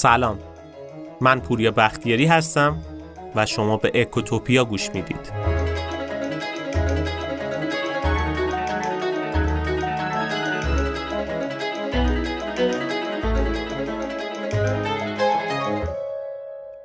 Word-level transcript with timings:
سلام. 0.00 0.38
من 1.20 1.40
پوریا 1.40 1.70
بختیاری 1.70 2.26
هستم 2.26 2.82
و 3.34 3.46
شما 3.46 3.76
به 3.76 3.92
اکوتوپیا 3.94 4.64
گوش 4.64 4.90
می‌دید. 4.94 5.32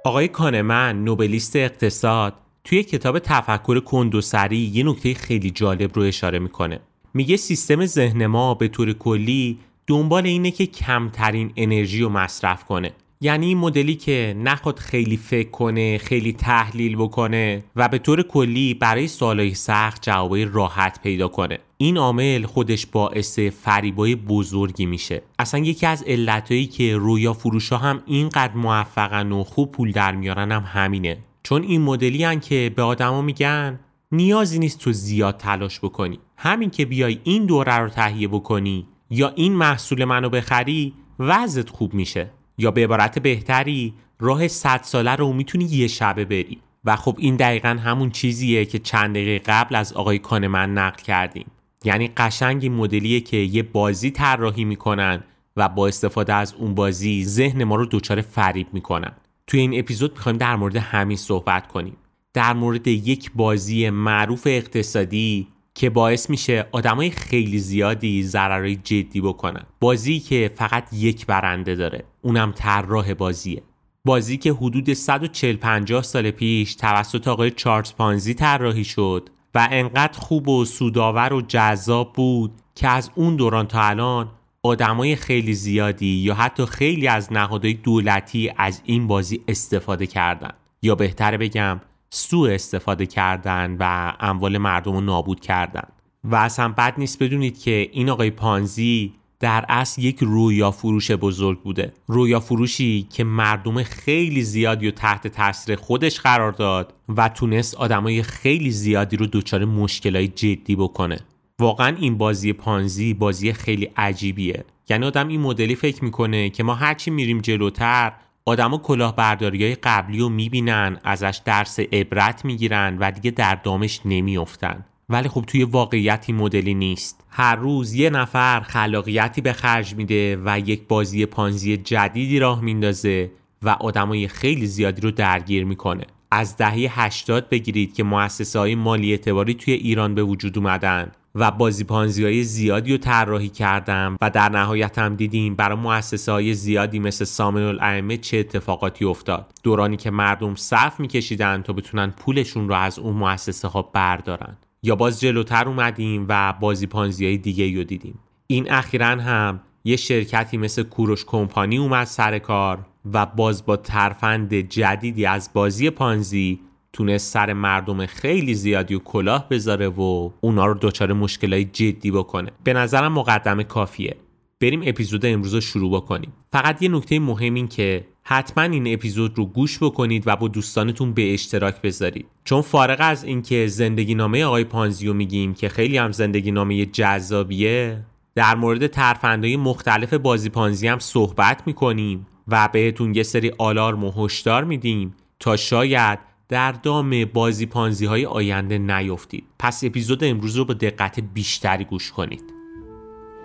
آقای 0.04 0.28
کانمن 0.28 1.04
نوبلیست 1.04 1.56
اقتصاد 1.56 2.34
توی 2.64 2.84
کتاب 2.84 3.20
تفکر 3.20 3.80
کندوسری 3.80 4.58
یه 4.58 4.84
نکته 4.84 5.14
خیلی 5.14 5.52
جالب 5.52 5.96
رو 5.96 6.02
اشاره 6.02 6.40
می‌کنه. 6.40 6.80
میگه 7.14 7.38
سیستم 7.38 7.86
ذهن 7.86 8.26
ما 8.26 8.54
به 8.54 8.68
طور 8.68 8.94
کلی 8.94 9.60
دنبال 9.88 10.26
اینه 10.26 10.52
که 10.52 10.66
کمترین 10.66 11.54
انرژی 11.58 12.02
رو 12.02 12.10
مصرف 12.10 12.64
کنه. 12.64 12.92
یعنی 13.22 13.46
این 13.46 13.58
مدلی 13.58 13.96
که 13.96 14.36
نخواد 14.40 14.80
خیلی 14.80 15.18
فکر 15.18 15.50
کنه 15.50 15.98
خیلی 15.98 16.34
تحلیل 16.34 16.96
بکنه 16.96 17.64
و 17.76 17.88
به 17.88 17.98
طور 17.98 18.24
کلی 18.24 18.74
برای 18.74 19.08
سوالای 19.08 19.54
سخت 19.54 20.02
جوابای 20.02 20.46
راحت 20.46 21.02
پیدا 21.04 21.28
کنه. 21.28 21.60
این 21.78 21.98
عامل 21.98 22.46
خودش 22.46 22.86
باعث 22.86 23.40
فریبای 23.40 24.16
بزرگی 24.16 24.86
میشه. 24.86 25.22
اصلا 25.40 25.60
یکی 25.60 25.86
از 25.86 26.04
علتهایی 26.04 26.66
که 26.66 26.98
رویا 26.98 27.34
فروش 27.34 27.70
ها 27.70 27.78
هم 27.78 28.04
اینقدر 28.06 28.54
موفقن 28.54 29.32
و 29.32 29.44
خوب 29.44 29.72
پول 29.72 29.92
در 29.92 30.16
میارن 30.16 30.52
هم 30.52 30.64
همینه. 30.68 31.18
چون 31.44 31.64
این 31.64 31.82
مدلی 31.82 32.24
هن 32.24 32.40
که 32.40 32.72
به 32.76 32.82
آدما 32.82 33.22
میگن 33.22 33.80
نیازی 34.12 34.60
نیست 34.60 34.80
تو 34.80 34.92
زیاد 34.92 35.38
تلاش 35.38 35.80
بکنی. 35.80 36.20
همین 36.38 36.70
که 36.70 36.86
بیای 36.86 37.20
این 37.24 37.46
دوره 37.46 37.78
رو 37.78 37.90
تهیه 37.90 38.28
بکنی 38.28 38.88
یا 39.10 39.34
این 39.36 39.54
محصول 39.54 40.06
منو 40.06 40.30
بخری 40.30 40.94
وضعت 41.20 41.70
خوب 41.70 41.94
میشه. 41.94 42.32
یا 42.58 42.72
به 42.72 42.84
عبارت 42.84 43.20
بهتری 43.20 43.94
راه 44.20 44.48
صد 44.48 44.82
ساله 44.84 45.16
رو 45.16 45.34
می‌تونی 45.34 45.66
یه 45.66 45.88
شبه 45.88 46.26
بری. 46.26 46.60
و 46.86 46.96
خب 46.96 47.16
این 47.20 47.36
دقیقا 47.36 47.70
همون 47.70 48.10
چیزیه 48.10 48.66
که 48.66 48.80
چند 48.80 49.10
دقیقه 49.10 49.40
قبل 49.46 49.76
از 49.76 49.94
آقای 49.94 50.20
کانمن 50.20 50.74
نقل 50.74 51.04
کردیم. 51.04 51.46
یعنی 51.84 52.08
قشنگ 52.08 52.68
مدلیه 52.72 53.20
که 53.20 53.38
یه 53.38 53.64
بازی 53.64 54.12
طراحی 54.12 54.66
می‌کنن 54.66 55.24
و 55.58 55.70
با 55.70 55.88
استفاده 55.88 56.34
از 56.34 56.54
اون 56.54 56.76
بازی 56.76 57.26
ذهن 57.26 57.64
ما 57.64 57.76
رو 57.76 57.86
دچار 57.86 58.22
فریب 58.22 58.68
می‌کنن. 58.74 59.12
توی 59.48 59.60
این 59.60 59.80
اپیزود 59.80 60.12
می‌خوایم 60.12 60.38
در 60.38 60.56
مورد 60.56 60.76
همین 60.76 61.18
صحبت 61.18 61.68
کنیم. 61.68 61.98
در 62.34 62.54
مورد 62.54 62.88
یک 62.88 63.32
بازی 63.36 63.90
معروف 63.90 64.48
اقتصادی 64.48 65.48
که 65.76 65.90
باعث 65.90 66.30
میشه 66.30 66.68
آدمای 66.72 67.10
خیلی 67.10 67.60
زیادی 67.60 68.24
ضررهای 68.24 68.76
جدی 68.76 69.22
بکنن. 69.22 69.64
بازی 69.80 70.20
که 70.20 70.52
فقط 70.56 70.94
یک 70.94 71.26
برنده 71.26 71.76
داره 71.76 72.04
اونم 72.22 72.52
طراح 72.52 73.14
بازیه. 73.14 73.64
بازی 74.06 74.38
که 74.38 74.54
حدود 74.54 74.94
140 74.94 75.56
50 75.56 76.04
سال 76.04 76.32
پیش 76.32 76.76
توسط 76.76 77.28
آقای 77.28 77.52
چارلز 77.52 77.94
پانزی 77.94 78.34
طراحی 78.34 78.84
شد 78.84 79.30
و 79.56 79.68
انقدر 79.72 80.20
خوب 80.20 80.48
و 80.48 80.66
سودآور 80.66 81.34
و 81.34 81.42
جذاب 81.42 82.14
بود 82.14 82.52
که 82.76 82.88
از 82.88 83.12
اون 83.16 83.36
دوران 83.36 83.68
تا 83.68 83.82
الان 83.82 84.32
آدمای 84.64 85.16
خیلی 85.16 85.54
زیادی 85.54 86.16
یا 86.16 86.34
حتی 86.34 86.66
خیلی 86.66 87.08
از 87.08 87.34
نهادهای 87.34 87.74
دولتی 87.74 88.52
از 88.58 88.82
این 88.86 89.08
بازی 89.08 89.44
استفاده 89.48 90.08
کردن. 90.08 90.52
یا 90.82 90.96
بهتره 90.96 91.38
بگم 91.38 91.82
سوء 92.16 92.54
استفاده 92.54 93.06
کردن 93.06 93.78
و 93.80 94.14
اموال 94.20 94.58
مردم 94.58 94.94
رو 94.94 95.02
نابود 95.02 95.40
کردن. 95.40 95.88
و 96.24 96.36
اصلا 96.36 96.70
بد 96.70 96.94
نیست 96.98 97.24
بدونید 97.24 97.60
که 97.60 97.90
این 97.92 98.10
آقای 98.10 98.32
پانزی 98.32 99.14
در 99.40 99.66
اصل 99.70 100.02
یک 100.02 100.18
رویا 100.22 100.72
فروش 100.72 101.12
بزرگ 101.12 101.62
بوده. 101.62 101.94
رویا 102.08 102.40
فروشی 102.40 103.08
که 103.14 103.24
مردم 103.24 103.84
خیلی 103.84 104.42
زیادی 104.42 104.86
رو 104.86 104.92
تحت 104.92 105.28
تاثیر 105.28 105.76
خودش 105.76 106.20
قرار 106.20 106.52
داد 106.52 106.94
و 107.18 107.30
تونست 107.30 107.76
آدمای 107.76 108.24
خیلی 108.24 108.72
زیادی 108.72 109.18
رو 109.18 109.26
دچار 109.26 109.66
مشکلای 109.66 110.28
جدی 110.28 110.76
بکنه. 110.76 111.20
واقعا 111.60 111.96
این 112.00 112.18
بازی 112.18 112.54
پانزی 112.54 113.14
بازی 113.14 113.54
خیلی 113.54 113.90
عجیبیه. 113.98 114.66
یعنی 114.90 115.06
آدم 115.06 115.28
این 115.28 115.42
مدلی 115.42 115.76
فکر 115.76 116.04
می‌کنه 116.04 116.50
که 116.50 116.64
ما 116.64 116.76
هرچی 116.76 117.12
میریم 117.12 117.42
جلوتر 117.42 118.14
آدما 118.48 118.78
کلاهبرداری 118.78 119.64
های 119.64 119.76
قبلی 119.76 120.20
رو 120.20 120.30
می‌بینن 120.30 121.00
ازش 121.04 121.42
درس 121.46 121.80
عبرت 121.80 122.46
می‌گیرن 122.46 122.98
و 123.00 123.12
دیگه 123.12 123.32
در 123.32 123.56
دامش 123.56 124.02
نمیافتن. 124.06 124.86
ولی 125.10 125.30
خب 125.30 125.44
توی 125.48 125.64
واقعیتی 125.64 126.34
مدلی 126.34 126.74
نیست. 126.74 127.24
هر 127.30 127.56
روز 127.56 127.94
یه 127.94 128.10
نفر 128.10 128.60
خلاقیتی 128.60 129.42
به 129.42 129.54
خرج 129.54 129.96
میده 129.96 130.40
و 130.46 130.60
یک 130.60 130.88
بازی 130.88 131.26
پانزی 131.26 131.78
جدیدی 131.78 132.40
راه 132.40 132.62
میندازه 132.62 133.32
و 133.62 133.70
آدمای 133.70 134.28
خیلی 134.28 134.66
زیادی 134.66 135.02
رو 135.02 135.12
درگیر 135.12 135.66
می‌کنه. 135.66 136.04
از 136.32 136.58
دهه 136.58 137.02
80 137.02 137.50
بگیرید 137.50 137.94
که 137.94 138.04
مؤسسه 138.04 138.60
های 138.60 138.76
مالی 138.76 139.12
اعتباری 139.12 139.54
توی 139.54 139.74
ایران 139.74 140.16
به 140.16 140.24
وجود 140.24 140.58
اومدن. 140.58 141.12
و 141.36 141.52
بازی 141.52 141.84
پانزی 141.84 142.24
های 142.24 142.44
زیادی 142.44 142.92
رو 142.92 142.98
طراحی 142.98 143.50
کردم 143.50 144.18
و 144.22 144.30
در 144.30 144.50
نهایت 144.50 144.98
هم 144.98 145.16
دیدیم 145.16 145.56
برای 145.56 145.78
مؤسسه 145.78 146.32
های 146.32 146.54
زیادی 146.54 147.00
مثل 147.00 147.26
سامن 147.26 147.62
الائمه 147.62 148.18
چه 148.18 148.38
اتفاقاتی 148.38 149.06
افتاد. 149.06 149.54
دورانی 149.64 149.98
که 149.98 150.12
مردم 150.12 150.56
صف 150.56 151.00
میکشیدن 151.00 151.62
تا 151.62 151.74
بتونن 151.74 152.12
پولشون 152.12 152.70
رو 152.70 152.76
از 152.76 153.00
اون 153.00 153.14
مؤسسه 153.16 153.68
ها 153.68 153.82
بردارن. 153.82 154.58
یا 154.84 154.96
باز 154.96 155.20
جلوتر 155.20 155.68
اومدیم 155.68 156.26
و 156.30 156.54
بازی 156.60 156.88
پانزی 156.88 157.26
های 157.26 157.38
دیگه 157.38 157.78
رو 157.78 157.84
دیدیم. 157.84 158.20
این 158.48 158.72
اخیرا 158.72 159.08
هم 159.08 159.62
یه 159.84 159.96
شرکتی 159.96 160.58
مثل 160.58 160.84
کوروش 160.84 161.26
کمپانی 161.26 161.78
اومد 161.78 162.08
سر 162.08 162.40
کار 162.40 162.86
و 163.14 163.26
باز 163.26 163.66
با 163.66 163.78
ترفند 163.78 164.54
جدیدی 164.54 165.26
از 165.26 165.50
بازی 165.54 165.90
پانزی 165.90 166.60
تونست 166.96 167.34
سر 167.34 167.54
مردم 167.54 168.06
خیلی 168.06 168.54
زیادی 168.54 168.96
و 168.96 169.00
کلاه 169.00 169.50
بذاره 169.50 169.88
و 169.88 170.30
اونا 170.42 170.66
رو 170.66 170.78
دچار 170.82 171.14
مشکلای 171.14 171.66
جدی 171.66 172.12
بکنه. 172.12 172.52
به 172.64 172.74
نظرم 172.74 173.14
مقدمه 173.14 173.64
کافیه. 173.64 174.16
بریم 174.62 174.82
اپیزود 174.86 175.26
امروز 175.26 175.54
رو 175.54 175.62
شروع 175.62 175.92
بکنیم. 175.92 176.34
فقط 176.52 176.82
یه 176.82 176.90
نکته 176.90 177.20
مهم 177.20 177.54
این 177.54 177.68
که 177.68 178.06
حتما 178.24 178.64
این 178.64 178.94
اپیزود 178.94 179.38
رو 179.38 179.46
گوش 179.46 179.84
بکنید 179.84 180.24
و 180.26 180.36
با 180.36 180.48
دوستانتون 180.48 181.14
به 181.14 181.34
اشتراک 181.34 181.82
بذارید. 181.82 182.26
چون 182.44 182.62
فارغ 182.62 182.98
از 183.00 183.24
اینکه 183.24 183.68
زندگی 183.68 184.16
نامه 184.16 184.46
آقای 184.46 184.64
پانزیو 184.64 185.14
میگیم 185.14 185.54
که 185.54 185.70
خیلی 185.70 185.98
هم 185.98 186.12
زندگی 186.12 186.52
نامه 186.52 186.86
جذابیه 186.86 188.06
در 188.36 188.56
مورد 188.56 188.88
ترفندهای 188.88 189.58
مختلف 189.58 190.14
بازی 190.14 190.50
پانزی 190.50 190.88
هم 190.88 191.00
صحبت 191.00 191.64
می‌کنیم 191.66 192.28
و 192.48 192.70
بهتون 192.74 193.16
یه 193.16 193.24
سری 193.24 193.52
آلارم 193.58 194.04
و 194.04 194.12
هشدار 194.12 194.64
میدیم 194.64 195.14
تا 195.40 195.56
شاید 195.56 196.35
در 196.50 196.72
دام 196.72 197.26
بازی 197.26 197.66
پانزی 197.66 198.06
های 198.06 198.26
آینده 198.26 198.78
نیفتید. 198.78 199.44
پس 199.60 199.84
اپیزود 199.84 200.24
امروز 200.24 200.56
رو 200.56 200.66
با 200.66 200.74
دقت 200.74 201.20
بیشتری 201.20 201.86
گوش 201.86 202.12
کنید. 202.12 202.44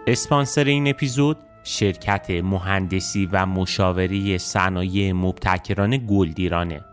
اسپانسر 0.06 0.64
این 0.64 0.88
اپیزود 0.88 1.36
شرکت 1.64 2.30
مهندسی 2.30 3.28
و 3.32 3.46
مشاوری 3.46 4.38
صنایع 4.38 5.12
مبتکران 5.12 6.06
گلدیرانه 6.06 6.84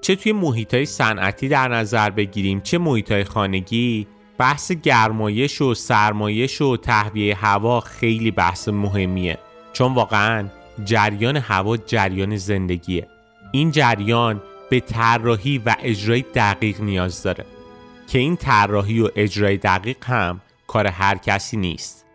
چه 0.00 0.16
توی 0.16 0.32
محیط 0.32 0.74
های 0.74 0.86
صنعتی 0.86 1.48
در 1.48 1.68
نظر 1.68 2.10
بگیریم 2.10 2.60
چه 2.60 2.78
محیط 2.78 3.12
های 3.12 3.24
خانگی 3.24 4.06
بحث 4.38 4.72
گرمایش 4.72 5.60
و 5.60 5.74
سرمایش 5.74 6.60
و 6.62 6.76
تهویه 6.76 7.34
هوا 7.34 7.80
خیلی 7.80 8.30
بحث 8.30 8.68
مهمیه. 8.68 9.38
چون 9.72 9.94
واقعا 9.94 10.48
جریان 10.84 11.36
هوا 11.36 11.76
جریان 11.76 12.36
زندگیه. 12.36 13.08
این 13.52 13.70
جریان 13.70 14.42
به 14.70 14.80
طراحی 14.80 15.58
و 15.58 15.76
اجرای 15.82 16.24
دقیق 16.34 16.80
نیاز 16.80 17.22
داره. 17.22 17.44
که 18.08 18.18
این 18.18 18.36
طراحی 18.36 19.00
و 19.00 19.08
اجرای 19.16 19.56
دقیق 19.56 20.04
هم 20.04 20.40
کار 20.66 20.86
هر 20.86 21.16
کسی 21.16 21.56
نیست. 21.56 22.06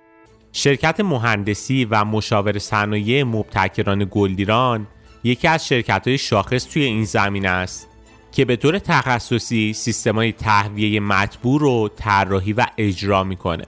شرکت 0.54 1.00
مهندسی 1.00 1.86
و 1.86 2.06
مشاور 2.06 2.60
صنایع 2.60 3.24
مبتکران 3.24 4.08
گلدیران 4.12 4.88
یکی 5.24 5.48
از 5.48 5.68
شرکت 5.68 6.08
های 6.08 6.18
شاخص 6.18 6.66
توی 6.66 6.84
این 6.84 7.06
زمین 7.06 7.46
است 7.46 7.88
که 8.32 8.46
به 8.46 8.56
طور 8.56 8.80
تخصصی 8.80 9.74
سیستمای 9.74 10.32
تهویه 10.32 11.00
مطبوع 11.00 11.60
رو 11.62 11.90
طراحی 11.96 12.54
و 12.54 12.66
اجرا 12.78 13.24
می‌کنه. 13.24 13.66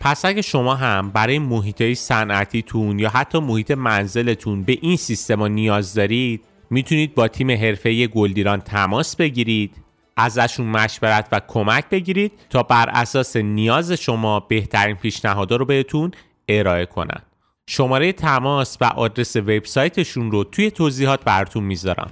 پس 0.00 0.24
اگه 0.24 0.42
شما 0.42 0.74
هم 0.74 1.10
برای 1.10 1.38
محیط 1.38 1.92
صنعتیتون 1.92 2.98
یا 2.98 3.08
حتی 3.08 3.38
محیط 3.38 3.70
منزلتون 3.70 4.62
به 4.62 4.78
این 4.80 4.96
سیستما 4.96 5.48
نیاز 5.48 5.94
دارید 5.94 6.44
می‌تونید 6.70 7.14
با 7.14 7.28
تیم 7.28 7.50
حرفه 7.50 8.06
گلدیران 8.06 8.60
تماس 8.60 9.16
بگیرید 9.16 9.76
ازشون 10.16 10.66
مشورت 10.66 11.28
و 11.32 11.40
کمک 11.48 11.88
بگیرید 11.88 12.32
تا 12.50 12.62
بر 12.62 12.88
اساس 12.88 13.36
نیاز 13.36 13.92
شما 13.92 14.40
بهترین 14.40 14.96
پیشنهادها 14.96 15.56
رو 15.56 15.64
بهتون 15.64 16.10
ارائه 16.48 16.86
کنن. 16.86 17.22
شماره 17.66 18.12
تماس 18.12 18.76
و 18.80 18.84
آدرس 18.84 19.36
وبسایتشون 19.36 20.30
رو 20.30 20.44
توی 20.44 20.70
توضیحات 20.70 21.24
براتون 21.24 21.64
می‌ذارم. 21.64 22.10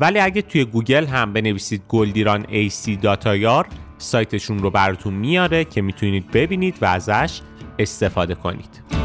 ولی 0.00 0.18
اگه 0.18 0.42
توی 0.42 0.64
گوگل 0.64 1.06
هم 1.06 1.32
بنویسید 1.32 1.82
گلدیران 1.88 2.44
AC 2.44 2.90
داتایار 3.02 3.66
سایتشون 3.98 4.58
رو 4.58 4.70
براتون 4.70 5.14
میاره 5.14 5.64
که 5.64 5.82
می‌تونید 5.82 6.30
ببینید 6.30 6.74
و 6.80 6.84
ازش 6.84 7.40
استفاده 7.78 8.34
کنید. 8.34 8.95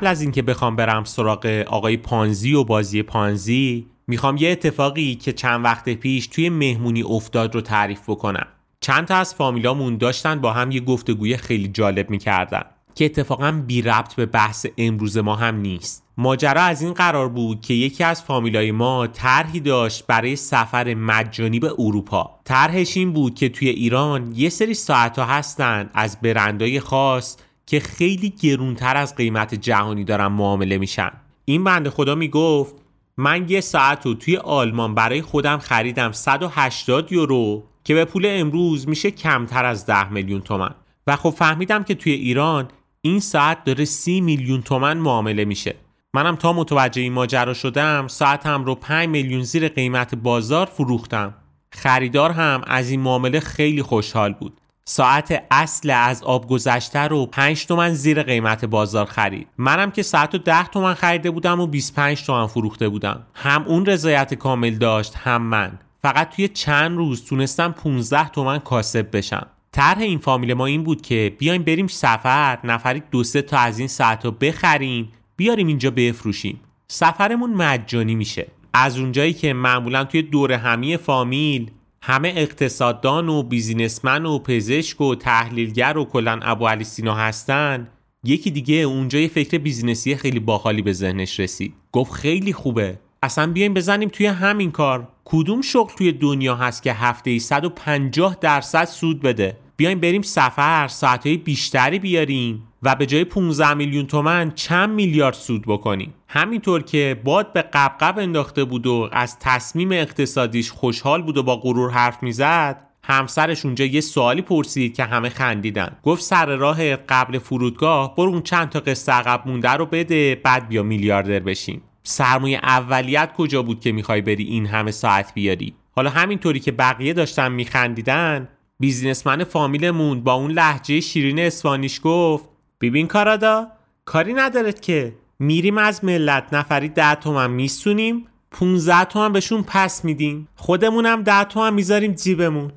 قبل 0.00 0.06
از 0.06 0.20
اینکه 0.20 0.42
بخوام 0.42 0.76
برم 0.76 1.04
سراغ 1.04 1.64
آقای 1.66 1.96
پانزی 1.96 2.54
و 2.54 2.64
بازی 2.64 3.02
پانزی 3.02 3.86
می‌خوام 4.06 4.36
یه 4.36 4.50
اتفاقی 4.50 5.14
که 5.14 5.32
چند 5.32 5.64
وقت 5.64 5.88
پیش 5.88 6.26
توی 6.26 6.48
مهمونی 6.48 7.02
افتاد 7.02 7.54
رو 7.54 7.60
تعریف 7.60 8.00
بکنم. 8.08 8.46
چند 8.80 9.04
تا 9.06 9.16
از 9.16 9.34
فامیلامون 9.34 9.96
داشتن 9.96 10.40
با 10.40 10.52
هم 10.52 10.70
یه 10.70 10.80
گفتگوی 10.80 11.36
خیلی 11.36 11.68
جالب 11.68 12.10
می‌کردن 12.10 12.62
که 12.94 13.04
اتفاقا 13.04 13.62
بی 13.66 13.82
ربط 13.82 14.14
به 14.14 14.26
بحث 14.26 14.66
امروز 14.78 15.18
ما 15.18 15.36
هم 15.36 15.56
نیست. 15.56 16.04
ماجرا 16.16 16.62
از 16.62 16.82
این 16.82 16.92
قرار 16.92 17.28
بود 17.28 17.60
که 17.60 17.74
یکی 17.74 18.04
از 18.04 18.22
فامیلای 18.22 18.72
ما 18.72 19.06
طرحی 19.06 19.60
داشت 19.60 20.06
برای 20.06 20.36
سفر 20.36 20.94
مجانی 20.94 21.58
به 21.58 21.72
اروپا. 21.78 22.40
طرحش 22.44 22.96
این 22.96 23.12
بود 23.12 23.34
که 23.34 23.48
توی 23.48 23.68
ایران 23.68 24.32
یه 24.36 24.48
سری 24.48 24.74
ساعت 24.74 25.18
ها 25.18 25.24
هستن 25.24 25.90
از 25.94 26.20
برندهای 26.20 26.80
خاص 26.80 27.36
که 27.70 27.80
خیلی 27.80 28.30
گرونتر 28.30 28.96
از 28.96 29.16
قیمت 29.16 29.54
جهانی 29.54 30.04
دارن 30.04 30.26
معامله 30.26 30.78
میشن. 30.78 31.10
این 31.44 31.64
بنده 31.64 31.90
خدا 31.90 32.14
می‌گفت 32.14 32.74
من 33.16 33.48
یه 33.48 33.60
ساعت 33.60 34.06
رو 34.06 34.14
توی 34.14 34.36
آلمان 34.36 34.94
برای 34.94 35.22
خودم 35.22 35.58
خریدم 35.58 36.12
180 36.12 37.12
یورو 37.12 37.62
که 37.84 37.94
به 37.94 38.04
پول 38.04 38.26
امروز 38.28 38.88
میشه 38.88 39.10
کمتر 39.10 39.64
از 39.64 39.86
10 39.86 40.12
میلیون 40.12 40.40
تومن. 40.40 40.74
و 41.06 41.16
خب 41.16 41.30
فهمیدم 41.30 41.84
که 41.84 41.94
توی 41.94 42.12
ایران 42.12 42.68
این 43.00 43.20
ساعت 43.20 43.64
داره 43.64 43.84
30 43.84 44.20
میلیون 44.20 44.62
تومن 44.62 44.98
معامله 44.98 45.44
میشه. 45.44 45.74
منم 46.14 46.36
تا 46.36 46.52
متوجه 46.52 47.02
این 47.02 47.12
ماجرا 47.12 47.54
شدم 47.54 48.08
ساعتم 48.08 48.64
رو 48.64 48.74
5 48.74 49.08
میلیون 49.08 49.42
زیر 49.42 49.68
قیمت 49.68 50.14
بازار 50.14 50.66
فروختم. 50.66 51.34
خریدار 51.72 52.30
هم 52.30 52.62
از 52.66 52.90
این 52.90 53.00
معامله 53.00 53.40
خیلی 53.40 53.82
خوشحال 53.82 54.32
بود. 54.32 54.59
ساعت 54.92 55.42
اصل 55.50 55.90
از 55.90 56.22
آب 56.22 56.48
گذشته 56.48 56.98
رو 56.98 57.26
5 57.26 57.66
تومن 57.66 57.94
زیر 57.94 58.22
قیمت 58.22 58.64
بازار 58.64 59.06
خرید. 59.06 59.48
منم 59.58 59.90
که 59.90 60.02
ساعت 60.02 60.34
رو 60.34 60.40
10 60.40 60.66
تومن 60.66 60.94
خریده 60.94 61.30
بودم 61.30 61.60
و 61.60 61.66
25 61.66 62.24
تومن 62.24 62.46
فروخته 62.46 62.88
بودم. 62.88 63.26
هم 63.34 63.64
اون 63.66 63.86
رضایت 63.86 64.34
کامل 64.34 64.70
داشت 64.70 65.14
هم 65.16 65.42
من. 65.42 65.78
فقط 66.02 66.36
توی 66.36 66.48
چند 66.48 66.96
روز 66.96 67.24
تونستم 67.24 67.72
15 67.72 68.28
تومن 68.28 68.58
کاسب 68.58 69.16
بشم. 69.16 69.46
طرح 69.72 69.98
این 69.98 70.18
فامیل 70.18 70.54
ما 70.54 70.66
این 70.66 70.84
بود 70.84 71.02
که 71.02 71.36
بیایم 71.38 71.62
بریم 71.62 71.86
سفر 71.86 72.58
نفری 72.64 73.02
دو 73.10 73.24
سه 73.24 73.42
تا 73.42 73.58
از 73.58 73.78
این 73.78 73.88
ساعت 73.88 74.24
رو 74.24 74.30
بخریم 74.30 75.12
بیاریم 75.36 75.66
اینجا 75.66 75.90
بفروشیم. 75.90 76.60
سفرمون 76.88 77.54
مجانی 77.54 78.14
میشه. 78.14 78.46
از 78.74 78.98
اونجایی 78.98 79.32
که 79.32 79.52
معمولا 79.52 80.04
توی 80.04 80.22
دور 80.22 80.52
همی 80.52 80.96
فامیل 80.96 81.70
همه 82.02 82.32
اقتصاددان 82.36 83.28
و 83.28 83.42
بیزینسمن 83.42 84.26
و 84.26 84.38
پزشک 84.38 85.00
و 85.00 85.14
تحلیلگر 85.14 85.98
و 85.98 86.04
کلا 86.04 86.40
ابو 86.42 86.66
علی 86.66 86.84
سینا 86.84 87.14
هستن. 87.14 87.88
یکی 88.24 88.50
دیگه 88.50 88.74
اونجا 88.74 89.18
یه 89.18 89.28
فکر 89.28 89.58
بیزینسی 89.58 90.16
خیلی 90.16 90.40
باحالی 90.40 90.82
به 90.82 90.92
ذهنش 90.92 91.40
رسید. 91.40 91.74
گفت 91.92 92.12
خیلی 92.12 92.52
خوبه. 92.52 92.98
اصلا 93.22 93.52
بیایم 93.52 93.74
بزنیم 93.74 94.08
توی 94.08 94.26
همین 94.26 94.70
کار. 94.70 95.08
کدوم 95.24 95.60
شغل 95.60 95.94
توی 95.94 96.12
دنیا 96.12 96.56
هست 96.56 96.82
که 96.82 96.92
هفته 96.92 97.30
ای 97.30 97.38
150 97.38 98.36
درصد 98.40 98.84
سود 98.84 99.20
بده؟ 99.20 99.56
بیایم 99.76 100.00
بریم 100.00 100.22
سفر 100.22 100.88
ساعتهای 100.88 101.36
بیشتری 101.36 101.98
بیاریم. 101.98 102.69
و 102.82 102.94
به 102.94 103.06
جای 103.06 103.24
15 103.24 103.74
میلیون 103.74 104.06
تومن 104.06 104.50
چند 104.50 104.90
میلیارد 104.90 105.34
سود 105.34 105.62
بکنیم 105.66 106.14
همینطور 106.28 106.82
که 106.82 107.20
باد 107.24 107.52
به 107.52 107.62
قبقب 107.62 108.18
انداخته 108.18 108.64
بود 108.64 108.86
و 108.86 109.08
از 109.12 109.38
تصمیم 109.38 109.92
اقتصادیش 109.92 110.70
خوشحال 110.70 111.22
بود 111.22 111.36
و 111.36 111.42
با 111.42 111.56
غرور 111.56 111.90
حرف 111.90 112.22
می‌زد 112.22 112.86
همسرش 113.02 113.64
اونجا 113.64 113.84
یه 113.84 114.00
سوالی 114.00 114.42
پرسید 114.42 114.94
که 114.94 115.04
همه 115.04 115.28
خندیدن. 115.28 115.96
گفت 116.02 116.22
سر 116.22 116.56
راه 116.56 116.96
قبل 116.96 117.38
فرودگاه 117.38 118.14
برو 118.14 118.30
اون 118.30 118.42
چند 118.42 118.68
تا 118.68 118.80
قصه 118.80 119.12
عقب 119.12 119.42
مونده 119.46 119.70
رو 119.70 119.86
بده 119.86 120.34
بعد 120.34 120.68
بیا 120.68 120.82
میلیاردر 120.82 121.38
بشیم. 121.38 121.82
سرمایه 122.02 122.58
اولیت 122.62 123.32
کجا 123.36 123.62
بود 123.62 123.80
که 123.80 123.92
می‌خوای 123.92 124.20
بری 124.20 124.44
این 124.44 124.66
همه 124.66 124.90
ساعت 124.90 125.34
بیاری؟ 125.34 125.74
حالا 125.92 126.10
همینطوری 126.10 126.60
که 126.60 126.72
بقیه 126.72 127.12
داشتن 127.12 127.52
میخندیدن 127.52 128.48
بیزینسمن 128.80 129.44
فامیلمون 129.44 130.20
با 130.20 130.32
اون 130.32 130.50
لحجه 130.50 131.00
شیرین 131.00 131.38
اسپانیش 131.38 132.00
گفت 132.04 132.49
ببین 132.80 133.06
کارادا 133.06 133.66
کاری 134.04 134.34
ندارد 134.34 134.80
که 134.80 135.14
میریم 135.38 135.78
از 135.78 136.04
ملت 136.04 136.44
نفری 136.52 136.88
ده 136.88 137.14
تومن 137.14 137.50
میسونیم 137.50 138.26
15 138.50 139.04
تومن 139.04 139.32
بهشون 139.32 139.62
پس 139.62 140.04
میدیم. 140.04 140.48
خودمونم 140.56 141.22
ده 141.22 141.44
تومن 141.44 141.74
می‌ذاریم 141.74 142.12
جیبمون. 142.12 142.72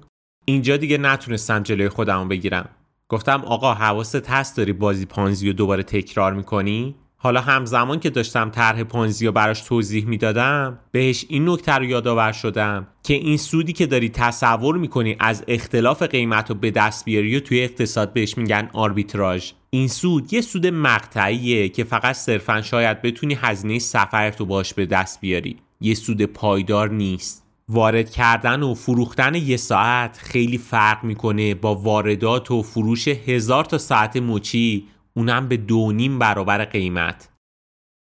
اینجا 0.45 0.77
دیگه 0.77 0.97
نتونستم 0.97 1.63
جلوی 1.63 1.89
خودمو 1.89 2.25
بگیرم. 2.25 2.69
گفتم 3.09 3.41
آقا 3.45 3.73
حواست 3.73 4.29
هست 4.29 4.57
داری 4.57 4.73
بازی 4.73 5.05
پانزی 5.05 5.49
و 5.49 5.53
دوباره 5.53 5.83
تکرار 5.83 6.33
می‌کنی؟ 6.33 6.95
حالا 7.23 7.41
همزمان 7.41 7.99
که 7.99 8.09
داشتم 8.09 8.49
طرح 8.49 8.83
پانزی 8.83 9.25
رو 9.25 9.31
براش 9.31 9.61
توضیح 9.61 10.05
می‌دادم 10.05 10.79
بهش 10.91 11.25
این 11.29 11.49
نکته 11.49 11.71
رو 11.71 11.83
یادآور 11.83 12.31
شدم 12.31 12.87
که 13.03 13.13
این 13.13 13.37
سودی 13.37 13.73
که 13.73 13.85
داری 13.85 14.09
تصور 14.09 14.77
می‌کنی 14.77 15.15
از 15.19 15.43
اختلاف 15.47 16.03
قیمت 16.03 16.51
و 16.51 16.53
به 16.53 16.71
دست 16.71 17.05
بیاری 17.05 17.37
و 17.37 17.39
توی 17.39 17.63
اقتصاد 17.63 18.13
بهش 18.13 18.37
میگن 18.37 18.69
آربیتراژ. 18.73 19.51
این 19.69 19.87
سود 19.87 20.33
یه 20.33 20.41
سود 20.41 20.67
مقطعیه 20.67 21.69
که 21.69 21.83
فقط 21.83 22.15
صرفا 22.15 22.61
شاید 22.61 23.01
بتونی 23.01 23.37
هزینه 23.41 23.79
سفرت 23.79 24.39
رو 24.39 24.45
باش 24.45 24.73
به 24.73 24.85
دست 24.85 25.21
بیاری. 25.21 25.57
یه 25.81 25.93
سود 25.93 26.21
پایدار 26.21 26.89
نیست. 26.89 27.43
وارد 27.69 28.09
کردن 28.09 28.63
و 28.63 28.73
فروختن 28.73 29.35
یه 29.35 29.57
ساعت 29.57 30.17
خیلی 30.17 30.57
فرق 30.57 31.03
می‌کنه 31.03 31.55
با 31.55 31.75
واردات 31.75 32.51
و 32.51 32.63
فروش 32.63 33.07
هزار 33.07 33.65
تا 33.65 33.77
ساعت 33.77 34.17
مچی 34.17 34.87
اونم 35.13 35.47
به 35.47 35.57
دو 35.57 35.91
نیم 35.91 36.19
برابر 36.19 36.65
قیمت. 36.65 37.29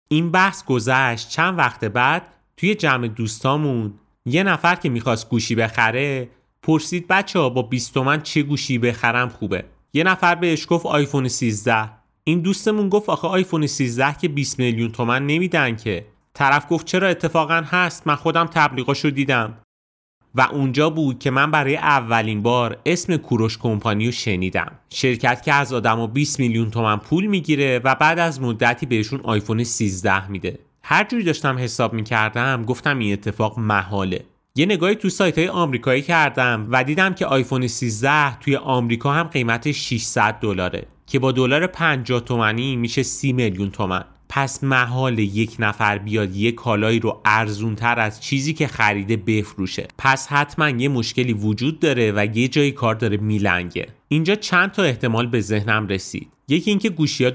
این 0.08 0.30
بحث 0.30 0.64
گذشت 0.64 1.28
چند 1.28 1.58
وقت 1.58 1.84
بعد 1.84 2.22
توی 2.56 2.74
جمع 2.74 3.08
دوستامون 3.08 3.94
یه 4.24 4.42
نفر 4.42 4.74
که 4.74 4.88
می‌خواست 4.88 5.28
گوشی 5.28 5.54
بخره 5.54 6.28
پرسید 6.62 7.08
بچه 7.08 7.38
ها 7.38 7.48
با 7.48 7.62
20 7.62 7.94
تومن 7.94 8.20
چه 8.22 8.42
گوشی 8.42 8.78
بخرم 8.78 9.28
خوبه؟ 9.28 9.64
یه 9.92 10.04
نفر 10.04 10.34
بهش 10.34 10.66
گفت 10.68 10.86
آیفون 10.86 11.28
13 11.28 11.90
این 12.24 12.40
دوستمون 12.40 12.88
گفت 12.88 13.08
آخه 13.08 13.28
آیفون 13.28 13.66
13 13.66 14.16
که 14.20 14.28
20 14.28 14.58
میلیون 14.58 14.92
تومن 14.92 15.26
نمیدن 15.26 15.76
که. 15.76 16.06
طرف 16.34 16.66
گفت 16.70 16.86
چرا؟ 16.86 17.08
اتفاقا 17.08 17.62
هست. 17.66 18.06
من 18.06 18.14
خودم 18.14 18.46
تبلیغاشو 18.46 19.10
دیدم. 19.10 19.58
و 20.34 20.40
اونجا 20.52 20.90
بود 20.90 21.18
که 21.18 21.30
من 21.30 21.50
برای 21.50 21.76
اولین 21.76 22.42
بار 22.42 22.78
اسم 22.86 23.16
کوروش 23.16 23.58
کمپانی 23.58 24.06
رو 24.06 24.12
شنیدم. 24.12 24.72
شرکت 24.90 25.42
که 25.42 25.52
از 25.52 25.72
آدم 25.72 26.06
20 26.06 26.40
میلیون 26.40 26.70
تومن 26.70 26.96
پول 26.96 27.26
می‌گیره 27.26 27.80
و 27.84 27.94
بعد 27.94 28.18
از 28.18 28.40
مدتی 28.40 28.86
بهشون 28.86 29.20
آیفون 29.24 29.64
13 29.64 30.28
میده. 30.28 30.58
هر 30.82 31.04
جوری 31.04 31.24
داشتم 31.24 31.58
حساب 31.58 31.92
می‌کردم 31.92 32.64
گفتم 32.64 32.98
این 32.98 33.12
اتفاق 33.12 33.58
محاله. 33.58 34.24
یه 34.54 34.66
نگاهی 34.66 34.94
تو 34.94 35.08
سایت 35.08 35.38
های 35.38 35.48
آمریکایی 35.48 36.02
کردم 36.02 36.66
و 36.70 36.84
دیدم 36.84 37.14
که 37.14 37.26
آیفون 37.26 37.66
13 37.66 38.38
توی 38.38 38.56
آمریکا 38.56 39.12
هم 39.12 39.26
قیمتش 39.26 39.88
600 39.88 40.38
دلاره 40.40 40.86
که 41.06 41.18
با 41.18 41.32
دلار 41.32 41.66
50 41.66 42.20
تومنی 42.20 42.76
میشه 42.76 43.02
30 43.02 43.32
میلیون 43.32 43.70
تومن. 43.70 44.04
پس 44.34 44.64
محال 44.64 45.18
یک 45.18 45.56
نفر 45.58 45.98
بیاد 45.98 46.36
یک 46.36 46.54
کالایی 46.54 46.98
رو 46.98 47.20
ارزون 47.24 47.74
تر 47.74 48.00
از 48.00 48.20
چیزی 48.20 48.52
که 48.52 48.66
خریده 48.66 49.16
بفروشه. 49.16 49.88
پس 49.98 50.28
حتما 50.28 50.68
یه 50.68 50.88
مشکلی 50.88 51.32
وجود 51.32 51.80
داره 51.80 52.12
و 52.16 52.36
یه 52.36 52.48
جایی 52.48 52.72
کار 52.72 52.94
داره 52.94 53.16
میلنگه. 53.16 53.88
اینجا 54.08 54.34
چند 54.34 54.70
تا 54.70 54.82
احتمال 54.82 55.26
به 55.26 55.40
ذهنم 55.40 55.86
رسید. 55.86 56.28
یکی 56.48 56.70
اینکه 56.70 56.90
گوشی 56.90 57.24
ها 57.24 57.30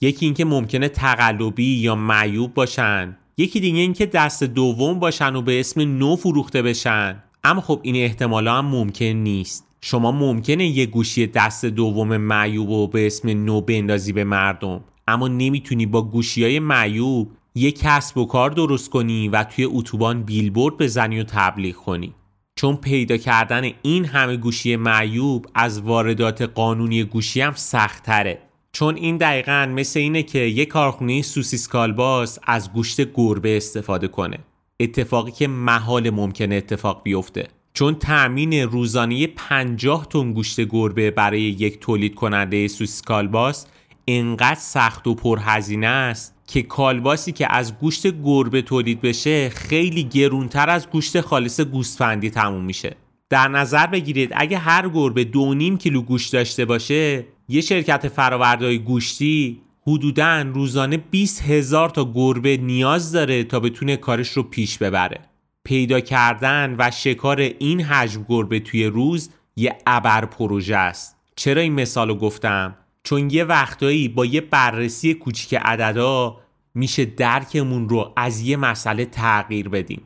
یکی 0.00 0.26
اینکه 0.26 0.44
ممکنه 0.44 0.88
تقلبی 0.88 1.74
یا 1.74 1.94
معیوب 1.94 2.54
باشن. 2.54 3.16
یکی 3.36 3.60
دیگه 3.60 3.78
اینکه 3.78 4.06
دست 4.06 4.44
دوم 4.44 4.98
باشن 4.98 5.36
و 5.36 5.42
به 5.42 5.60
اسم 5.60 5.80
نو 5.80 6.16
فروخته 6.16 6.62
بشن. 6.62 7.22
اما 7.44 7.60
خب 7.60 7.80
این 7.82 7.96
احتمال 7.96 8.48
هم 8.48 8.66
ممکن 8.66 9.04
نیست. 9.04 9.66
شما 9.80 10.12
ممکنه 10.12 10.66
یه 10.66 10.86
گوشی 10.86 11.26
دست 11.26 11.64
دوم 11.64 12.16
معیوب 12.16 12.70
و 12.70 12.88
به 12.88 13.06
اسم 13.06 13.44
نو 13.44 13.60
بندازی 13.60 14.12
به 14.12 14.24
مردم. 14.24 14.80
اما 15.08 15.28
نمی‌تونی 15.28 15.86
با 15.86 16.02
گوشی 16.02 16.44
های 16.44 16.58
معیوب 16.58 17.30
یه 17.54 17.72
کسب 17.72 18.18
و 18.18 18.26
کار 18.26 18.50
درست 18.50 18.90
کنی 18.90 19.28
و 19.28 19.44
توی 19.44 19.64
اتوبان 19.64 20.22
بیلبورد 20.22 20.76
بزنی 20.76 21.20
و 21.20 21.24
تبلیغ 21.24 21.74
کنی. 21.74 22.14
چون 22.56 22.76
پیدا 22.76 23.16
کردن 23.16 23.70
این 23.82 24.04
همه 24.04 24.36
گوشی 24.36 24.76
معیوب 24.76 25.46
از 25.54 25.80
واردات 25.80 26.42
قانونی 26.42 27.04
گوشی 27.04 27.40
هم 27.40 27.52
سختره 27.56 28.38
چون 28.72 28.96
این 28.96 29.16
دقیقا 29.16 29.72
مثل 29.74 30.00
اینه 30.00 30.22
که 30.22 30.38
یه 30.38 30.66
کارخونه 30.66 31.22
سوسیس 31.22 31.68
کالباس 31.68 32.38
از 32.42 32.72
گوشت 32.72 33.12
گربه 33.14 33.56
استفاده 33.56 34.08
کنه. 34.08 34.38
اتفاقی 34.80 35.30
که 35.30 35.48
محال 35.48 36.10
ممکنه 36.10 36.54
اتفاق 36.54 37.02
بیفته. 37.02 37.48
چون 37.72 37.94
تأمین 37.94 38.52
روزانه 38.52 39.26
50 39.26 40.06
تن 40.06 40.32
گوشت 40.32 40.60
گربه 40.60 41.10
برای 41.10 41.40
یک 41.40 41.80
تولید 41.80 42.14
کننده 42.14 42.68
سوسیس 42.68 43.02
کالباس 43.02 43.66
انقدر 44.10 44.60
سخت 44.60 45.06
و 45.06 45.14
پرهزینه 45.14 45.86
است 45.86 46.34
که 46.46 46.62
کالباسی 46.62 47.32
که 47.32 47.52
از 47.54 47.78
گوشت 47.78 48.22
گربه 48.22 48.62
تولید 48.62 49.00
بشه 49.00 49.48
خیلی 49.48 50.04
گرونتر 50.04 50.70
از 50.70 50.90
گوشت 50.90 51.20
خالص 51.20 51.60
گوسفندی 51.60 52.30
تموم 52.30 52.64
میشه. 52.64 52.96
در 53.30 53.48
نظر 53.48 53.86
بگیرید 53.86 54.32
اگه 54.36 54.58
هر 54.58 54.88
گربه 54.88 55.24
دو 55.24 55.54
نیم 55.54 55.78
کیلو 55.78 56.02
گوشت 56.02 56.32
داشته 56.32 56.64
باشه 56.64 57.24
یه 57.48 57.60
شرکت 57.60 58.08
فرآوردهای 58.08 58.78
گوشتی 58.78 59.60
حدودا 59.86 60.42
روزانه 60.42 60.96
20 60.96 61.42
هزار 61.42 61.90
تا 61.90 62.12
گربه 62.14 62.56
نیاز 62.56 63.12
داره 63.12 63.44
تا 63.44 63.60
بتونه 63.60 63.96
کارش 63.96 64.28
رو 64.28 64.42
پیش 64.42 64.78
ببره. 64.78 65.20
پیدا 65.64 66.00
کردن 66.00 66.74
و 66.78 66.90
شکار 66.90 67.40
این 67.40 67.80
حجم 67.80 68.24
گربه 68.28 68.60
توی 68.60 68.86
روز 68.86 69.30
یه 69.56 69.78
ابر 69.86 70.24
پروژه 70.24 70.76
است. 70.76 71.16
چرا 71.36 71.62
این 71.62 71.72
مثال 71.72 72.08
رو 72.08 72.14
گفتم؟ 72.14 72.74
چون 73.08 73.30
یه 73.30 73.44
وقتایی 73.44 74.08
با 74.08 74.26
یه 74.26 74.40
بررسی 74.40 75.14
کوچیک 75.14 75.54
عددا 75.54 76.36
میشه 76.74 77.04
درکمون 77.04 77.88
رو 77.88 78.12
از 78.16 78.40
یه 78.40 78.56
مسئله 78.56 79.04
تغییر 79.04 79.68
بدیم. 79.68 80.02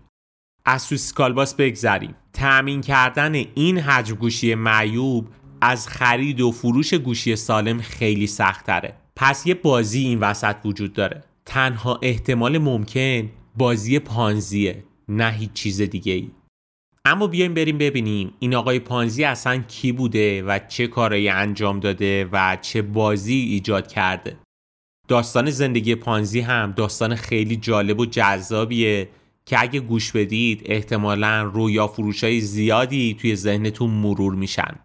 از 0.65 0.83
سوسکالباس 0.83 1.55
بگذریم. 1.55 2.15
تأمین 2.33 2.81
کردن 2.81 3.35
این 3.35 3.79
حجم 3.79 4.15
گوشی 4.15 4.55
معیوب 4.55 5.29
از 5.61 5.89
خرید 5.89 6.41
و 6.41 6.53
فروش 6.53 6.95
گوشی 6.95 7.37
سالم 7.37 7.81
خیلی 7.81 8.27
سختره 8.27 8.95
پس 9.17 9.47
یه 9.47 9.55
بازی 9.55 10.01
این 10.01 10.21
وسط 10.21 10.57
وجود 10.65 10.93
داره. 10.93 11.25
تنها 11.47 11.99
احتمال 12.03 12.59
ممکن 12.59 13.31
بازی 13.57 13.99
پانزیه 13.99 14.85
نه 15.09 15.31
هیچ 15.31 15.53
چیز 15.53 15.81
دیگه 15.81 16.13
ای 16.13 16.31
اما 17.05 17.27
بیایم 17.27 17.55
بریم 17.55 17.79
ببینیم 17.79 18.33
این 18.39 18.55
آقای 18.55 18.79
پانزی 18.79 19.25
اصلا 19.25 19.59
کی 19.59 19.93
بوده 19.93 20.43
و 20.43 20.59
چه 20.69 20.87
کارایی 20.87 21.29
انجام 21.29 21.81
داده 21.81 22.29
و 22.33 22.57
چه 22.61 22.83
بازی 22.83 23.35
ایجاد 23.35 23.87
کرده. 23.87 24.37
داستان 25.09 25.51
زندگی 25.51 25.95
پانزی 25.95 26.41
هم 26.41 26.73
داستان 26.77 27.15
خیلی 27.15 27.57
جالب 27.57 28.01
و 28.01 28.07
جذابیه 28.07 29.09
که 29.47 29.61
اگه 29.61 29.81
گوش 29.81 30.13
بدید 30.13 30.63
احتمالا 30.65 31.43
رویا 31.43 31.87
فروش 31.87 32.25
زیادی 32.41 33.17
توی 33.21 33.37
ذهنتون 33.37 33.91
مرور 33.91 34.35
میشن. 34.35 34.79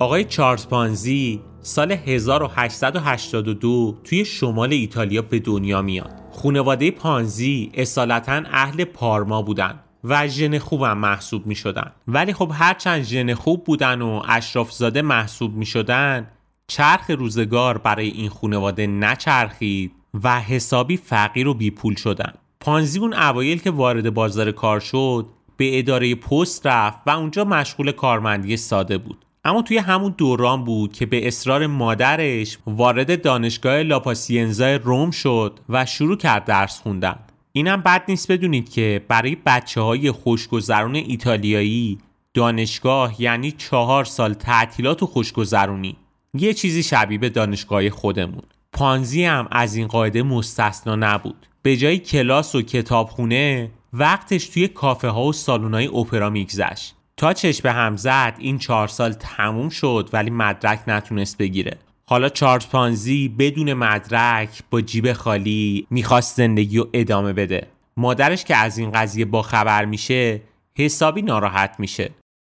آقای 0.00 0.24
چارلز 0.24 0.68
پانزی 0.68 1.40
سال 1.60 1.92
1882 1.92 3.98
توی 4.04 4.24
شمال 4.24 4.72
ایتالیا 4.72 5.22
به 5.22 5.38
دنیا 5.38 5.82
میاد. 5.82 6.12
خونواده 6.30 6.90
پانزی 6.90 7.70
اصالتا 7.74 8.42
اهل 8.52 8.84
پارما 8.84 9.42
بودن 9.42 9.80
و 10.04 10.28
ژن 10.28 10.58
خوبم 10.58 10.98
محسوب 10.98 11.46
می 11.46 11.54
شدن. 11.54 11.92
ولی 12.08 12.32
خب 12.32 12.50
هرچند 12.54 13.02
ژن 13.02 13.34
خوب 13.34 13.64
بودن 13.64 14.02
و 14.02 14.22
اشرافزاده 14.28 15.02
محسوب 15.02 15.54
می 15.54 15.66
شدن 15.66 16.26
چرخ 16.66 17.10
روزگار 17.10 17.78
برای 17.78 18.08
این 18.08 18.28
خونواده 18.28 18.86
نچرخید 18.86 19.92
و 20.24 20.40
حسابی 20.40 20.96
فقیر 20.96 21.48
و 21.48 21.54
بیپول 21.54 21.94
شدن. 21.94 22.32
پانزی 22.60 22.98
اون 22.98 23.14
اوایل 23.14 23.58
که 23.58 23.70
وارد 23.70 24.14
بازار 24.14 24.52
کار 24.52 24.80
شد 24.80 25.26
به 25.56 25.78
اداره 25.78 26.14
پست 26.14 26.66
رفت 26.66 26.98
و 27.06 27.10
اونجا 27.10 27.44
مشغول 27.44 27.92
کارمندی 27.92 28.56
ساده 28.56 28.98
بود. 28.98 29.24
اما 29.48 29.62
توی 29.62 29.78
همون 29.78 30.14
دوران 30.18 30.64
بود 30.64 30.92
که 30.92 31.06
به 31.06 31.28
اصرار 31.28 31.66
مادرش 31.66 32.58
وارد 32.66 33.22
دانشگاه 33.22 33.82
لاپاسینزا 33.82 34.76
روم 34.76 35.10
شد 35.10 35.60
و 35.68 35.86
شروع 35.86 36.16
کرد 36.16 36.44
درس 36.44 36.80
خوندن. 36.80 37.18
اینم 37.52 37.80
بد 37.80 38.02
نیست 38.08 38.32
بدونید 38.32 38.70
که 38.70 39.04
برای 39.08 39.36
بچه 39.46 39.80
های 39.80 40.10
خوشگذرون 40.10 40.94
ایتالیایی 40.94 41.98
دانشگاه 42.34 43.22
یعنی 43.22 43.52
چهار 43.52 44.04
سال 44.04 44.34
تعطیلات 44.34 45.02
و 45.02 45.06
خوشگذرونی. 45.06 45.96
یه 46.34 46.54
چیزی 46.54 46.82
شبیه 46.82 47.18
به 47.18 47.28
دانشگاه 47.28 47.90
خودمون. 47.90 48.42
پانزی 48.72 49.24
هم 49.24 49.48
از 49.50 49.74
این 49.74 49.86
قاعده 49.86 50.22
مستثنا 50.22 50.96
نبود. 50.96 51.46
به 51.62 51.76
جای 51.76 51.98
کلاس 51.98 52.54
و 52.54 52.62
کتابخونه 52.62 53.70
وقتش 53.92 54.48
توی 54.48 54.68
کافه 54.68 55.08
ها 55.08 55.24
و 55.24 55.32
سالن 55.32 55.74
های 55.74 55.86
اپرا 55.86 56.30
میگذشت. 56.30 56.97
تا 57.18 57.32
چشم 57.32 57.68
هم 57.68 57.96
زد 57.96 58.34
این 58.38 58.58
چهار 58.58 58.88
سال 58.88 59.12
تموم 59.12 59.68
شد 59.68 60.10
ولی 60.12 60.30
مدرک 60.30 60.80
نتونست 60.86 61.38
بگیره. 61.38 61.78
حالا 62.06 62.28
چارلز 62.28 62.66
پانزی 62.66 63.28
بدون 63.28 63.72
مدرک 63.72 64.62
با 64.70 64.80
جیب 64.80 65.12
خالی 65.12 65.86
می‌خواست 65.90 66.36
زندگی 66.36 66.78
رو 66.78 66.88
ادامه 66.92 67.32
بده. 67.32 67.66
مادرش 67.96 68.44
که 68.44 68.56
از 68.56 68.78
این 68.78 68.92
قضیه 68.92 69.24
با 69.24 69.42
خبر 69.42 69.84
میشه 69.84 70.40
حسابی 70.78 71.22
ناراحت 71.22 71.74
میشه. 71.78 72.10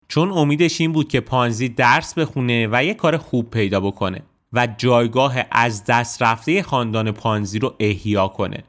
چون 0.07 0.31
امیدش 0.31 0.81
این 0.81 0.91
بود 0.91 1.07
که 1.07 1.19
پانزی 1.19 1.69
درس 1.69 2.13
بخونه 2.13 2.67
و 2.71 2.83
یه 2.83 2.93
کار 2.93 3.17
خوب 3.17 3.49
پیدا 3.49 3.79
بکنه 3.79 4.21
و 4.53 4.67
جایگاه 4.77 5.35
از 5.51 5.85
دست 5.85 6.21
رفته 6.21 6.63
خاندان 6.63 7.11
پانزی 7.11 7.59
رو 7.59 7.75
احیا 7.79 8.27
کنه. 8.27 8.63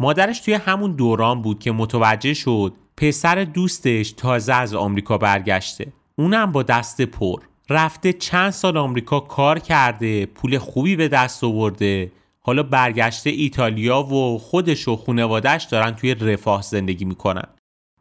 مادرش 0.00 0.40
توی 0.40 0.54
همون 0.54 0.92
دوران 0.92 1.42
بود 1.42 1.58
که 1.58 1.72
متوجه 1.72 2.34
شد 2.34 2.72
پسر 2.96 3.44
دوستش 3.44 4.12
تازه 4.12 4.54
از 4.54 4.74
آمریکا 4.74 5.18
برگشته. 5.18 5.92
اونم 6.16 6.52
با 6.52 6.62
دست 6.62 7.02
پر. 7.02 7.40
رفته 7.70 8.12
چند 8.12 8.50
سال 8.50 8.76
آمریکا 8.76 9.20
کار 9.20 9.58
کرده 9.58 10.26
پول 10.26 10.58
خوبی 10.58 10.96
به 10.96 11.08
دست 11.08 11.44
آورده. 11.44 12.12
حالا 12.40 12.62
برگشته 12.62 13.30
ایتالیا 13.30 14.02
و 14.02 14.38
خودش 14.38 14.88
و 14.88 14.96
خونوادش 14.96 15.64
دارن 15.64 15.90
توی 15.90 16.14
رفاه 16.14 16.62
زندگی 16.62 17.04
می‌کنن. 17.04 17.46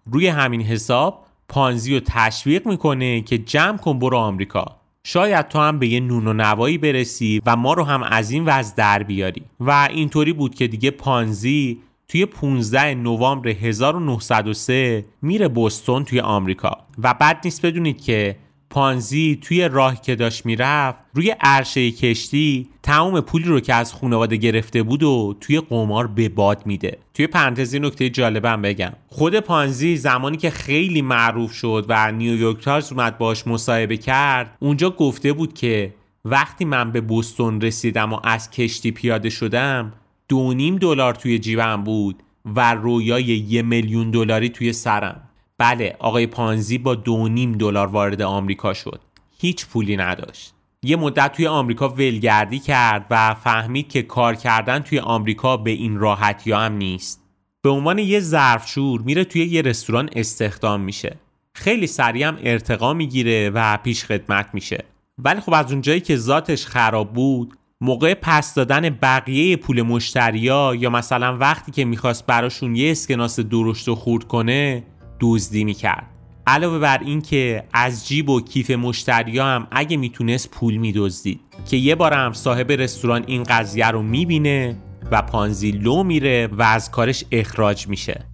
روی 0.06 0.28
همین 0.28 0.62
حساب 0.62 1.26
پانزی 1.50 1.94
رو 1.94 2.00
تشویق 2.06 2.68
می‌کنه 2.68 3.22
که 3.22 3.38
جمع 3.38 3.78
کن 3.78 4.00
برو 4.00 4.18
آمریکا. 4.18 4.66
شاید 5.04 5.48
تو 5.48 5.60
هم 5.60 5.80
به 5.80 5.88
یه 5.88 6.00
نون 6.00 6.28
و 6.28 6.34
نوایی 6.34 6.78
برسی 6.78 7.42
و 7.46 7.56
ما 7.56 7.74
رو 7.74 7.84
هم 7.84 8.04
از 8.04 8.32
این 8.32 8.46
وضع 8.46 8.76
در 8.76 9.04
بیاری. 9.04 9.44
و 9.60 9.88
اینطوری 9.92 10.34
بود 10.34 10.56
که 10.56 10.68
دیگه 10.68 10.92
پانزی 10.92 11.80
توی 12.13 12.25
15 12.25 12.96
نوامبر 12.96 13.50
1903 13.50 15.05
میره 15.22 15.48
بوستون 15.48 16.03
توی 16.03 16.20
آمریکا. 16.20 16.77
و 17.03 17.13
بعد 17.13 17.41
نیست 17.46 17.65
بدونید 17.65 18.01
که 18.01 18.36
پانزی 18.70 19.39
توی 19.41 19.70
راه 19.70 20.01
که 20.01 20.15
داشت 20.15 20.46
می‌رفت 20.46 21.00
روی 21.13 21.36
عرشه 21.39 21.91
کشتی 21.91 22.70
تمام 22.84 23.22
پولی 23.22 23.46
رو 23.46 23.60
که 23.60 23.74
از 23.74 23.93
خانواده 23.93 24.36
گرفته 24.36 24.84
بود 24.84 25.03
و 25.03 25.36
توی 25.41 25.60
قمار 25.60 26.08
به 26.08 26.29
باد 26.29 26.65
میده. 26.65 26.98
توی 27.13 27.27
پرانتزی 27.27 27.79
نکته 27.79 28.10
جالبم 28.10 28.62
بگم. 28.62 28.93
خود 29.08 29.39
پانزی 29.39 29.98
زمانی 29.98 30.38
که 30.38 30.50
خیلی 30.50 31.01
معروف 31.01 31.51
شد 31.51 31.86
و 31.89 32.12
نیویورک 32.12 32.63
تایمز 32.63 32.91
اومد 32.91 33.17
باش 33.17 33.48
مصاحبه 33.48 33.98
کرد 33.98 34.58
اونجا 34.60 34.89
گفته 34.89 35.34
بود 35.34 35.53
که 35.53 35.93
وقتی 36.25 36.65
من 36.65 36.91
به 36.91 37.01
بوستون 37.01 37.62
رسیدم 37.62 38.13
و 38.13 38.20
از 38.24 38.51
کشتی 38.51 38.91
پیاده 38.91 39.29
شدم 39.29 39.93
دو 40.34 40.54
نیم 40.54 40.78
دلار 40.78 41.16
توی 41.16 41.40
جیبم 41.40 41.84
بود 41.84 42.24
و 42.46 42.74
رویای 42.74 43.24
یه 43.24 43.62
میلیون 43.62 44.12
دلاری 44.12 44.50
توی 44.50 44.74
سرم. 44.74 45.30
بله 45.58 45.96
آقای 46.00 46.28
پانزی 46.28 46.78
با 46.78 46.96
دو 46.96 47.28
نیم 47.28 47.52
دلار 47.52 47.88
وارد 47.88 48.22
آمریکا 48.22 48.74
شد. 48.74 49.02
هیچ 49.40 49.66
پولی 49.66 49.98
نداشت. 49.98 50.54
یه 50.84 50.96
مدت 50.96 51.32
توی 51.32 51.48
آمریکا 51.48 51.90
ولگردی 51.90 52.60
کرد 52.60 53.06
و 53.10 53.34
فهمید 53.34 53.90
که 53.90 54.02
کار 54.02 54.36
کردن 54.36 54.80
توی 54.80 55.00
آمریکا 55.00 55.58
به 55.58 55.72
این 55.72 56.00
راحتی 56.00 56.52
هم 56.52 56.74
نیست. 56.74 57.24
به 57.62 57.70
عنوان 57.70 58.00
یه 58.00 58.20
ظرفشور 58.20 59.02
میره 59.02 59.24
توی 59.24 59.46
یه 59.46 59.62
رستوران 59.62 60.10
استخدام 60.16 60.82
میشه. 60.82 61.18
خیلی 61.56 61.88
سریع 61.88 62.28
هم 62.28 62.38
ارتقا 62.44 62.94
می‌گیره 62.94 63.50
و 63.50 63.78
پیش 63.78 64.06
خدمت 64.06 64.50
میشه. 64.54 64.84
ولی 65.18 65.40
خب 65.40 65.54
از 65.54 65.72
اونجایی 65.72 66.00
که 66.00 66.18
ذاتش 66.18 66.66
خراب 66.66 67.13
بود 67.13 67.58
موقع 67.84 68.13
پس 68.13 68.54
دادن 68.54 68.90
بقیه 68.90 69.56
پول 69.56 69.82
مشتریا 69.82 70.75
یا 70.75 70.90
مثلا 70.90 71.38
وقتی 71.38 71.72
که 71.72 71.86
می‌خواست 71.86 72.25
براشون 72.25 72.75
یه 72.75 72.92
اسکناس 72.92 73.40
درشت 73.40 73.90
و 73.90 73.96
خورد 73.96 74.24
کنه 74.24 74.84
دزدی 75.20 75.63
می‌کرد. 75.63 76.06
علاوه 76.48 76.80
بر 76.80 76.98
این 76.98 77.22
که 77.22 77.63
از 77.74 78.08
جیب 78.08 78.30
و 78.30 78.42
کیف 78.42 78.72
مشتریا 78.72 79.46
هم 79.46 79.68
اگه 79.72 79.98
می‌تونست 79.98 80.52
پول 80.52 80.78
میدزدید. 80.78 81.40
که 81.70 81.78
یه 81.78 81.96
بار 81.96 82.13
هم 82.13 82.34
صاحب 82.34 82.72
رستوران 82.72 83.24
این 83.28 83.44
قضیه 83.44 83.88
رو 83.88 84.02
می‌بینه 84.02 84.78
و 85.12 85.22
پانزی 85.22 85.72
لو 85.72 86.04
میره 86.04 86.48
و 86.48 86.62
از 86.62 86.92
کارش 86.92 87.24
اخراج 87.32 87.88
میشه. 87.88 88.25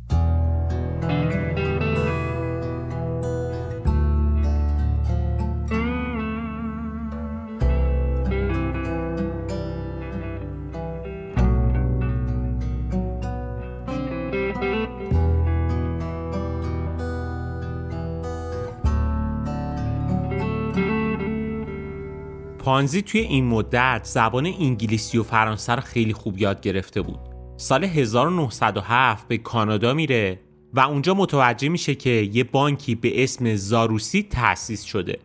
پانزی 22.69 23.01
توی 23.01 23.21
این 23.21 23.45
مدت 23.45 24.01
زبان 24.03 24.45
انگلیسی 24.45 25.17
و 25.17 25.23
فرانسه 25.23 25.75
رو 25.75 25.81
خیلی 25.81 26.13
خوب 26.13 26.37
یاد 26.37 26.61
گرفته 26.61 27.01
بود. 27.01 27.19
سال 27.57 27.83
1907 27.83 29.27
به 29.27 29.37
کانادا 29.37 29.93
میره 29.93 30.39
و 30.73 30.79
اونجا 30.79 31.13
متوجه 31.13 31.69
میشه 31.69 31.95
که 31.95 32.09
یه 32.09 32.43
بانکی 32.43 32.95
به 32.95 33.23
اسم 33.23 33.55
زاروسی 33.55 34.23
تأسیس 34.23 34.83
شده 34.83 35.19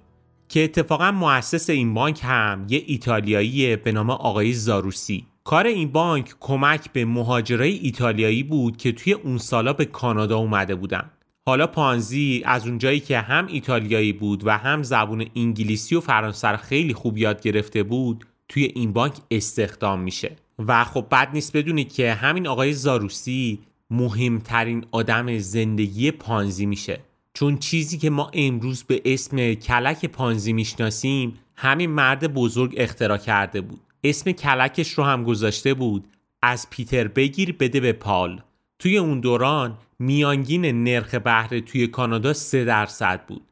که 0.48 0.64
اتفاقا 0.64 1.10
مؤسس 1.12 1.70
این 1.70 1.94
بانک 1.94 2.20
هم 2.22 2.66
یه 2.68 2.82
ایتالیایی 2.86 3.76
به 3.76 3.92
نام 3.92 4.10
آقای 4.10 4.52
زاروسی. 4.52 5.26
کار 5.44 5.66
این 5.66 5.92
بانک 5.92 6.34
کمک 6.40 6.92
به 6.92 7.04
مهاجرای 7.04 7.72
ایتالیایی 7.72 8.42
بود 8.42 8.76
که 8.76 8.92
توی 8.92 9.12
اون 9.12 9.38
سالا 9.38 9.72
به 9.72 9.84
کانادا 9.84 10.38
اومده 10.38 10.74
بودن. 10.74 11.10
حالا 11.46 11.66
پانزی 11.66 12.42
از 12.44 12.66
اونجایی 12.66 13.00
که 13.00 13.20
هم 13.20 13.46
ایتالیایی 13.46 14.12
بود 14.12 14.46
و 14.46 14.50
هم 14.50 14.82
زبون 14.82 15.26
انگلیسی 15.36 15.94
و 15.94 16.00
فرانسه 16.00 16.56
خیلی 16.56 16.94
خوب 16.94 17.18
یاد 17.18 17.42
گرفته 17.42 17.82
بود 17.82 18.24
توی 18.48 18.72
این 18.74 18.92
بانک 18.92 19.14
استخدام 19.30 20.00
میشه. 20.00 20.36
و 20.58 20.84
خب 20.84 21.06
بد 21.10 21.28
نیست 21.32 21.56
بدونید 21.56 21.92
که 21.92 22.12
همین 22.12 22.46
آقای 22.46 22.72
زاروسی 22.72 23.58
مهمترین 23.90 24.84
آدم 24.90 25.38
زندگی 25.38 26.10
پانزی 26.10 26.66
میشه. 26.66 27.00
چون 27.34 27.58
چیزی 27.58 27.98
که 27.98 28.10
ما 28.10 28.30
امروز 28.34 28.82
به 28.82 29.02
اسم 29.04 29.54
کلک 29.54 30.06
پانزی 30.06 30.52
می‌شناسیم 30.52 31.38
همین 31.56 31.90
مرد 31.90 32.34
بزرگ 32.34 32.74
اختراع 32.76 33.18
کرده 33.18 33.60
بود. 33.60 33.80
اسم 34.04 34.32
کلکش 34.32 34.90
رو 34.90 35.04
هم 35.04 35.24
گذاشته 35.24 35.74
بود 35.74 36.08
از 36.42 36.70
پیتر 36.70 37.08
بگیر 37.08 37.52
بده 37.52 37.80
به 37.80 37.92
پال. 37.92 38.42
توی 38.78 38.98
اون 38.98 39.20
دوران 39.20 39.78
میانگین 39.98 40.84
نرخ 40.84 41.14
بهره 41.14 41.60
توی 41.60 41.86
کانادا 41.86 42.32
3 42.32 42.64
درصد 42.64 43.26
بود. 43.26 43.42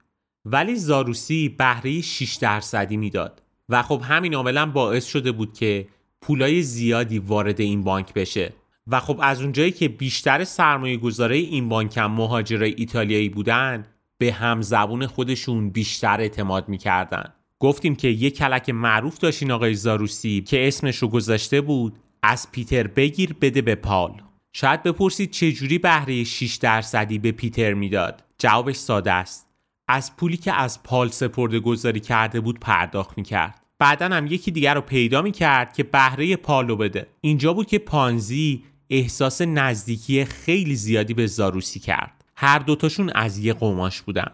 ولی 0.44 0.76
زاروسی 0.76 1.48
بهره 1.48 2.00
6 2.00 2.34
درصدی 2.34 2.96
می‌داد. 2.96 3.42
و 3.68 3.82
خب 3.82 4.02
همین 4.04 4.34
عاملا 4.34 4.66
باعث 4.66 5.06
شده 5.06 5.32
بود 5.32 5.52
که 5.52 5.88
پولای 6.20 6.62
زیادی 6.62 7.18
وارد 7.18 7.60
این 7.60 7.82
بانک 7.82 8.14
بشه. 8.14 8.52
و 8.86 9.00
خب 9.00 9.18
از 9.22 9.42
اونجایی 9.42 9.70
که 9.70 9.88
بیشتر 9.88 10.44
سرمایه 10.44 10.96
گذاره 10.96 11.36
این 11.36 11.68
بانک 11.68 11.96
هم 11.96 12.12
مهاجرای 12.12 12.74
ایتالیایی 12.76 13.28
بودن 13.28 13.86
به 14.18 14.32
هم 14.32 14.62
زبون 14.62 15.06
خودشون 15.06 15.70
بیشتر 15.70 16.20
اعتماد 16.20 16.68
می‌کردن. 16.68 17.32
گفتیم 17.58 17.96
که 17.96 18.08
یه 18.08 18.30
کلک 18.30 18.70
معروف 18.70 19.18
داشتین 19.18 19.50
آقای 19.50 19.74
زاروسی 19.74 20.40
که 20.40 20.68
اسمش 20.68 20.96
رو 20.96 21.08
گذاشته 21.08 21.60
بود 21.60 21.98
از 22.22 22.52
پیتر 22.52 22.86
بگیر 22.86 23.36
بده 23.40 23.62
به 23.62 23.74
پال. 23.74 24.22
شاید 24.52 24.82
بپرسید 24.82 25.30
چجوری 25.30 25.78
بهره 25.78 26.24
6 26.24 26.54
درصدی 26.54 27.18
به 27.18 27.32
پیتر 27.32 27.74
می‌داد؟ 27.74 28.24
جوابش 28.38 28.76
ساده 28.76 29.12
است. 29.12 29.48
از 29.88 30.16
پولی 30.16 30.36
که 30.36 30.52
از 30.52 30.82
پال 30.82 31.08
سپرده 31.08 31.60
گذاری 31.60 32.00
کرده 32.00 32.40
بود 32.40 32.60
پرداخت 32.60 33.18
می‌کرد. 33.18 33.66
بعدا 33.78 34.08
هم 34.08 34.26
یکی 34.26 34.50
دیگر 34.50 34.74
رو 34.74 34.80
پیدا 34.80 35.22
می‌کرد 35.22 35.72
که 35.72 35.82
بهره 35.82 36.36
پالو 36.36 36.76
بده. 36.76 37.06
اینجا 37.20 37.52
بود 37.52 37.66
که 37.66 37.78
پانزی 37.78 38.64
احساس 38.90 39.42
نزدیکی 39.42 40.24
خیلی 40.24 40.76
زیادی 40.76 41.14
به 41.14 41.26
زاروسی 41.26 41.80
کرد. 41.80 42.24
هر 42.36 42.58
دوتاشون 42.58 43.10
از 43.14 43.38
یه 43.38 43.52
قماش 43.52 44.02
بودن. 44.02 44.30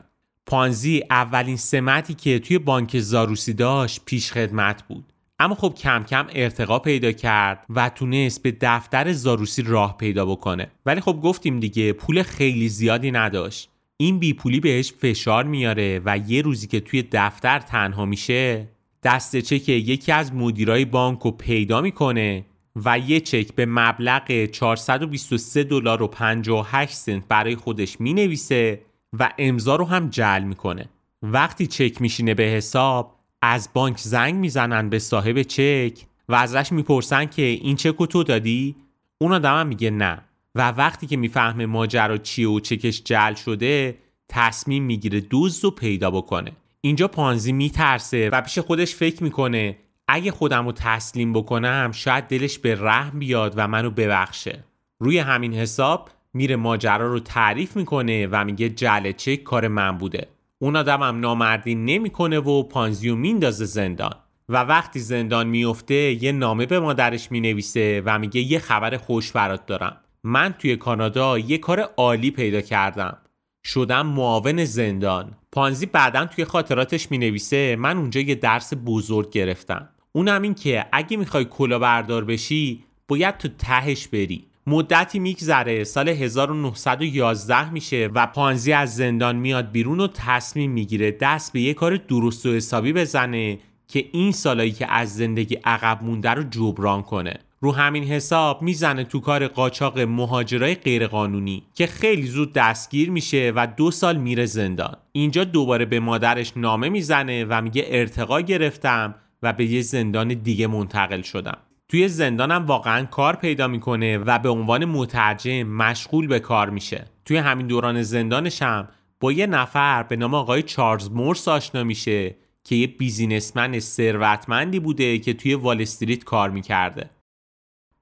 پانزی 0.46 1.02
اولین 1.10 1.56
سمتی 1.56 2.14
که 2.14 2.38
توی 2.38 2.58
بانک 2.58 3.00
زاروسی 3.00 3.52
داشت 3.52 4.00
پیش 4.04 4.32
خدمت 4.32 4.82
بود. 4.82 5.12
اما 5.38 5.54
خب 5.54 5.74
کم 5.74 6.04
کم 6.04 6.26
ارتقا 6.32 6.78
پیدا 6.78 7.12
کرد 7.12 7.66
و 7.70 7.88
تونست 7.88 8.42
به 8.42 8.56
دفتر 8.60 9.12
زاروسی 9.12 9.62
راه 9.62 9.96
پیدا 9.96 10.26
بکنه. 10.26 10.70
ولی 10.86 11.00
خب 11.00 11.20
گفتیم 11.22 11.60
دیگه 11.60 11.92
پول 11.92 12.22
خیلی 12.22 12.68
زیادی 12.68 13.10
نداشت. 13.10 13.70
این 13.96 14.18
بی 14.18 14.32
پولی 14.32 14.60
بهش 14.60 14.92
فشار 14.92 15.44
میاره 15.44 16.00
و 16.04 16.18
یه 16.18 16.42
روزی 16.42 16.66
که 16.66 16.80
توی 16.80 17.04
دفتر 17.12 17.58
تنها 17.58 18.04
میشه 18.04 18.68
دست 19.02 19.36
چک 19.36 19.68
یکی 19.68 20.12
از 20.12 20.34
مدیرای 20.34 20.84
بانک 20.84 21.20
رو 21.20 21.30
پیدا 21.30 21.80
می‌کنه 21.80 22.44
و 22.84 22.98
یه 22.98 23.20
چک 23.20 23.54
به 23.54 23.66
مبلغ 23.66 24.46
423 24.46 25.64
دلار 25.64 26.02
و 26.02 26.06
58 26.06 26.94
سنت 26.94 27.22
برای 27.28 27.56
خودش 27.56 28.00
می‌نویسه 28.00 28.80
و 29.18 29.30
امضا 29.38 29.76
رو 29.76 29.84
هم 29.84 30.08
جل 30.08 30.42
می‌کنه. 30.42 30.88
وقتی 31.22 31.66
چک 31.66 32.00
میشینه 32.00 32.34
به 32.34 32.42
حساب 32.42 33.17
از 33.42 33.68
بانک 33.74 33.98
زنگ 33.98 34.34
می‌زنن 34.34 34.88
به 34.88 34.98
صاحب 34.98 35.42
چک 35.42 35.92
و 36.28 36.34
ازش 36.34 36.72
می‌پرسن 36.72 37.24
که 37.26 37.42
این 37.42 37.76
چک 37.76 38.02
تو 38.02 38.22
دادی؟ 38.22 38.76
اون 39.18 39.32
آدم 39.32 39.66
میگه 39.66 39.90
نه. 39.90 40.20
و 40.54 40.70
وقتی 40.70 41.06
که 41.06 41.16
می‌فهمه 41.16 41.66
ماجرا 41.66 42.16
چیه 42.16 42.48
و 42.48 42.60
چکش 42.60 43.02
جل 43.04 43.34
شده 43.34 43.98
تصمیم 44.28 44.84
می‌گیره 44.84 45.20
دوز 45.20 45.64
رو 45.64 45.70
پیدا 45.70 46.10
بکنه. 46.10 46.52
اینجا 46.80 47.08
پانزی 47.08 47.52
میترسه 47.52 48.30
و 48.30 48.40
پیش 48.40 48.58
خودش 48.58 48.94
فکر 48.94 49.22
می‌کنه 49.22 49.76
اگه 50.08 50.30
خودم 50.30 50.66
رو 50.66 50.72
تسلیم 50.72 51.32
بکنم 51.32 51.90
شاید 51.94 52.24
دلش 52.24 52.58
به 52.58 52.74
رحم 52.80 53.18
بیاد 53.18 53.54
و 53.56 53.68
منو 53.68 53.90
ببخشه. 53.90 54.64
روی 54.98 55.18
همین 55.18 55.54
حساب 55.54 56.10
میره 56.34 56.56
ماجرا 56.56 57.12
رو 57.12 57.20
تعریف 57.20 57.76
می‌کنه 57.76 58.26
و 58.26 58.44
میگه 58.44 58.68
جل 58.68 59.12
چک 59.12 59.42
کار 59.42 59.68
من 59.68 59.98
بوده. 59.98 60.28
اون 60.60 60.76
آدمم 60.76 61.20
نامردی 61.20 61.74
نمی‌کنه 61.74 62.38
و 62.38 62.62
پانزیو 62.62 63.16
میندازه 63.16 63.64
زندان. 63.64 64.14
و 64.48 64.56
وقتی 64.56 65.00
زندان 65.00 65.46
میفته 65.46 65.94
یه 65.94 66.32
نامه 66.32 66.66
به 66.66 66.80
مادرش 66.80 67.30
می‌نویسه 67.30 68.02
و 68.04 68.18
میگه 68.18 68.40
یه 68.40 68.58
خبر 68.58 68.96
خوش 68.96 69.32
برات 69.32 69.66
دارم. 69.66 69.96
من 70.24 70.54
توی 70.58 70.76
کانادا 70.76 71.38
یه 71.38 71.58
کار 71.58 71.80
عالی 71.80 72.30
پیدا 72.30 72.60
کردم. 72.60 73.16
شدم 73.64 74.06
معاون 74.06 74.64
زندان. 74.64 75.32
پانزی 75.52 75.86
بعدا 75.86 76.24
توی 76.24 76.44
خاطراتش 76.44 77.10
می‌نویسه 77.10 77.76
من 77.76 77.96
اونجا 77.96 78.20
یه 78.20 78.34
درس 78.34 78.72
بزرگ 78.86 79.30
گرفتم. 79.30 79.88
اونم 80.12 80.42
این 80.42 80.54
که 80.54 80.86
اگه 80.92 81.16
می‌خوای 81.16 81.44
کلا 81.44 81.78
بردار 81.78 82.24
بشی 82.24 82.84
باید 83.08 83.36
تو 83.38 83.48
تهش 83.48 84.08
بری. 84.08 84.46
مدتی 84.68 85.18
میگذره. 85.18 85.84
سال 85.84 86.08
1911 86.08 87.70
میشه 87.70 88.10
و 88.14 88.26
پانزی 88.26 88.72
از 88.72 88.96
زندان 88.96 89.36
میاد 89.36 89.70
بیرون 89.70 90.00
و 90.00 90.08
تصمیم 90.14 90.70
می‌گیره 90.70 91.10
دست 91.10 91.52
به 91.52 91.60
یه 91.60 91.74
کار 91.74 91.96
درست 91.96 92.46
و 92.46 92.52
حسابی 92.52 92.92
بزنه 92.92 93.58
که 93.88 94.04
این 94.12 94.32
سالایی 94.32 94.72
که 94.72 94.92
از 94.92 95.14
زندگی 95.14 95.54
عقب 95.54 96.04
مونده 96.04 96.30
رو 96.30 96.42
جبران 96.42 97.02
کنه. 97.02 97.34
رو 97.60 97.72
همین 97.72 98.04
حساب 98.04 98.62
می‌زنه 98.62 99.04
تو 99.04 99.20
کار 99.20 99.46
قاچاق 99.46 99.98
مهاجرای 99.98 100.74
غیرقانونی 100.74 101.62
که 101.74 101.86
خیلی 101.86 102.26
زود 102.26 102.52
دستگیر 102.52 103.10
میشه 103.10 103.52
و 103.56 103.66
دو 103.76 103.90
سال 103.90 104.16
میره 104.16 104.46
زندان. 104.46 104.96
اینجا 105.12 105.44
دوباره 105.44 105.84
به 105.84 106.00
مادرش 106.00 106.52
نامه 106.56 106.88
می‌زنه 106.88 107.44
و 107.44 107.62
میگه 107.62 107.84
ارتقا 107.88 108.40
گرفتم 108.40 109.14
و 109.42 109.52
به 109.52 109.64
یه 109.64 109.82
زندان 109.82 110.28
دیگه 110.28 110.66
منتقل 110.66 111.22
شدم. 111.22 111.58
توی 111.88 112.08
زندانم 112.08 112.66
واقعا 112.66 113.04
کار 113.04 113.36
پیدا 113.36 113.68
می‌کنه 113.68 114.18
و 114.18 114.38
به 114.38 114.48
عنوان 114.48 114.84
مترجم 114.84 115.62
مشغول 115.62 116.26
به 116.26 116.40
کار 116.40 116.70
میشه. 116.70 117.06
توی 117.24 117.36
همین 117.36 117.66
دوران 117.66 118.02
زندانشم 118.02 118.88
با 119.20 119.32
یه 119.32 119.46
نفر 119.46 120.02
به 120.02 120.16
نام 120.16 120.34
آقای 120.34 120.62
چارلز 120.62 121.10
مورس 121.10 121.48
آشنا 121.48 121.84
میشه 121.84 122.36
که 122.64 122.74
یه 122.74 122.86
بیزینسمن 122.86 123.78
ثروتمندی 123.78 124.80
بوده 124.80 125.18
که 125.18 125.34
توی 125.34 125.54
وال 125.54 125.82
استریت 125.82 126.24
کار 126.24 126.50
می‌کرده. 126.50 127.10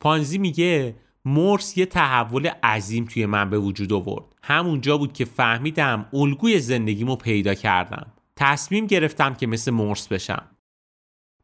پانزی 0.01 0.39
میگه 0.39 0.95
مورس 1.25 1.79
یه 1.79 1.87
تحول 1.87 2.47
عظیم 2.63 3.05
توی 3.05 3.27
من 3.27 3.51
به 3.51 3.59
وجود 3.59 3.93
آورد. 3.93 4.25
همونجا 4.43 4.99
بود 4.99 5.13
که 5.13 5.25
فهمیدم 5.25 6.07
الگوی 6.13 6.59
زندگیمو 6.59 7.17
پیدا 7.17 7.55
کردم. 7.55 8.13
تصمیم 8.37 8.87
گرفتم 8.87 9.35
که 9.35 9.47
مثل 9.47 9.71
مورس 9.71 10.09
بشم. 10.09 10.56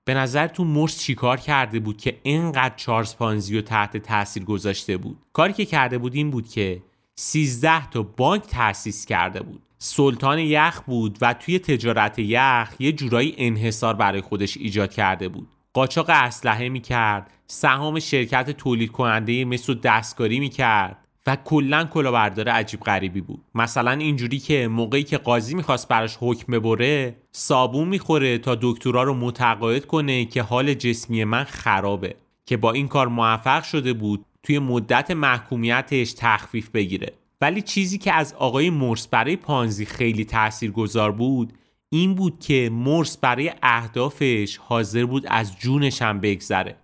به 0.04 0.14
نظر 0.14 0.46
تو 0.46 0.64
مورس 0.64 0.98
چیکار 0.98 1.36
کرده 1.36 1.80
بود 1.80 1.96
که 1.96 2.18
اینقدر 2.22 2.74
چارلز 2.76 3.16
پانزی 3.16 3.56
رو 3.56 3.62
تحت 3.62 3.96
تاثیر 3.96 4.44
گذاشته 4.44 4.96
بود؟ 4.96 5.18
کاری 5.32 5.52
که 5.52 5.64
کرده 5.64 5.98
بود 5.98 6.14
این 6.14 6.30
بود 6.30 6.48
که 6.48 6.82
13 7.14 7.86
تا 7.86 8.02
بانک 8.02 8.42
تأسیس 8.42 9.06
کرده 9.06 9.40
بود. 9.42 9.62
سلطان 9.78 10.38
یخ 10.38 10.80
بود 10.80 11.18
و 11.20 11.34
توی 11.34 11.58
تجارت 11.58 12.18
یخ 12.18 12.74
یه 12.78 12.92
جورایی 12.92 13.34
انحصار 13.38 13.94
برای 13.94 14.20
خودش 14.20 14.56
ایجاد 14.56 14.92
کرده 14.92 15.28
بود. 15.28 15.48
قاچاق 15.72 16.10
اسلحه 16.10 16.68
می‌کرد 16.68 17.30
سهام 17.46 18.00
شرکت 18.00 18.50
تولید 18.50 18.92
کننده 18.92 19.44
مثل 19.44 19.74
دستکاری 19.74 20.40
می‌کرد. 20.40 21.01
و 21.26 21.36
کلا 21.36 21.84
کلاهبردار 21.84 22.48
عجیب 22.48 22.80
غریبی 22.80 23.20
بود. 23.20 23.44
مثلا 23.54 23.90
اینجوری 23.90 24.38
که 24.38 24.68
موقعی 24.68 25.02
که 25.02 25.18
قاضی 25.18 25.54
می‌خواست 25.54 25.88
براش 25.88 26.16
حکم 26.20 26.52
ببره 26.52 27.16
صابون 27.32 27.88
می‌خوره 27.88 28.38
تا 28.38 28.58
دکترا 28.60 29.02
رو 29.02 29.14
متقاعد 29.14 29.86
کنه 29.86 30.24
که 30.24 30.42
حال 30.42 30.74
جسمی 30.74 31.24
من 31.24 31.44
خرابه 31.44 32.14
که 32.46 32.56
با 32.56 32.72
این 32.72 32.88
کار 32.88 33.08
موفق 33.08 33.62
شده 33.62 33.92
بود 33.92 34.24
توی 34.42 34.58
مدت 34.58 35.10
محکومیتش 35.10 36.12
تخفیف 36.12 36.70
بگیره. 36.70 37.12
ولی 37.40 37.62
چیزی 37.62 37.98
که 37.98 38.12
از 38.12 38.34
آقای 38.38 38.70
مورس 38.70 39.06
برای 39.06 39.36
پانزی 39.36 39.84
خیلی 39.84 40.26
گذار 40.74 41.12
بود 41.12 41.52
این 41.90 42.14
بود 42.14 42.40
که 42.40 42.70
مورس 42.72 43.16
برای 43.16 43.52
اهدافش 43.62 44.56
حاضر 44.56 45.04
بود 45.04 45.26
از 45.26 45.58
جونش 45.58 46.02
هم 46.02 46.20
بگذره. 46.20 46.76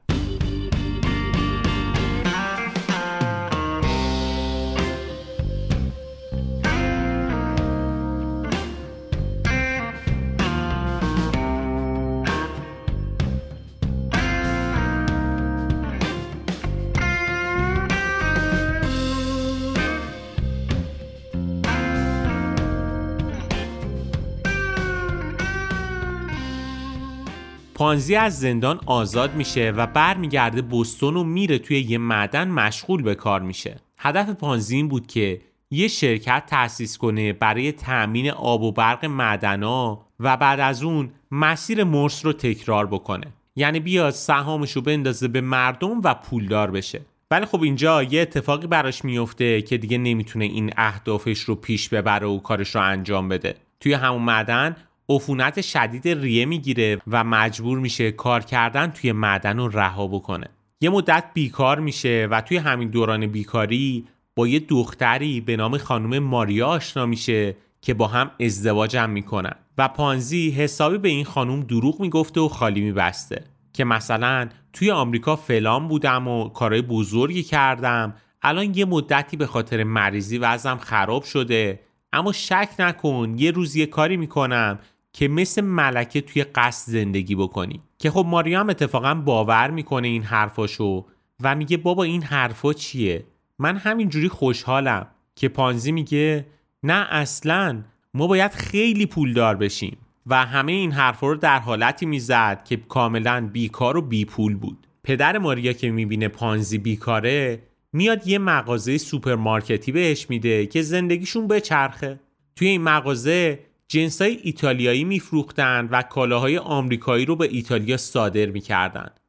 پانزی 27.88 28.16
از 28.16 28.40
زندان 28.40 28.81
آزاد 28.87 29.35
میشه 29.35 29.70
و 29.70 29.87
برمیگرده 29.87 30.62
بستون 30.62 31.16
و 31.16 31.24
میره 31.24 31.59
توی 31.59 31.81
یه 31.81 31.98
معدن 31.98 32.48
مشغول 32.48 33.03
به 33.03 33.14
کار 33.14 33.40
میشه. 33.40 33.77
هدف 33.98 34.31
پانزی 34.31 34.77
این 34.77 34.88
بود 34.88 35.07
که 35.07 35.40
یه 35.70 35.88
شرکت 35.88 36.42
تأسیس 36.46 36.98
کنه 36.98 37.33
برای 37.33 37.72
تأمین 37.72 38.31
آب 38.31 38.62
و 38.62 38.72
برق 38.72 39.05
معدنا 39.05 40.07
و 40.20 40.37
بعد 40.37 40.61
از 40.61 40.83
اون 40.83 41.11
مسیر 41.31 41.85
مرس 41.85 42.27
رو 42.27 42.33
تکرار 42.33 42.87
بکنه. 42.87 43.27
یعنی 43.57 43.81
بیاد 43.81 44.11
سهامش 44.11 44.72
رو 44.72 44.83
بندازه 44.83 45.29
به 45.29 45.40
مردم 45.40 46.01
و 46.05 46.14
پولدار 46.14 46.70
بشه. 46.70 47.01
ولی 47.31 47.46
خب 47.46 47.62
اینجا 47.62 48.03
یه 48.03 48.20
اتفاقی 48.20 48.66
براش 48.66 49.05
میفته 49.05 49.62
که 49.62 49.79
دیگه 49.79 49.98
نمی‌تونه 49.98 50.44
این 50.44 50.72
اهدافش 50.77 51.40
رو 51.40 51.55
پیش 51.55 51.88
ببره 51.88 52.27
و 52.27 52.38
کارش 52.38 52.74
رو 52.74 52.81
انجام 52.81 53.29
بده. 53.29 53.55
توی 53.81 53.92
همون 53.92 54.22
معدن 54.22 54.77
عفونت 55.09 55.61
شدید 55.61 56.09
ریه 56.09 56.44
می‌گیره 56.44 56.99
و 57.07 57.25
مجبور 57.25 57.79
میشه 57.79 58.12
کار 58.12 58.42
کردن 58.42 58.90
توی 58.90 59.12
معدن 59.12 59.59
رو 59.59 59.68
رها 59.68 60.07
بکنه. 60.07 60.47
یه 60.81 60.90
مدت 60.90 61.25
بیکار 61.35 61.81
میشه 61.81 62.29
و 62.31 62.40
توی 62.40 62.57
همین 62.57 62.88
دوران 62.88 63.27
بیکاری 63.27 64.05
با 64.37 64.49
یه 64.49 64.59
دختری 64.59 65.40
به 65.40 65.57
نام 65.57 65.79
خانم 65.79 66.18
ماریا 66.18 66.66
آشنا 66.66 67.07
میشه 67.07 67.57
که 67.81 67.94
با 67.94 68.07
هم 68.07 68.31
ازدواج 68.40 68.97
هم 68.97 69.11
می‌کنن. 69.11 69.55
و 69.79 69.88
پانزی 69.88 70.51
حسابی 70.51 70.99
به 70.99 71.09
این 71.09 71.25
خانم 71.25 71.61
دروغ 71.61 72.01
می‌گفته 72.01 72.40
و 72.40 72.49
خالی 72.49 72.81
میبسته. 72.81 73.44
که 73.73 73.85
مثلا 73.85 74.49
توی 74.73 74.90
آمریکا 74.90 75.37
فلان 75.37 75.88
بودم 75.88 76.29
و 76.29 76.49
کارهای 76.49 76.83
بزرگی 76.83 77.42
کردم. 77.42 78.14
الان 78.42 78.75
یه 78.75 78.85
مدتی 78.85 79.37
به 79.37 79.47
خاطر 79.47 79.85
مریضی 79.85 80.38
وزم 80.38 80.77
خراب 80.77 81.23
شده. 81.23 81.81
اما 82.12 82.33
شک 82.33 82.68
نکن 82.79 83.35
یه 83.38 83.51
روز 83.51 83.77
یه 83.77 83.87
کاری 83.87 84.16
می‌کنم. 84.16 84.79
که 85.12 85.29
مثل 85.29 85.61
ملکه 85.61 86.21
توی 86.21 86.42
قصد 86.44 86.92
زندگی 86.92 87.35
بکنی. 87.35 87.83
که 87.99 88.11
خب 88.11 88.25
ماریام 88.29 88.71
اتفاقا 88.71 89.14
باور 89.14 89.71
می‌کنه 89.71 90.09
این 90.09 90.23
حرفاشو 90.23 91.07
و 91.42 91.57
میگه 91.57 91.77
بابا 91.77 92.05
این 92.05 92.23
حرفا 92.23 92.73
چیه؟ 92.73 93.25
من 93.59 93.77
همینجوری 93.77 94.29
خوشحالم. 94.29 95.07
که 95.37 95.49
پانزی 95.49 95.92
میگه 95.92 96.47
نه 96.83 97.07
اصلا. 97.11 97.83
ما 98.14 98.27
باید 98.27 98.53
خیلی 98.53 99.07
پولدار 99.07 99.57
بشیم. 99.57 99.99
و 100.27 100.47
همه 100.47 100.73
این 100.73 100.92
حرفا 100.92 101.27
رو 101.27 101.37
در 101.37 101.59
حالتی 101.59 102.07
می‌زد 102.07 102.64
که 102.64 102.77
کاملا 102.77 103.49
بیکار 103.53 103.97
و 103.97 104.03
بی 104.03 104.25
پول 104.25 104.57
بود. 104.57 104.87
پدر 105.05 105.38
ماریا 105.38 105.73
که 105.73 105.90
می‌بینه 105.90 106.29
پانزی 106.29 106.79
بیکاره 106.79 107.62
میاد 107.92 108.27
یه 108.27 108.38
مغازه 108.38 108.99
سوپرمارکتی 108.99 109.92
بهش 109.92 110.31
میده 110.31 110.66
که 110.66 110.83
زندگیشون 110.83 111.49
بچرخه. 111.49 112.21
توی 112.57 112.68
این 112.68 112.83
مغازه 112.83 113.59
جنسای 113.88 114.38
ایتالیایی 114.42 115.05
میفروختند 115.05 115.88
و 115.92 116.03
کالاهای 116.03 116.59
آمریکایی 116.59 117.24
رو 117.24 117.37
به 117.37 117.48
ایتالیا 117.51 117.96
صادر 117.96 118.46
می‌کردند. 118.46 119.20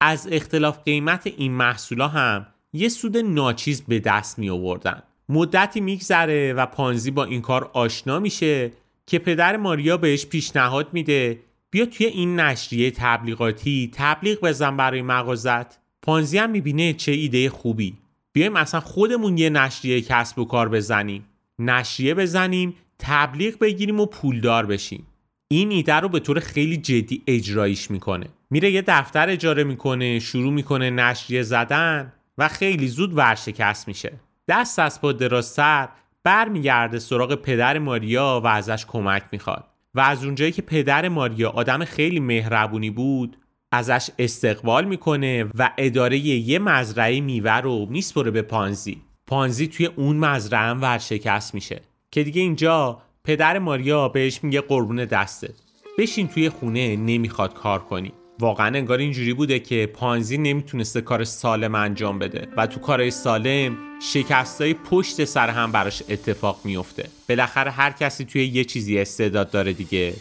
از 0.00 0.28
اختلاف 0.32 0.82
قیمت 0.84 1.26
این 1.26 1.52
محصولا 1.52 2.08
هم 2.08 2.46
یه 2.72 2.88
سود 2.88 3.16
ناچیز 3.16 3.82
به 3.82 4.00
دست 4.00 4.38
می 4.38 4.50
آوردن. 4.50 5.02
مدتی 5.28 5.80
میگذره 5.80 6.52
و 6.52 6.66
پانزی 6.66 7.10
با 7.10 7.24
این 7.24 7.40
کار 7.40 7.70
آشنا 7.72 8.18
میشه 8.18 8.72
که 9.06 9.18
پدر 9.18 9.56
ماریا 9.56 9.96
بهش 9.96 10.26
پیشنهاد 10.26 10.88
میده 10.92 11.40
بیا 11.70 11.86
توی 11.86 12.06
این 12.06 12.40
نشریه 12.40 12.90
تبلیغاتی 12.90 13.90
تبلیغ 13.94 14.40
بزن 14.40 14.76
برای 14.76 15.02
مغازت 15.02 15.78
پانزی 16.02 16.38
هم 16.38 16.50
می‌بینه 16.50 16.92
چه 16.92 17.12
ایده 17.12 17.50
خوبی 17.50 17.94
بیایم 18.32 18.56
اصلا 18.56 18.80
خودمون 18.80 19.38
یه 19.38 19.50
نشریه 19.50 20.00
کسب 20.00 20.38
و 20.38 20.44
کار 20.44 20.68
بزنیم 20.68 21.24
نشریه 21.58 22.14
بزنیم 22.14 22.74
تبلیغ 22.98 23.58
بگیریم 23.58 24.00
و 24.00 24.06
پولدار 24.06 24.66
بشیم. 24.66 25.06
این 25.48 25.70
ایده 25.70 25.94
رو 25.94 26.08
به 26.08 26.20
طور 26.20 26.40
خیلی 26.40 26.76
جدی 26.76 27.22
اجرایش 27.26 27.90
می‌کنه. 27.90 28.26
میره 28.50 28.70
یه 28.70 28.82
دفتر 28.86 29.28
اجاره 29.28 29.64
می‌کنه 29.64 30.18
شروع 30.18 30.52
می‌کنه 30.52 30.90
نشریه 30.90 31.42
زدن 31.42 32.12
و 32.38 32.48
خیلی 32.48 32.88
زود 32.88 33.16
ورشکست 33.16 33.88
میشه. 33.88 34.12
دست 34.48 34.78
از 34.78 35.00
پا 35.00 35.12
دراستر 35.12 35.88
برمیگرده 36.24 36.98
سراغ 36.98 37.34
پدر 37.34 37.78
ماریا 37.78 38.40
و 38.44 38.46
ازش 38.46 38.86
کمک 38.86 39.22
می‌خواد. 39.32 39.64
و 39.94 40.00
از 40.00 40.24
اونجایی 40.24 40.52
که 40.52 40.62
پدر 40.62 41.08
ماریا 41.08 41.50
آدم 41.50 41.84
خیلی 41.84 42.20
مهربونی 42.20 42.90
بود 42.90 43.36
ازش 43.72 44.10
استقبال 44.18 44.84
می‌کنه 44.84 45.46
و 45.58 45.70
اداره 45.78 46.18
یه 46.18 46.58
مزرعه 46.58 47.20
میوه 47.20 47.56
رو 47.56 47.86
میسپره 47.90 48.30
به 48.30 48.42
پانزی. 48.42 49.02
پانزی 49.26 49.68
توی 49.68 49.86
اون 49.86 50.16
مزرعه 50.16 50.60
هم 50.60 50.82
ورشکست 50.82 51.54
میشه. 51.54 51.80
که 52.10 52.22
دیگه 52.22 52.40
اینجا 52.40 53.02
پدر 53.24 53.58
ماریا 53.58 54.08
بهش 54.08 54.44
میگه 54.44 54.60
قربون 54.60 55.04
دسته 55.04 55.54
بشین 55.98 56.28
توی 56.28 56.48
خونه 56.48 56.96
نمی‌خواد 56.96 57.54
کار 57.54 57.78
کنی. 57.78 58.12
واقعا 58.40 58.66
انگار 58.66 58.98
اینجوری 58.98 59.34
بوده 59.34 59.58
که 59.58 59.86
پانزی 59.86 60.38
نمی‌تونسته 60.38 61.00
کار 61.00 61.24
سالم 61.24 61.74
انجام 61.74 62.18
بده 62.18 62.48
و 62.56 62.66
تو 62.66 62.80
کارهای 62.80 63.10
سالم 63.10 63.76
شکستای 64.12 64.74
پشت 64.74 65.24
سر 65.24 65.48
هم 65.48 65.72
براش 65.72 66.02
اتفاق 66.08 66.60
میفته. 66.64 67.08
بالاخره 67.28 67.70
هر 67.70 67.90
کسی 67.90 68.24
توی 68.24 68.46
یه 68.46 68.64
چیزی 68.64 68.98
استعداد 68.98 69.50
داره 69.50 69.72
دیگه. 69.72 70.14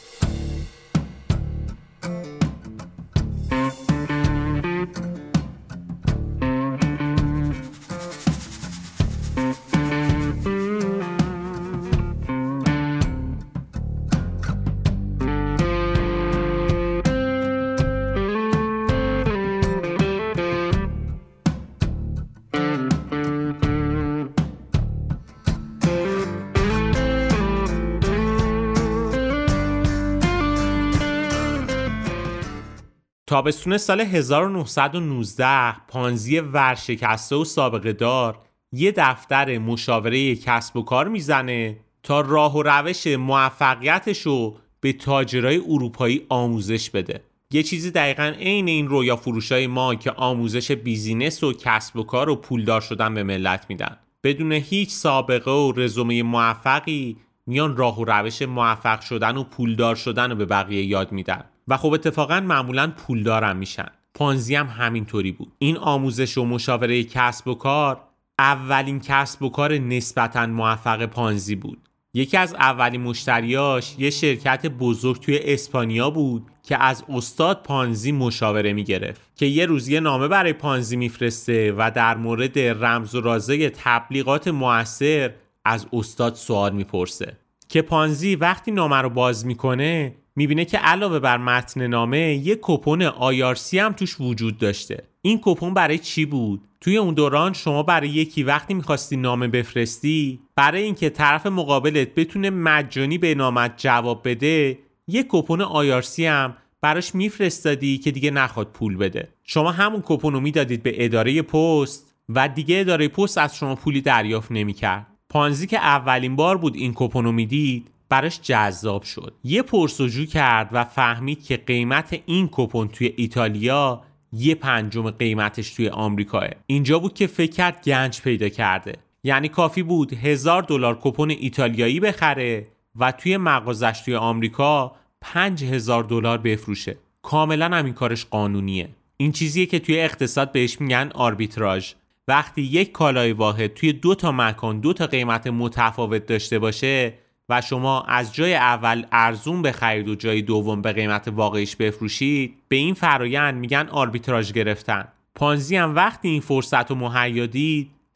تابستون 33.38 33.78
سال 33.78 34.02
1919 34.02 35.74
پانزی 35.88 36.40
ورشکسته 36.40 37.36
و 37.36 37.46
سابقه 37.46 37.94
دار 37.94 38.40
یه 38.72 38.94
دفتر 38.98 39.58
مشاوره 39.58 40.36
کسب 40.36 40.78
و 40.78 40.82
کار 40.82 41.08
می‌زنه 41.08 41.78
تا 42.04 42.22
راه 42.22 42.58
و 42.58 42.64
روش 42.64 43.08
موفقیتش 43.08 44.22
رو 44.22 44.58
به 44.80 44.94
تاجرای 44.94 45.58
اروپایی 45.58 46.26
آموزش 46.30 46.90
بده. 46.90 47.24
یه 47.52 47.64
چیزی 47.64 47.92
دقیقا 47.92 48.34
عین 48.40 48.68
این 48.68 48.88
رویا 48.88 49.16
فروشای 49.16 49.68
ما 49.68 49.96
که 49.96 50.12
آموزش 50.12 50.72
بیزینس 50.72 51.44
و 51.44 51.54
کسب 51.54 51.98
و 51.98 52.04
کار 52.04 52.30
و 52.30 52.36
پولدار 52.36 52.82
شدن 52.82 53.14
به 53.14 53.24
ملت 53.24 53.66
میدن. 53.70 53.98
بدون 54.24 54.52
هیچ 54.52 54.90
سابقه 54.90 55.52
و 55.52 55.74
رزومه 55.76 56.24
موفقی 56.24 57.18
میان 57.48 57.78
راه 57.78 58.00
و 58.00 58.06
روش 58.06 58.42
موفق 58.42 59.02
شدن 59.02 59.38
و 59.38 59.44
پولدار 59.44 59.96
شدن 59.96 60.30
رو 60.30 60.36
به 60.36 60.46
بقیه 60.46 60.84
یاد 60.84 61.12
میدن. 61.12 61.44
و 61.68 61.78
خب 61.78 61.94
اتفاقا 61.94 62.40
معمولا 62.40 62.94
پولدارم 62.98 63.58
میشن. 63.58 63.88
پانزی 64.14 64.56
هم 64.56 64.68
همینطوری 64.68 65.32
بود. 65.32 65.52
این 65.60 65.78
آموزش 65.78 66.38
و 66.38 66.46
مشاوره 66.46 67.04
کسب 67.04 67.48
و 67.48 67.56
کار 67.56 68.00
اولین 68.40 69.00
کسب 69.00 69.44
و 69.44 69.50
کار 69.50 69.78
نسبتا 69.78 70.46
موفق 70.46 71.06
پانزی 71.06 71.56
بود. 71.56 71.78
یکی 72.14 72.38
از 72.38 72.54
اولین 72.54 73.02
مشتریاش 73.02 73.96
یه 74.00 74.10
شرکت 74.10 74.66
بزرگ 74.66 75.22
توی 75.22 75.40
اسپانیا 75.44 76.10
بود 76.10 76.46
که 76.64 76.84
از 76.84 77.04
استاد 77.10 77.64
پانزی 77.64 78.12
مشاوره 78.12 78.74
می‌گرفت 78.74 79.22
که 79.36 79.46
یه 79.46 79.66
روز 79.66 79.88
یه 79.88 80.00
نامه 80.00 80.28
برای 80.28 80.54
پانزی 80.54 80.96
میفرسته 80.96 81.74
و 81.78 81.92
در 81.96 82.18
مورد 82.18 82.60
رمز 82.60 83.16
و 83.16 83.22
رازه 83.22 83.70
تبلیغات 83.70 84.48
موثر 84.48 85.34
از 85.66 85.86
استاد 85.94 86.36
سوال 86.36 86.74
می‌پرسه. 86.74 87.38
که 87.70 87.82
پانزی 87.82 88.36
وقتی 88.36 88.72
نامه 88.72 88.96
رو 88.96 89.10
باز 89.10 89.46
می‌کنه 89.46 90.16
می‌بینه 90.38 90.66
که 90.66 90.78
علاوه 90.78 91.20
بر 91.20 91.38
متن 91.38 91.88
نامه 91.88 92.20
یک 92.20 92.60
کپون 92.62 93.02
آیارسی 93.02 93.80
هم 93.80 93.94
توش 93.94 94.16
وجود 94.20 94.58
داشته. 94.58 95.04
این 95.22 95.40
کپون 95.44 95.74
برای 95.74 95.98
چی 95.98 96.26
بود؟ 96.26 96.62
توی 96.82 96.98
اون 96.98 97.14
دوران 97.14 97.54
شما 97.54 97.84
برای 97.84 98.10
یکی 98.10 98.44
وقتی 98.44 98.74
می‌خواستی 98.74 99.18
نامه 99.18 99.48
بفرستی 99.48 100.40
برای 100.56 100.84
اینکه 100.84 101.10
طرف 101.10 101.46
مقابلت 101.46 102.16
بتونه 102.16 102.50
مجانی 102.50 103.18
به 103.18 103.36
نامت 103.36 103.74
جواب 103.78 104.22
بده 104.30 104.80
یک 105.08 105.26
کپون 105.30 105.62
آیارسی 105.62 106.26
هم 106.26 106.58
براش 106.82 107.16
میفرستادی 107.16 107.98
که 107.98 108.12
دیگه 108.12 108.32
نخواد 108.32 108.68
پول 108.68 108.98
بده. 108.98 109.28
شما 109.44 109.72
همون 109.72 110.04
کپون 110.06 110.34
رو 110.34 110.40
می‌دادید 110.40 110.84
به 110.84 111.06
اداره 111.06 111.42
پست 111.42 112.14
و 112.30 112.48
دیگه 112.48 112.80
اداره 112.80 113.08
پست 113.08 113.38
از 113.38 113.58
شما 113.58 113.76
پولی 113.76 114.02
دریافت 114.02 114.52
نمی‌کرد. 114.52 115.08
پانزی 115.30 115.68
که 115.68 115.78
اولین 115.78 116.36
بار 116.36 116.58
بود 116.58 116.76
این 116.76 116.92
کپون 116.96 117.26
رو 117.26 117.32
می‌دید 117.32 117.88
براش 118.10 118.42
جذاب 118.42 119.04
شد. 119.04 119.34
یه 119.44 119.62
پرسجو 119.62 120.26
کرد 120.26 120.70
و 120.72 120.84
فهمید 120.84 121.44
که 121.46 121.58
قیمت 121.58 122.20
این 122.26 122.50
کپون 122.52 122.88
توی 122.88 123.14
ایتالیا 123.18 124.02
یه 124.34 124.56
پنجم 124.56 125.12
قیمتش 125.12 125.74
توی 125.74 125.90
آمریکاه. 125.90 126.48
اینجا 126.68 127.00
بود 127.00 127.14
که 127.14 127.28
فکر 127.28 127.52
کرد 127.52 127.84
گنج 127.84 128.22
پیدا 128.22 128.50
کرده. 128.50 128.94
یعنی 129.24 129.50
کافی 129.50 129.84
بود 129.84 130.14
هزار 130.14 130.62
دلار 130.62 131.00
کپون 131.02 131.30
ایتالیایی 131.30 132.00
بخره 132.00 132.68
و 133.00 133.12
توی 133.12 133.38
مغازش 133.38 134.02
توی 134.06 134.16
آمریکا 134.16 134.96
پنج 135.22 135.64
هزار 135.64 136.04
دلار 136.04 136.38
بفروشه. 136.38 136.98
کاملا 137.22 137.66
همین 137.66 137.94
کارش 137.94 138.26
قانونیه. 138.26 138.90
این 139.18 139.32
چیزیه 139.32 139.66
که 139.66 139.80
توی 139.80 140.00
اقتصاد 140.00 140.52
بهش 140.52 140.82
میگن 140.82 141.12
آربیتراژ. 141.16 141.94
وقتی 142.28 142.62
یک 142.62 142.92
کالای 142.92 143.32
واحد 143.32 143.74
توی 143.74 143.94
دو 143.94 144.16
تا 144.16 144.32
مکان 144.32 144.80
دو 144.80 144.94
تا 144.94 145.08
قیمت 145.08 145.48
متفاوت 145.48 146.26
داشته 146.26 146.60
باشه 146.60 147.14
و 147.50 147.62
شما 147.62 148.02
از 148.02 148.34
جای 148.34 148.56
اول 148.56 149.06
ارزون 149.12 149.62
بخرید 149.62 150.08
و 150.08 150.16
جای 150.16 150.42
دوم 150.42 150.82
به 150.82 150.94
قیمت 150.94 151.28
واقعیش 151.28 151.76
بفروشید 151.76 152.58
به 152.68 152.76
این 152.76 152.94
فرایند 152.94 153.56
میگن 153.56 153.88
آربیتراژ 153.92 154.52
گرفتن. 154.52 155.08
پانزی 155.36 155.76
هم 155.76 155.96
وقتی 155.96 156.28
این 156.28 156.42
فرصت 156.42 156.92
رو 156.92 156.96
مهیا 156.96 157.48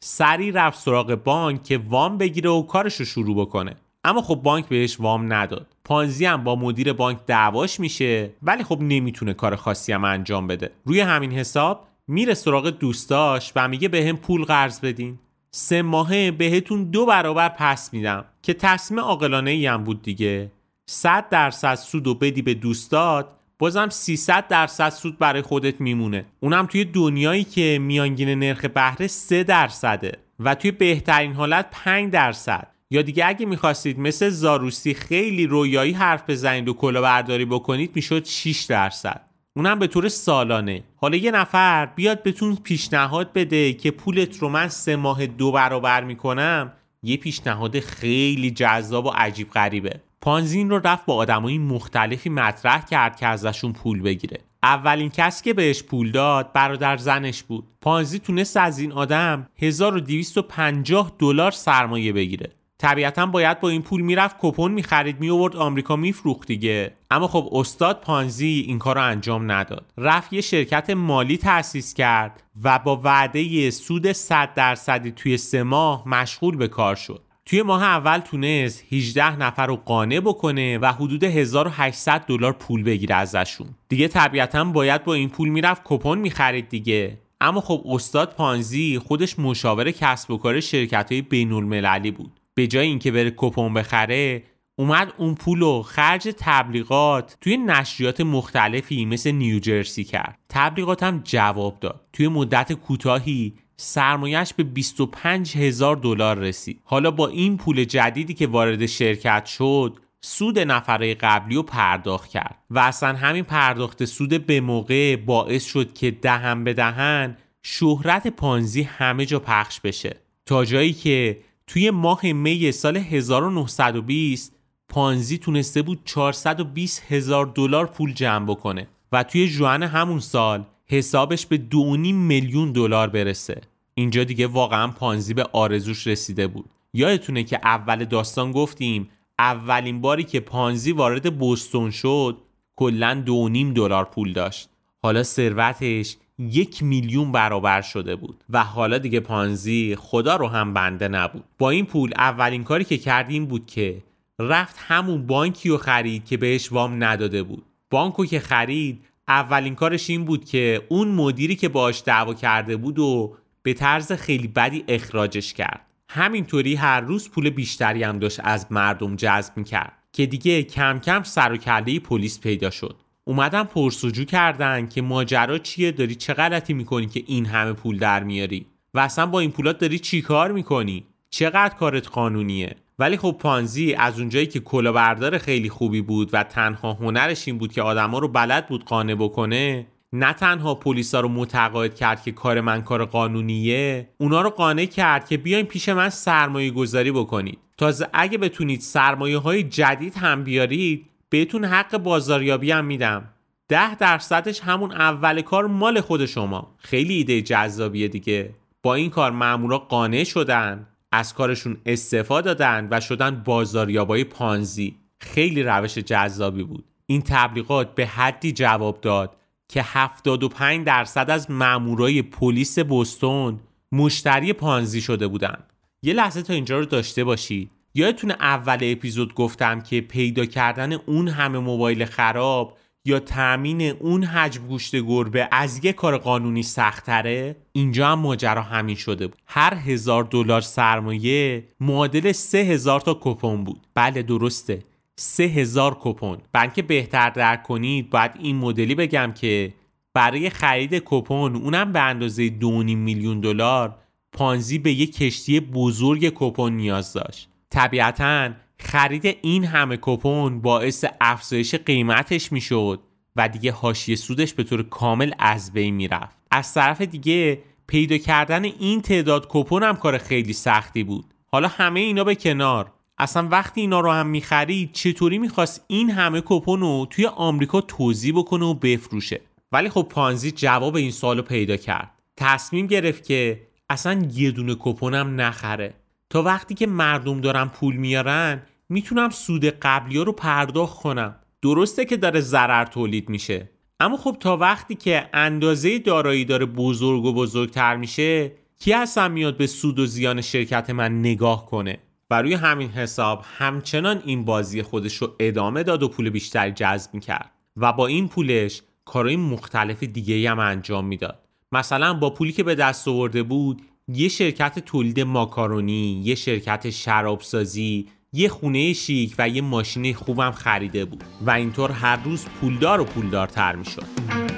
سری 0.00 0.52
رفت 0.52 0.78
سراغ 0.78 1.14
بانک 1.14 1.62
که 1.62 1.78
وام 1.78 2.18
بگیره 2.18 2.50
و 2.50 2.62
کارش 2.62 2.96
رو 2.96 3.04
شروع 3.04 3.36
بکنه. 3.36 3.76
اما 4.04 4.22
خب 4.22 4.34
بانک 4.34 4.66
بهش 4.66 5.00
وام 5.00 5.32
نداد. 5.32 5.66
پانزی 5.84 6.24
هم 6.24 6.44
با 6.44 6.56
مدیر 6.56 6.92
بانک 6.92 7.18
دعواش 7.26 7.80
میشه 7.80 8.30
ولی 8.42 8.64
خب 8.64 8.78
نمی‌تونه 8.80 9.34
کار 9.34 9.56
خاصی 9.56 9.92
هم 9.92 10.04
انجام 10.04 10.46
بده. 10.46 10.70
روی 10.84 11.00
همین 11.00 11.32
حساب 11.32 11.86
میره 12.08 12.34
سراغ 12.34 12.70
دوستاش 12.70 13.52
و 13.56 13.68
میگه 13.68 13.88
به 13.88 14.08
هم 14.08 14.16
پول 14.16 14.44
قرض 14.44 14.80
بدین. 14.80 15.18
سه 15.54 15.82
ماهه 15.82 16.30
بهتون 16.30 16.84
دو 16.84 17.06
برابر 17.06 17.48
پس 17.48 17.92
میدم. 17.92 18.24
که 18.42 18.54
تصمیم 18.54 19.00
عاقلانه 19.00 19.50
ای 19.50 19.78
بود 19.78 20.02
دیگه. 20.02 20.50
100 20.86 21.28
درصد 21.28 21.74
سود 21.74 22.06
و 22.06 22.14
بدی 22.14 22.42
به 22.42 22.54
دوستات 22.54 23.28
بازم 23.58 23.88
300 23.88 24.48
درصد 24.48 24.88
سود 24.88 25.18
برای 25.18 25.42
خودت 25.42 25.80
میمونه. 25.80 26.24
اونم 26.40 26.66
توی 26.66 26.84
دنیایی 26.84 27.44
که 27.44 27.78
میانگین 27.80 28.28
نرخ 28.28 28.64
بهره 28.64 29.06
3 29.06 29.44
درصده 29.44 30.12
و 30.40 30.54
توی 30.54 30.70
بهترین 30.70 31.32
حالت 31.32 31.66
5 31.70 32.12
درصد. 32.12 32.68
یا 32.90 33.02
دیگه 33.02 33.26
اگه 33.26 33.46
می‌خواستید 33.46 33.98
مثل 33.98 34.28
زاروسی 34.28 34.94
خیلی 34.94 35.46
رویایی 35.46 35.92
حرف 35.92 36.30
بزنید 36.30 36.68
و 36.68 36.72
کلاهبرداری 36.72 37.44
بکنید 37.44 37.90
می‌شد 37.94 38.24
6 38.24 38.62
درصد. 38.62 39.31
اونم 39.56 39.78
به 39.78 39.86
طور 39.86 40.08
سالانه. 40.08 40.82
حالا 40.96 41.16
یه 41.16 41.30
نفر 41.30 41.86
بیاد 41.86 42.22
بهتون 42.22 42.56
پیشنهاد 42.56 43.32
بده 43.32 43.72
که 43.72 43.90
پولت 43.90 44.38
رو 44.38 44.48
من 44.48 44.68
سه 44.68 44.96
ماه 44.96 45.26
دو 45.26 45.52
برابر 45.52 46.04
می‌کنم. 46.04 46.72
یه 47.02 47.16
پیشنهاد 47.16 47.80
خیلی 47.80 48.50
جذاب 48.50 49.06
و 49.06 49.10
عجیب 49.10 49.50
غریبه. 49.50 50.00
پانزین 50.20 50.70
رو 50.70 50.80
رفت 50.84 51.06
با 51.06 51.14
آدمای 51.14 51.58
مختلفی 51.58 52.30
مطرح 52.30 52.84
کرد 52.84 53.16
که 53.16 53.26
ازشون 53.26 53.72
پول 53.72 54.02
بگیره. 54.02 54.38
اولین 54.62 55.10
کسی 55.10 55.44
که 55.44 55.52
بهش 55.52 55.82
پول 55.82 56.10
داد 56.10 56.52
برادر 56.52 56.96
زنش 56.96 57.42
بود. 57.42 57.64
پانزی 57.80 58.18
تونست 58.18 58.56
از 58.56 58.78
این 58.78 58.92
آدم 58.92 59.48
1250 59.56 61.12
دلار 61.18 61.50
سرمایه 61.50 62.12
بگیره. 62.12 62.50
طبیعتا 62.82 63.26
باید 63.26 63.60
با 63.60 63.68
این 63.68 63.82
پول 63.82 64.00
می‌رفت 64.00 64.36
کپون 64.38 64.72
می‌خرید 64.72 65.20
میورد 65.20 65.56
آمریکا 65.56 65.96
میفروخت 65.96 66.48
دیگه. 66.48 66.94
اما 67.10 67.28
خب 67.28 67.48
استاد 67.52 68.00
پانزی 68.00 68.64
این 68.66 68.78
کار 68.78 68.94
رو 68.94 69.02
انجام 69.02 69.52
نداد. 69.52 69.92
رفت 69.98 70.32
یه 70.32 70.40
شرکت 70.40 70.90
مالی 70.90 71.36
تأسیس 71.36 71.94
کرد 71.94 72.42
و 72.62 72.78
با 72.78 73.00
وعده 73.04 73.70
سود 73.70 74.12
100 74.12 74.54
درصدی 74.54 75.10
توی 75.10 75.36
سه 75.36 75.62
ماه 75.62 76.08
مشغول 76.08 76.56
به 76.56 76.68
کار 76.68 76.94
شد. 76.94 77.22
توی 77.46 77.62
ماه 77.62 77.82
اول 77.82 78.18
تونست 78.18 78.84
18 78.90 79.36
نفر 79.36 79.66
رو 79.66 79.76
قانع 79.76 80.20
بکنه 80.20 80.78
و 80.78 80.86
حدود 80.86 81.24
1800 81.24 82.20
دلار 82.26 82.52
پول 82.52 82.82
بگیره 82.82 83.14
ازشون. 83.14 83.66
دیگه 83.88 84.08
طبیعتا 84.08 84.64
باید 84.64 85.04
با 85.04 85.14
این 85.14 85.28
پول 85.28 85.48
می‌رفت 85.48 85.82
کپون 85.84 86.18
می‌خرید 86.18 86.68
دیگه. 86.68 87.18
اما 87.40 87.60
خب 87.60 87.82
استاد 87.88 88.34
پانزی 88.34 89.00
خودش 89.06 89.38
مشاور 89.38 89.90
کسب 89.90 90.30
و 90.30 90.38
کار 90.38 90.60
شرکت 90.60 91.12
های 91.12 91.22
بین 91.22 92.10
بود. 92.10 92.41
به 92.54 92.66
جای 92.66 92.86
اینکه 92.86 93.10
بره 93.10 93.32
کپون 93.36 93.74
بخره 93.74 94.42
اومد 94.76 95.12
اون 95.16 95.34
پول 95.34 95.62
و 95.62 95.82
خرج 95.82 96.28
تبلیغات 96.38 97.36
توی 97.40 97.56
نشریات 97.56 98.20
مختلفی 98.20 99.04
مثل 99.04 99.30
نیوجرسی 99.30 100.04
کرد. 100.04 100.38
تبلیغات 100.48 101.02
هم 101.02 101.20
جواب 101.24 101.80
داد. 101.80 102.06
توی 102.12 102.28
مدت 102.28 102.72
کوتاهی 102.72 103.54
سرمایش 103.76 104.54
به 104.54 104.62
25 104.62 105.56
هزار 105.56 105.96
دلار 105.96 106.38
رسید. 106.38 106.80
حالا 106.84 107.10
با 107.10 107.28
این 107.28 107.56
پول 107.56 107.84
جدیدی 107.84 108.34
که 108.34 108.46
وارد 108.46 108.86
شرکت 108.86 109.46
شد 109.46 109.98
سود 110.20 110.58
نفره 110.58 111.14
قبلی 111.14 111.54
رو 111.54 111.62
پرداخت 111.62 112.30
کرد. 112.30 112.58
و 112.70 112.78
اصلا 112.78 113.12
همین 113.16 113.44
پرداخت 113.44 114.04
سود 114.04 114.46
به 114.46 114.60
موقع 114.60 115.16
باعث 115.16 115.64
شد 115.64 115.94
که 115.94 116.10
دهن 116.10 116.64
به 116.64 116.74
دهن 116.74 117.36
شهرت 117.62 118.26
پانزی 118.26 118.82
همه 118.82 119.26
جا 119.26 119.38
پخش 119.38 119.80
بشه. 119.80 120.16
تا 120.46 120.64
جایی 120.64 120.92
که 120.92 121.38
توی 121.72 121.90
ماه 121.90 122.32
می 122.32 122.72
سال 122.72 122.96
1920 122.96 124.56
پانزی 124.88 125.38
تونسته 125.38 125.82
بود 125.82 126.00
420 126.04 127.02
هزار 127.08 127.46
دلار 127.46 127.86
پول 127.86 128.12
جمع 128.12 128.46
بکنه 128.46 128.88
و 129.12 129.22
توی 129.22 129.48
جوان 129.48 129.82
همون 129.82 130.20
سال 130.20 130.64
حسابش 130.86 131.46
به 131.46 131.56
2.5 131.56 131.78
میلیون 132.12 132.72
دلار 132.72 133.08
برسه. 133.08 133.60
اینجا 133.94 134.24
دیگه 134.24 134.46
واقعا 134.46 134.88
پانزی 134.88 135.34
به 135.34 135.46
آرزوش 135.52 136.06
رسیده 136.06 136.46
بود. 136.46 136.70
یادتونه 136.92 137.44
که 137.44 137.60
اول 137.64 138.04
داستان 138.04 138.52
گفتیم 138.52 139.08
اولین 139.38 140.00
باری 140.00 140.24
که 140.24 140.40
پانزی 140.40 140.92
وارد 140.92 141.38
بوستون 141.38 141.90
شد 141.90 142.38
کلا 142.76 143.14
دو 143.14 143.48
نیم 143.48 143.74
دلار 143.74 144.04
پول 144.04 144.32
داشت. 144.32 144.68
حالا 145.02 145.22
ثروتش 145.22 146.16
یک 146.50 146.82
میلیون 146.82 147.32
برابر 147.32 147.80
شده 147.82 148.16
بود. 148.16 148.44
و 148.50 148.64
حالا 148.64 148.98
دیگه 148.98 149.20
پانزی 149.20 149.96
خدا 149.98 150.36
رو 150.36 150.48
هم 150.48 150.74
بنده 150.74 151.08
نبود. 151.08 151.44
با 151.58 151.70
این 151.70 151.86
پول 151.86 152.12
اولین 152.16 152.64
کاری 152.64 152.84
که 152.84 152.98
کردیم 152.98 153.46
بود 153.46 153.66
که 153.66 154.02
رفت 154.38 154.76
همون 154.78 155.26
بانکی 155.26 155.68
رو 155.68 155.76
خرید 155.76 156.24
که 156.24 156.36
بهش 156.36 156.72
وام 156.72 157.04
نداده 157.04 157.42
بود. 157.42 157.64
بانکو 157.90 158.26
که 158.26 158.40
خرید 158.40 159.04
اولین 159.28 159.74
کارش 159.74 160.10
این 160.10 160.24
بود 160.24 160.44
که 160.44 160.82
اون 160.88 161.08
مدیری 161.08 161.56
که 161.56 161.68
باش 161.68 162.02
دعوا 162.06 162.34
کرده 162.34 162.76
بود 162.76 162.98
و 162.98 163.36
به 163.62 163.74
طرز 163.74 164.12
خیلی 164.12 164.48
بدی 164.48 164.84
اخراجش 164.88 165.52
کرد. 165.52 165.86
همینطوری 166.08 166.74
هر 166.74 167.00
روز 167.00 167.30
پول 167.30 167.50
بیشتری 167.50 168.02
هم 168.02 168.18
داشت 168.18 168.40
از 168.44 168.66
مردم 168.70 169.16
جذب 169.16 169.56
می‌کرد. 169.56 169.92
که 170.12 170.26
دیگه 170.26 170.62
کم 170.62 170.98
کم 170.98 171.22
سر 171.22 171.52
و 171.52 171.56
کله 171.56 171.98
پلیس 171.98 172.40
پیدا 172.40 172.70
شد. 172.70 172.96
اومدن 173.24 173.64
پرسجو 173.64 174.24
کردن 174.24 174.88
که 174.88 175.02
ماجرا 175.02 175.58
چیه 175.58 175.92
داری 175.92 176.14
چه 176.14 176.34
غلطی 176.34 176.74
می‌کنی 176.74 177.06
که 177.06 177.22
این 177.26 177.46
همه 177.46 177.72
پول 177.72 177.98
در 177.98 178.22
میاری؟ 178.22 178.66
و 178.94 179.00
اصلا 179.00 179.26
با 179.26 179.40
این 179.40 179.50
پولات 179.50 179.78
داری 179.78 179.98
چی 179.98 180.22
کار 180.22 180.52
می‌کنی؟ 180.52 181.04
چقدر 181.30 181.74
کارت 181.74 182.08
قانونیه؟ 182.08 182.76
ولی 182.98 183.16
خب 183.16 183.36
پانزی 183.40 183.94
از 183.94 184.18
اونجایی 184.18 184.46
که 184.46 184.60
کلاهبردار 184.60 185.38
خیلی 185.38 185.68
خوبی 185.68 186.02
بود 186.02 186.30
و 186.32 186.42
تنها 186.42 186.92
هنرش 186.92 187.48
این 187.48 187.58
بود 187.58 187.72
که 187.72 187.82
آدما 187.82 188.18
رو 188.18 188.28
بلد 188.28 188.66
بود 188.68 188.84
قانع 188.84 189.14
بکنه 189.14 189.86
نه 190.12 190.32
تنها 190.32 190.74
پلیسا 190.74 191.20
رو 191.20 191.28
متقاعد 191.28 191.94
کرد 191.94 192.22
که 192.22 192.32
کار 192.32 192.60
من 192.60 192.82
کار 192.82 193.04
قانونیه 193.04 194.08
اونا 194.18 194.42
رو 194.42 194.50
قانع 194.50 194.84
کرد 194.84 195.28
که 195.28 195.36
بیاین 195.36 195.66
پیش 195.66 195.88
من 195.88 196.08
سرمایه 196.08 196.70
گذاری 196.70 197.12
بکنید. 197.12 197.58
تازه 197.78 198.08
اگه 198.12 198.38
بتونید 198.38 198.80
سرمایه 198.80 199.38
های 199.38 199.62
جدید 199.62 200.14
هم 200.14 200.44
بیارید 200.44 201.06
بهتون 201.32 201.64
حق 201.64 201.96
بازاریابی 201.96 202.70
هم 202.70 202.84
میدم. 202.84 203.28
ده 203.68 203.94
درصدش 203.94 204.60
همون 204.60 204.92
اول 204.92 205.40
کار 205.40 205.66
مال 205.66 206.00
خود 206.00 206.26
شما. 206.26 206.74
خیلی 206.78 207.14
ایده 207.14 207.42
جذابیه 207.42 208.08
دیگه. 208.08 208.54
با 208.82 208.94
این 208.94 209.10
کار 209.10 209.30
مامورا 209.30 209.78
قانع 209.78 210.24
شدن 210.24 210.86
از 211.12 211.34
کارشون 211.34 211.76
استفاده 211.86 212.54
دادن 212.54 212.88
و 212.90 213.00
شدن 213.00 213.42
بازاریابای 213.44 214.24
پانزی. 214.24 214.96
خیلی 215.18 215.62
روش 215.62 215.98
جذابی 215.98 216.62
بود. 216.62 216.84
این 217.06 217.22
تبلیغات 217.22 217.94
به 217.94 218.06
حدی 218.06 218.52
جواب 218.52 219.00
داد 219.00 219.36
که 219.68 219.82
75 219.82 220.86
درصد 220.86 221.30
از 221.30 221.50
مامورای 221.50 222.22
پلیس 222.22 222.78
بوستون 222.78 223.60
مشتری 223.92 224.52
پانزی 224.52 225.00
شده 225.00 225.26
بودن. 225.26 225.58
یه 226.02 226.12
لحظه 226.12 226.42
تا 226.42 226.52
اینجا 226.52 226.78
رو 226.78 226.84
داشته 226.84 227.24
باشید 227.24 227.70
یادتون 227.94 228.30
اول 228.30 228.78
اپیزود 228.82 229.34
گفتم 229.34 229.80
که 229.80 230.00
پیدا 230.00 230.44
کردن 230.44 230.92
اون 230.92 231.28
همه 231.28 231.58
موبایل 231.58 232.04
خراب 232.04 232.78
یا 233.04 233.20
تأمین 233.20 233.82
اون 233.82 234.24
حجم 234.24 234.66
گوشت 234.66 234.96
گربه 234.96 235.48
از 235.52 235.84
یه 235.84 235.92
کار 235.92 236.18
قانونی 236.18 236.62
سختره؟ 236.62 237.56
اینجا 237.72 238.08
هم 238.08 238.18
ماجرا 238.18 238.62
همین 238.62 238.96
شده 238.96 239.26
بود. 239.26 239.38
هر 239.46 239.74
هزار 239.74 240.24
دلار 240.24 240.60
سرمایه 240.60 241.64
معادل 241.80 242.32
سه 242.32 242.58
هزار 242.58 243.00
تا 243.00 243.18
کپون 243.20 243.64
بود. 243.64 243.86
بله 243.94 244.22
درسته. 244.22 244.82
سه 245.16 245.42
هزار 245.42 245.96
کپون 246.00 246.38
بلکه 246.52 246.82
بهتر 246.82 247.30
درک 247.30 247.62
کنید 247.62 248.10
باید 248.10 248.30
این 248.38 248.56
مدلی 248.56 248.94
بگم 248.94 249.32
که 249.34 249.74
برای 250.14 250.50
خرید 250.50 251.02
کپون 251.04 251.56
اونم 251.56 251.92
به 251.92 252.00
اندازه 252.00 252.48
2.5 252.48 252.62
میلیون 252.64 253.40
دلار 253.40 253.98
پانزی 254.32 254.78
به 254.78 254.92
یک 254.92 255.16
کشتی 255.16 255.60
بزرگ 255.60 256.32
کپون 256.34 256.72
نیاز 256.72 257.12
داشت. 257.12 257.48
طبیعتا 257.72 258.50
خرید 258.78 259.38
این 259.42 259.64
همه 259.64 259.98
کپون 260.00 260.60
باعث 260.60 261.04
افزایش 261.20 261.74
قیمتش 261.74 262.52
می‌شد 262.52 263.00
و 263.36 263.48
دیگه 263.48 263.72
حاشیه 263.72 264.16
سودش 264.16 264.54
به 264.54 264.62
طور 264.62 264.82
کامل 264.82 265.32
از 265.38 265.72
بین 265.72 265.94
می‌رفت. 265.94 266.36
از 266.50 266.74
طرف 266.74 267.00
دیگه 267.00 267.62
پیدا 267.86 268.18
کردن 268.18 268.64
این 268.64 269.02
تعداد 269.02 269.46
کپون 269.48 269.82
هم 269.82 269.96
کار 269.96 270.18
خیلی 270.18 270.52
سختی 270.52 271.04
بود. 271.04 271.24
حالا 271.46 271.68
همه 271.68 272.00
اینا 272.00 272.24
به 272.24 272.34
کنار. 272.34 272.92
اصلا 273.18 273.48
وقتی 273.48 273.80
اینا 273.80 274.00
رو 274.00 274.12
هم 274.12 274.26
می‌خرید 274.26 274.92
چطوری 274.92 275.38
می‌خواست 275.38 275.84
این 275.86 276.10
همه 276.10 276.42
کپون 276.46 276.80
رو 276.80 277.06
توی 277.10 277.26
آمریکا 277.26 277.80
توضیح 277.80 278.32
بکنه 278.36 278.64
و 278.64 278.74
بفروشه؟ 278.74 279.40
ولی 279.72 279.88
خب 279.88 280.06
پانزی 280.10 280.50
جواب 280.50 280.96
این 280.96 281.10
سوالو 281.10 281.42
پیدا 281.42 281.76
کرد. 281.76 282.10
تصمیم 282.36 282.86
گرفت 282.86 283.24
که 283.24 283.62
اصلا 283.90 284.28
یه 284.32 284.50
دونه 284.50 284.76
کپونم 284.78 285.40
نخره. 285.40 285.94
تا 286.32 286.42
وقتی 286.42 286.74
که 286.74 286.86
مردم 286.86 287.40
دارن 287.40 287.64
پول 287.64 287.96
میارن 287.96 288.62
می‌تونم 288.88 289.30
سود 289.30 289.64
قبلی 289.64 290.16
ها 290.16 290.22
رو 290.22 290.32
پرداخت 290.32 291.02
کنم. 291.02 291.36
درسته 291.62 292.04
که 292.04 292.16
داره 292.16 292.40
ضرر 292.40 292.84
تولید 292.84 293.28
میشه. 293.28 293.70
اما 294.00 294.16
خب 294.16 294.36
تا 294.40 294.56
وقتی 294.56 294.94
که 294.94 295.28
اندازه 295.32 295.98
دارایی 295.98 296.44
داره 296.44 296.66
بزرگ 296.66 297.24
و 297.24 297.32
بزرگتر 297.32 297.96
میشه 297.96 298.52
کی 298.78 298.92
اصلا 298.92 299.28
میاد 299.28 299.56
به 299.56 299.66
سود 299.66 299.98
و 299.98 300.06
زیان 300.06 300.40
شرکت 300.40 300.90
من 300.90 301.20
نگاه 301.20 301.66
کنه؟ 301.66 301.98
و 302.30 302.42
روی 302.42 302.54
همین 302.54 302.88
حساب 302.88 303.44
همچنان 303.58 304.22
این 304.24 304.44
بازی 304.44 304.82
خودش 304.82 305.16
رو 305.16 305.36
ادامه 305.40 305.82
داد 305.82 306.02
و 306.02 306.08
پول 306.08 306.30
بیشتری 306.30 306.72
جذب 306.72 307.14
می‌کرد. 307.14 307.50
و 307.76 307.92
با 307.92 308.06
این 308.06 308.28
پولش 308.28 308.82
کارهای 309.04 309.36
مختلف 309.36 310.02
دیگه 310.02 310.50
هم 310.50 310.58
انجام 310.58 311.06
می‌داد. 311.06 311.38
مثلا 311.72 312.14
با 312.14 312.30
پولی 312.30 312.52
که 312.52 312.62
به 312.62 312.74
دست 312.74 313.08
آورده 313.08 313.42
بود 313.42 313.82
یه 314.08 314.28
شرکت 314.28 314.78
تولید 314.78 315.20
ماکارونی 315.20 316.22
یه 316.24 316.34
شرکت 316.34 316.90
شرابسازی 316.90 318.08
یه 318.32 318.48
خونه 318.48 318.92
شیک 318.92 319.34
و 319.38 319.48
یه 319.48 319.62
ماشین 319.62 320.14
خوبم 320.14 320.50
خریده 320.50 321.04
بود 321.04 321.24
و 321.46 321.50
اینطور 321.50 321.90
هر 321.90 322.22
روز 322.24 322.44
پولدار 322.60 323.00
و 323.00 323.04
پولدارتر 323.04 323.76
می‌شد. 323.76 324.51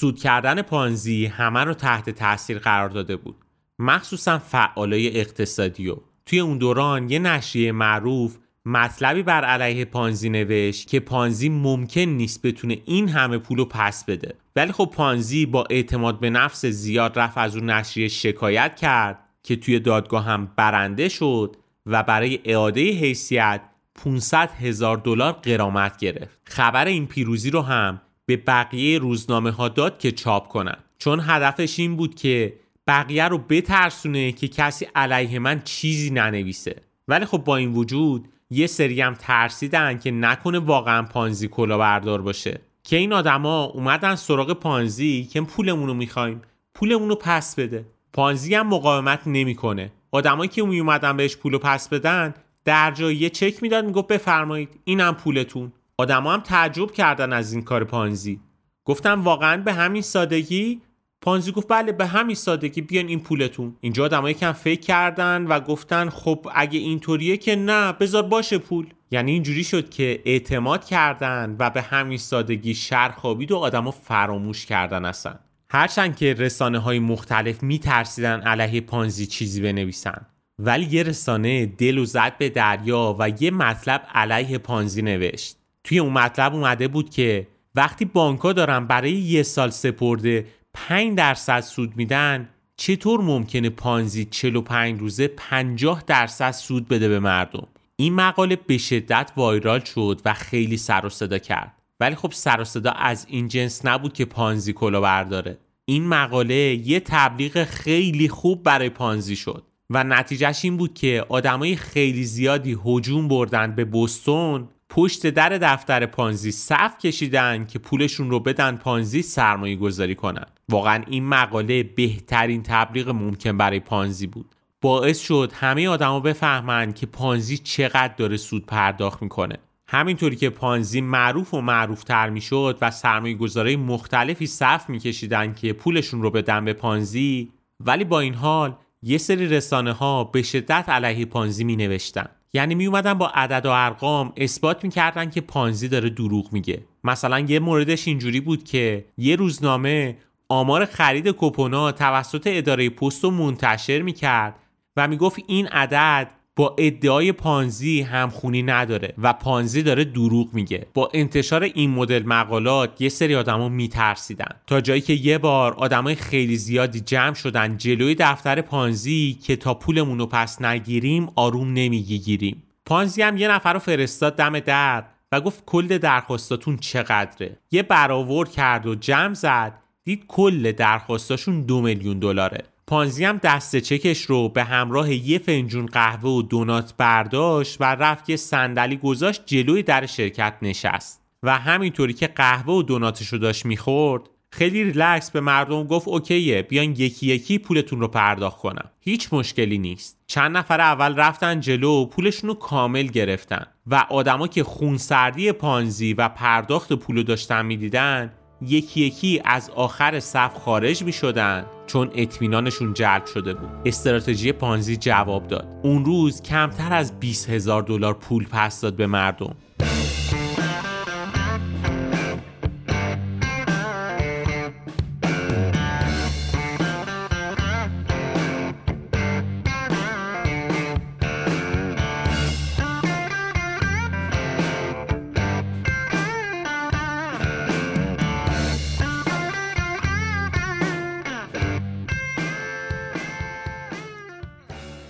سود 0.00 0.18
کردن 0.18 0.62
پانزی 0.62 1.26
همه 1.26 1.64
رو 1.64 1.74
تحت 1.74 2.10
تاثیر 2.10 2.58
قرار 2.58 2.88
داده 2.88 3.16
بود. 3.16 3.36
مخصوصا 3.78 4.38
فعالای 4.38 5.20
اقتصادی 5.20 5.88
و 5.88 5.96
توی 6.26 6.40
اون 6.40 6.58
دوران 6.58 7.10
یه 7.10 7.18
نشریه 7.18 7.72
معروف 7.72 8.36
مطلبی 8.64 9.22
بر 9.22 9.44
علیه 9.44 9.84
پانزی 9.84 10.28
نوشت 10.28 10.88
که 10.88 11.00
پانزی 11.00 11.48
ممکن 11.48 12.00
نیست 12.00 12.46
بتونه 12.46 12.78
این 12.84 13.08
همه 13.08 13.38
پولو 13.38 13.64
پس 13.64 14.04
بده. 14.04 14.34
ولی 14.56 14.72
خب 14.72 14.90
پانزی 14.94 15.46
با 15.46 15.64
اعتماد 15.70 16.20
به 16.20 16.30
نفس 16.30 16.66
زیاد 16.66 17.18
رفت 17.18 17.38
از 17.38 17.56
اون 17.56 17.70
نشریه 17.70 18.08
شکایت 18.08 18.76
کرد 18.76 19.18
که 19.42 19.56
توی 19.56 19.80
دادگاه 19.80 20.24
هم 20.24 20.52
برنده 20.56 21.08
شد 21.08 21.56
و 21.86 22.02
برای 22.02 22.40
اعاده 22.44 22.80
حیثیت 22.80 23.60
500 23.94 24.50
هزار 24.50 24.96
دلار 24.96 25.32
قرامت 25.32 25.96
گرفت. 25.96 26.40
خبر 26.44 26.86
این 26.86 27.06
پیروزی 27.06 27.50
رو 27.50 27.62
هم 27.62 28.00
به 28.28 28.36
بقیه 28.36 28.98
روزنامه 28.98 29.50
ها 29.50 29.68
داد 29.68 29.98
که 29.98 30.12
چاپ 30.12 30.48
کنن. 30.48 30.76
چون 30.98 31.20
هدفش 31.22 31.78
این 31.78 31.96
بود 31.96 32.14
که 32.14 32.54
بقیه 32.86 33.28
رو 33.28 33.38
بترسونه 33.38 34.32
که 34.32 34.48
کسی 34.48 34.86
علیه 34.94 35.38
من 35.38 35.62
چیزی 35.64 36.10
ننویسه. 36.10 36.76
ولی 37.08 37.24
خب 37.24 37.38
با 37.38 37.56
این 37.56 37.72
وجود 37.72 38.28
یه 38.50 38.66
سری 38.66 39.00
هم 39.00 39.14
ترسیدن 39.14 39.98
که 39.98 40.10
نکنه 40.10 40.58
واقعا 40.58 41.02
پانزی 41.02 41.48
بردار 41.48 42.22
باشه. 42.22 42.60
که 42.84 42.96
این 42.96 43.12
آدما 43.12 43.64
اومدن 43.64 44.14
سراغ 44.14 44.52
پانزی 44.52 45.28
که 45.32 45.40
پولمون 45.40 45.86
رو 45.86 45.94
می‌خوایم 45.94 46.42
پولمون 46.74 47.08
رو 47.08 47.14
پس 47.14 47.54
بده. 47.54 47.84
پانزی 48.12 48.54
هم 48.54 48.66
مقاومت 48.66 49.20
نمی‌کنه. 49.26 49.92
آدمایی 50.10 50.48
که 50.48 50.62
می 50.62 50.80
اومدن 50.80 51.16
بهش 51.16 51.36
پول 51.36 51.58
پس 51.58 51.88
بدن 51.88 52.34
در 52.64 52.90
جای 52.90 53.16
یه 53.16 53.30
چک 53.30 53.62
می‌داد 53.62 53.84
می‌گفت 53.84 54.08
بفرمایید 54.08 54.68
اینم 54.84 55.14
پولتون. 55.14 55.72
آدما 56.00 56.32
هم 56.32 56.40
تعجب 56.40 56.90
کردن 56.90 57.32
از 57.32 57.52
این 57.52 57.62
کار 57.62 57.84
پانزی. 57.84 58.40
گفتم 58.84 59.22
واقعا 59.22 59.62
به 59.62 59.72
همین 59.72 60.02
سادگی؟ 60.02 60.80
پانزی 61.20 61.52
گفت 61.52 61.68
بله 61.68 61.92
به 61.92 62.06
همین 62.06 62.34
سادگی. 62.34 62.80
بیان 62.80 63.08
این 63.08 63.20
پولتون. 63.20 63.76
اینجا 63.80 64.04
آدمایی 64.04 64.34
کم 64.34 64.52
فکر 64.52 64.80
کردن 64.80 65.46
و 65.46 65.60
گفتن 65.60 66.10
خب 66.10 66.46
اگه 66.54 66.78
اینطوریه 66.78 67.36
که 67.36 67.56
نه 67.56 67.92
بذار 67.92 68.22
باشه 68.22 68.58
پول. 68.58 68.86
یعنی 69.10 69.32
اینجوری 69.32 69.64
شد 69.64 69.90
که 69.90 70.22
اعتماد 70.24 70.84
کردن 70.84 71.56
و 71.58 71.70
به 71.70 71.82
همین 71.82 72.18
سادگی 72.18 72.74
شر 72.74 73.08
خوابید 73.08 73.52
و 73.52 73.56
آدما 73.56 73.90
فراموش 73.90 74.66
کردن 74.66 75.04
اصلا. 75.04 75.34
هرچند 75.70 76.16
که 76.16 76.34
رسانه 76.34 76.78
های 76.78 76.98
مختلف 76.98 77.62
میترسیدن 77.62 78.40
علیه 78.40 78.80
پانزی 78.80 79.26
چیزی 79.26 79.62
بنویسن. 79.62 80.26
ولی 80.58 80.86
یه 80.90 81.02
رسانه 81.02 81.66
دل 81.66 81.98
و 81.98 82.04
زد 82.04 82.38
به 82.38 82.48
دریا 82.48 83.16
و 83.18 83.28
یه 83.40 83.50
مطلب 83.50 84.06
علیه 84.14 84.58
پانزی 84.58 85.02
نوشت. 85.02 85.57
توی 85.88 85.98
اون 85.98 86.12
مطلب 86.12 86.54
اومده 86.54 86.88
بود 86.88 87.10
که 87.10 87.46
وقتی 87.74 88.04
بانکها 88.04 88.52
دارن 88.52 88.86
برای 88.86 89.12
یه 89.12 89.42
سال 89.42 89.70
سپرده 89.70 90.46
5 90.74 91.16
درصد 91.16 91.60
سود 91.60 91.96
میدن 91.96 92.48
چطور 92.76 93.20
ممکنه 93.20 93.70
پانزی 93.70 94.24
45 94.24 95.00
روزه 95.00 95.28
50 95.28 96.02
درصد 96.06 96.50
سود 96.50 96.88
بده 96.88 97.08
به 97.08 97.18
مردم؟ 97.18 97.66
این 97.96 98.14
مقاله 98.14 98.56
به 98.56 98.78
شدت 98.78 99.30
وایرال 99.36 99.80
شد 99.80 100.20
و 100.24 100.34
خیلی 100.34 100.76
سر 100.76 101.06
و 101.06 101.08
صدا 101.08 101.38
کرد. 101.38 101.74
ولی 102.00 102.14
خب 102.14 102.32
سر 102.32 102.60
و 102.60 102.64
صدا 102.64 102.90
از 102.90 103.26
این 103.28 103.48
جنس 103.48 103.86
نبود 103.86 104.12
که 104.12 104.24
پانزی 104.24 104.72
کلا 104.72 105.00
برداره. 105.00 105.58
این 105.84 106.06
مقاله 106.06 106.54
یه 106.54 107.00
تبلیغ 107.00 107.64
خیلی 107.64 108.28
خوب 108.28 108.62
برای 108.62 108.90
پانزی 108.90 109.36
شد 109.36 109.62
و 109.90 110.04
نتیجهش 110.04 110.64
این 110.64 110.76
بود 110.76 110.94
که 110.94 111.26
آدمای 111.28 111.76
خیلی 111.76 112.24
زیادی 112.24 112.78
هجوم 112.84 113.28
بردن 113.28 113.74
به 113.74 113.84
بوستون 113.84 114.68
پشت 114.90 115.26
در 115.26 115.48
دفتر 115.48 116.06
پانزی 116.06 116.52
صف 116.52 116.98
کشیدن 116.98 117.66
که 117.66 117.78
پولشون 117.78 118.30
رو 118.30 118.40
بدن 118.40 118.76
پانزی 118.76 119.22
سرمایه 119.22 119.76
گذاری 119.76 120.14
کنن. 120.14 120.46
واقعا 120.68 121.02
این 121.06 121.24
مقاله 121.24 121.82
بهترین 121.82 122.62
تبلیغ 122.62 123.08
ممکن 123.08 123.56
برای 123.56 123.80
پانزی 123.80 124.26
بود. 124.26 124.54
باعث 124.80 125.20
شد 125.20 125.52
همه 125.54 125.88
آدما 125.88 126.20
بفهمند 126.20 126.94
که 126.94 127.06
پانزی 127.06 127.58
چقدر 127.58 128.14
داره 128.16 128.36
سود 128.36 128.66
پرداخت 128.66 129.22
می‌کنه. 129.22 129.56
همینطوری 129.86 130.36
که 130.36 130.50
پانزی 130.50 131.00
معروف 131.00 131.54
و 131.54 131.60
معروفتر 131.60 132.30
می‌شد 132.30 132.78
و 132.80 132.90
سرمایه 132.90 133.34
گذاری 133.34 133.76
مختلفی 133.76 134.46
صف 134.46 134.90
میکشیدن 134.90 135.54
که 135.54 135.72
پولشون 135.72 136.22
رو 136.22 136.30
بدن 136.30 136.64
به 136.64 136.72
پانزی 136.72 137.52
ولی 137.80 138.04
با 138.04 138.20
این 138.20 138.34
حال 138.34 138.76
یه 139.02 139.18
سری 139.18 139.46
رسانه 139.46 139.92
ها 139.92 140.24
به 140.24 140.42
شدت 140.42 140.88
علیه 140.88 141.26
پانزی 141.26 141.64
می 141.64 141.76
نوشتن 141.76 142.28
یعنی 142.52 142.74
می 142.74 142.86
اومدن 142.86 143.14
با 143.14 143.28
عدد 143.34 143.66
و 143.66 143.70
ارقام 143.70 144.32
اثبات 144.36 144.84
می‌کردن 144.84 145.30
که 145.30 145.40
پانزی 145.40 145.88
داره 145.88 146.10
دروغ 146.10 146.52
میگه. 146.52 146.84
مثلا 147.04 147.40
یه 147.40 147.58
موردش 147.58 148.08
اینجوری 148.08 148.40
بود 148.40 148.64
که 148.64 149.04
یه 149.18 149.36
روزنامه 149.36 150.16
آمار 150.48 150.84
خرید 150.84 151.34
کپونا 151.38 151.92
توسط 151.92 152.42
اداره 152.46 152.90
پست 152.90 153.24
رو 153.24 153.30
منتشر 153.30 154.02
می‌کرد 154.02 154.54
و 154.96 155.08
می‌گفت 155.08 155.38
این 155.46 155.66
عدد 155.66 156.30
با 156.58 156.74
ادعای 156.78 157.32
پانزی 157.32 158.02
همخونی 158.02 158.62
نداره 158.62 159.14
و 159.18 159.32
پانزی 159.32 159.82
داره 159.82 160.04
دروغ 160.04 160.54
میگه. 160.54 160.86
با 160.94 161.10
انتشار 161.14 161.62
این 161.62 161.90
مدل 161.90 162.22
مقالات 162.22 163.00
یه 163.00 163.08
سری 163.08 163.34
آدما 163.34 163.68
میترسیدن. 163.68 164.50
تا 164.66 164.80
جایی 164.80 165.00
که 165.00 165.12
یه 165.12 165.38
بار 165.38 165.74
آدمای 165.74 166.14
خیلی 166.14 166.56
زیادی 166.56 167.00
جمع 167.00 167.34
شدن 167.34 167.76
جلوی 167.76 168.14
دفتر 168.14 168.60
پانزی 168.60 169.38
که 169.42 169.56
تا 169.56 169.74
پولمون 169.74 170.18
رو 170.18 170.26
پس 170.26 170.62
نگیریم 170.62 171.28
آروم 171.36 171.72
نمی‌گیریم. 171.72 172.62
پانزی 172.86 173.22
هم 173.22 173.36
یه 173.36 173.48
نفر 173.48 173.72
رو 173.72 173.78
فرستاد 173.78 174.36
دم 174.36 174.60
در 174.60 175.04
و 175.32 175.40
گفت 175.40 175.62
کل 175.66 175.98
درخواستاتون 175.98 176.76
چقدره. 176.76 177.56
یه 177.70 177.82
برآورد 177.82 178.50
کرد 178.50 178.86
و 178.86 178.94
جمع 178.94 179.34
زد 179.34 179.72
دید 180.04 180.24
کل 180.28 180.72
درخواستاشون 180.72 181.62
دو 181.62 181.80
میلیون 181.80 182.18
دلاره. 182.18 182.64
پانزی 182.88 183.24
هم 183.24 183.38
دست 183.42 183.76
چکش 183.76 184.22
رو 184.22 184.48
به 184.48 184.64
همراه 184.64 185.12
یه 185.12 185.38
فنجون 185.38 185.86
قهوه 185.86 186.30
و 186.30 186.42
دونات 186.42 186.94
برداشت 186.98 187.80
و 187.80 187.84
رفت 187.84 188.30
یه 188.30 188.36
صندلی 188.36 188.96
گذاشت 188.96 189.42
جلوی 189.46 189.82
در 189.82 190.06
شرکت 190.06 190.54
نشست. 190.62 191.22
و 191.42 191.58
همینطوری 191.58 192.12
که 192.12 192.26
قهوه 192.26 192.74
و 192.74 192.82
دوناتش 192.82 193.28
رو 193.28 193.38
داشت 193.38 193.66
می‌خورد 193.66 194.22
خیلی 194.52 194.84
ریلکس 194.84 195.30
به 195.30 195.40
مردم 195.40 195.84
گفت 195.84 196.08
اوکیه 196.08 196.62
بیان 196.62 196.90
یکی 196.90 197.26
یکی 197.26 197.58
پولتون 197.58 198.00
رو 198.00 198.08
پرداخت 198.08 198.58
کنم. 198.58 198.90
هیچ 199.00 199.28
مشکلی 199.32 199.78
نیست. 199.78 200.18
چند 200.26 200.56
نفر 200.56 200.80
اول 200.80 201.16
رفتن 201.16 201.60
جلو 201.60 201.90
و 201.90 202.06
پولشون 202.06 202.48
رو 202.48 202.54
کامل 202.54 203.06
گرفتن. 203.06 203.66
و 203.86 204.06
آدما 204.10 204.48
که 204.48 204.64
خونسردی 204.64 205.52
پانزی 205.52 206.12
و 206.12 206.28
پرداخت 206.28 206.92
پول 206.92 207.22
داشتن 207.22 207.66
می‌دیدن 207.66 208.32
یکی 208.60 209.00
یکی 209.00 209.42
از 209.44 209.70
آخر 209.70 210.20
صف 210.20 210.58
خارج 210.58 211.02
می 211.02 211.12
شدن 211.12 211.66
چون 211.86 212.10
اطمینانشون 212.14 212.94
جلب 212.94 213.26
شده 213.26 213.54
بود. 213.54 213.70
استراتژی 213.86 214.52
پانزی 214.52 214.96
جواب 214.96 215.46
داد. 215.46 215.68
اون 215.82 216.04
روز 216.04 216.42
کمتر 216.42 216.92
از 216.92 217.20
20 217.20 217.50
هزار 217.50 217.82
دلار 217.82 218.14
پول 218.14 218.46
پس 218.50 218.80
داد 218.80 218.96
به 218.96 219.06
مردم. 219.06 219.56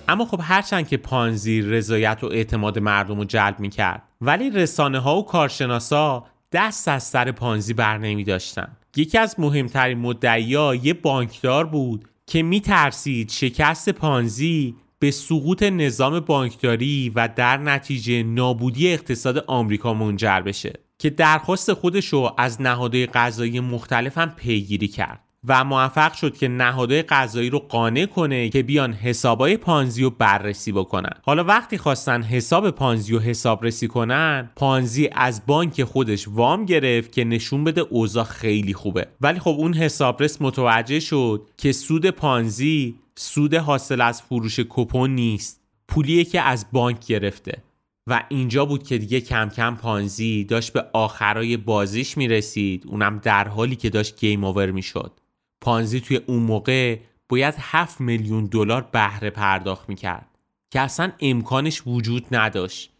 اما 0.09 0.25
خب 0.25 0.41
هرچند 0.43 0.89
که 0.89 0.97
پانزی 0.97 1.63
رضایت 1.63 2.25
و 2.25 2.27
اعتماد 2.27 2.79
مردم 2.79 3.19
رو 3.19 3.25
جلب 3.25 3.61
می 3.61 3.69
کرد 3.69 4.03
ولی 4.21 4.51
رسانه 4.51 4.99
ها 4.99 5.17
و 5.17 5.27
کارشناسا 5.27 6.25
دست 6.53 6.89
از 6.89 7.03
سر 7.03 7.33
پانزی 7.33 7.75
بر 7.75 7.99
نمی 7.99 8.25
داشتن. 8.25 8.77
یکی 8.97 9.19
از 9.19 9.41
مهمترین 9.41 9.99
مدعیا 9.99 10.75
یه 10.75 10.95
بانکدار 10.95 11.67
بود 11.67 12.05
که 12.27 12.43
می 12.43 12.61
ترسید 12.61 13.31
شکست 13.31 13.89
پانزی 13.89 14.77
به 14.99 15.11
سقوط 15.11 15.63
نظام 15.63 16.21
بانکداری 16.21 17.13
و 17.15 17.29
در 17.37 17.57
نتیجه 17.57 18.23
نابودی 18.23 18.93
اقتصاد 18.93 19.45
آمریکا 19.47 19.95
منجر 19.95 20.41
بشه 20.41 20.73
که 20.99 21.11
درخواست 21.11 21.73
خودش 21.73 22.07
رو 22.07 22.35
از 22.39 22.61
نهادهای 22.61 23.07
قضایی 23.07 23.61
مختلف 23.61 24.19
هم 24.19 24.31
پیگیری 24.31 24.89
کرد 24.89 25.21
و 25.45 25.65
موفق 25.65 26.13
شد 26.13 26.37
که 26.37 26.49
نهادهای 26.49 27.03
قضایی 27.03 27.51
رو 27.51 27.59
قانع 27.59 28.07
کنه 28.07 28.49
که 28.49 28.63
بیان 28.63 28.93
حسابای 28.93 29.57
پانزی 29.57 30.03
رو 30.03 30.11
بررسی 30.11 30.73
بکنن. 30.73 31.13
حالا 31.23 31.45
وقتی 31.45 31.79
خواستن 31.79 32.23
حساب 32.23 32.71
پانزی 32.71 33.13
رو 33.13 33.21
حسابرسی 33.21 33.89
کنن 33.89 34.51
پانزی 34.57 35.09
از 35.13 35.47
بانک 35.47 35.85
خودش 35.85 36.29
وام 36.29 36.65
گرفت 36.65 37.13
که 37.13 37.25
نشون 37.25 37.65
بده 37.65 37.81
اوضاع 37.81 38.25
خیلی 38.25 38.75
خوبه. 38.75 39.07
ولی 39.21 39.39
خب 39.39 39.57
اون 39.59 39.75
حسابرس 39.75 40.43
متوجه 40.43 41.01
شد 41.01 41.51
که 41.57 41.73
سود 41.73 42.11
پانزی 42.11 42.95
سود 43.15 43.55
حاصل 43.55 44.01
از 44.01 44.23
فروش 44.23 44.61
کپون 44.69 45.15
نیست. 45.15 45.61
پولیه 45.89 46.25
که 46.25 46.41
از 46.41 46.67
بانک 46.73 47.07
گرفته. 47.07 47.63
و 48.07 48.25
اینجا 48.29 48.65
بود 48.65 48.83
که 48.83 48.99
دیگه 48.99 49.21
کم 49.21 49.49
کم 49.49 49.77
پانزی 49.77 50.45
داشت 50.45 50.73
به 50.73 50.85
آخرای 50.93 51.57
بازیش 51.57 52.17
می‌رسید. 52.17 52.85
اونم 52.87 53.19
در 53.19 53.49
حالی 53.49 53.77
که 53.77 53.91
داشت 53.91 54.21
گیم 54.21 54.45
اوور 54.45 54.71
می‌شد. 54.71 55.13
پانزی 55.61 56.01
توی 56.01 56.17
اون 56.17 56.43
موقع 56.43 56.99
باید 57.29 57.55
7 57.59 58.01
میلیون 58.01 58.45
دلار 58.45 58.89
بهره 58.93 59.31
پرداخت 59.31 59.89
می‌کرد 59.89 60.27
که 60.71 60.81
اصلا 60.81 61.13
امکانش 61.21 61.83
وجود 61.87 62.27
نداشت. 62.33 62.93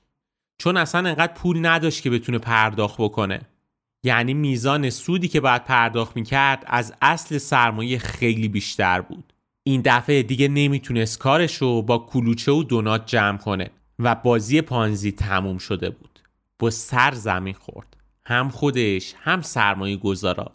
چون 0.59 0.77
اصلا 0.77 1.09
انقدر 1.09 1.33
پول 1.33 1.67
نداشت 1.67 2.03
که 2.03 2.11
بتونه 2.11 2.39
پرداخت 2.39 2.97
بکنه. 3.01 3.41
یعنی 4.03 4.35
میزان 4.35 4.91
سودی 4.91 5.29
که 5.29 5.41
باید 5.41 5.65
پرداخت 5.65 6.17
می‌کرد 6.17 6.65
از 6.67 6.95
اصل 7.03 7.39
سرمایه 7.39 7.99
خیلی 7.99 8.49
بیشتر 8.49 9.01
بود. 9.01 9.33
این 9.63 9.83
دفعه 9.85 10.23
دیگه 10.23 10.49
نمی‌تونست 10.49 11.19
کارش 11.19 11.55
رو 11.55 11.83
با 11.83 11.99
کلوچه 11.99 12.53
و 12.53 12.63
دونات 12.63 13.07
جمع 13.07 13.39
کنه 13.39 13.71
و 13.99 14.15
بازی 14.15 14.61
پانزی 14.61 15.13
تموم 15.13 15.59
شده 15.59 15.91
بود. 15.91 16.21
با 16.59 16.71
سر 16.71 17.15
زمین 17.15 17.55
خورد. 17.55 17.97
هم 18.27 18.49
خودش 18.49 19.15
هم 19.19 19.43
سرمایه 19.43 19.97
گذارا 19.97 20.53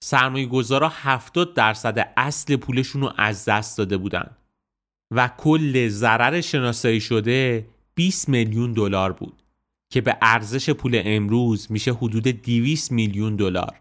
سرمایه 0.00 0.46
گذارا 0.46 0.92
70 0.94 1.54
درصد 1.54 2.12
اصل 2.16 2.56
پولشون 2.56 3.02
رو 3.02 3.12
از 3.16 3.44
دست 3.44 3.78
داده 3.78 3.96
بودن 3.96 4.30
و 5.10 5.30
کل 5.38 5.88
ضرر 5.88 6.40
شناسایی 6.40 7.00
شده 7.00 7.66
20 7.94 8.28
میلیون 8.28 8.72
دلار 8.72 9.12
بود 9.12 9.42
که 9.90 10.00
به 10.00 10.16
ارزش 10.22 10.70
پول 10.70 11.02
امروز 11.04 11.72
میشه 11.72 11.92
حدود 11.92 12.28
200 12.28 12.92
میلیون 12.92 13.36
دلار. 13.36 13.76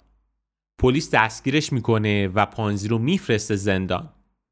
پلیس 0.80 1.11
دستگیرش 1.11 1.74
می‌کنه 1.74 2.28
و 2.28 2.45
پانزی 2.45 2.88
رو 2.88 2.97
میفرسته 2.97 3.55
زندان. 3.55 4.09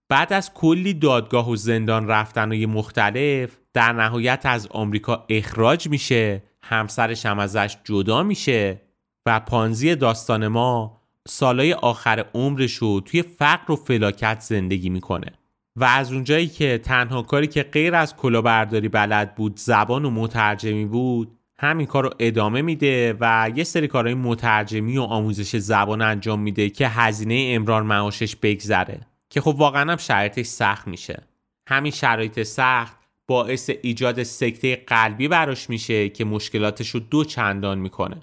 بعد 0.10 0.34
از 0.34 0.54
کلی 0.54 0.94
دادگاه 0.94 1.50
و 1.50 1.56
زندان 1.56 2.08
رفتنهای 2.08 2.66
مختلف 2.66 3.58
در 3.74 3.94
نهایت 3.94 4.42
از 4.46 4.68
آمریکا 4.68 5.26
اخراج 5.30 5.90
میشه 5.90 6.44
همسرش 6.62 7.26
هم 7.26 7.40
ازش 7.40 7.78
جدا 7.84 8.24
میشه 8.24 8.82
و 9.26 9.40
پانزی 9.40 9.96
داستان 9.96 10.48
ما 10.48 11.02
سالای 11.28 11.74
آخر 11.74 12.26
عمرش 12.34 12.74
رو 12.74 13.00
توی 13.00 13.22
فقر 13.22 13.72
و 13.72 13.76
فلاکت 13.76 14.40
زندگی 14.40 14.90
می‌کنه. 14.90 15.32
و 15.76 15.84
از 15.84 16.14
اونجایی 16.14 16.48
که 16.48 16.78
تنها 16.78 17.22
کاری 17.22 17.48
که 17.48 17.64
غیر 17.64 17.96
از 17.96 18.16
کلاهبرداری 18.16 18.90
بلد 18.90 19.36
بود 19.36 19.60
زبان 19.60 20.06
و 20.06 20.10
مترجمی 20.10 20.86
بود 20.86 21.32
همین 21.58 21.88
کار 21.88 22.04
رو 22.04 22.10
ادامه 22.20 22.62
میده 22.62 23.18
و 23.20 23.52
یه 23.56 23.64
سری 23.64 23.88
کارهای 23.88 24.14
مترجمی 24.14 24.98
و 24.98 25.02
آموزش 25.02 25.56
زبان 25.56 26.02
انجام 26.02 26.40
میده 26.40 26.70
که 26.70 26.88
هزینه 26.88 27.52
امرار 27.56 27.84
معاشش 27.84 28.36
بگذره 28.36 29.00
که 29.30 29.42
خب 29.42 29.56
واقعا 29.58 29.92
هم 29.92 29.98
شرایطش 29.98 30.46
سخت 30.46 30.88
میشه. 30.88 31.24
همین 31.68 31.92
شرایط 31.92 32.44
سخت 32.44 32.98
باعث 33.28 33.70
ایجاد 33.82 34.24
سکته 34.24 34.76
قلبی 34.76 35.28
براش 35.28 35.70
میشه 35.70 36.10
که 36.10 36.26
مشکلاتش 36.26 36.90
رو 36.90 37.00
دو 37.00 37.24
چندان 37.24 37.78
می‌کنه. 37.78 38.18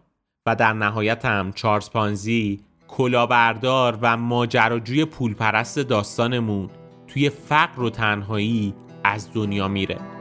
و 0.47 0.57
در 0.57 0.73
نهایت 0.73 1.25
هم 1.25 1.53
چارلز 1.53 1.91
پانزی 1.91 2.61
کلاهبردار 2.97 3.99
و 4.03 4.17
ماجراجوی 4.17 5.05
پولپرست 5.05 5.79
داستانمون 5.79 6.71
توی 7.09 7.31
فقر 7.31 7.83
و 7.83 7.91
تنهایی 7.91 8.75
از 9.05 9.33
دنیا 9.35 9.69
میره. 9.69 10.12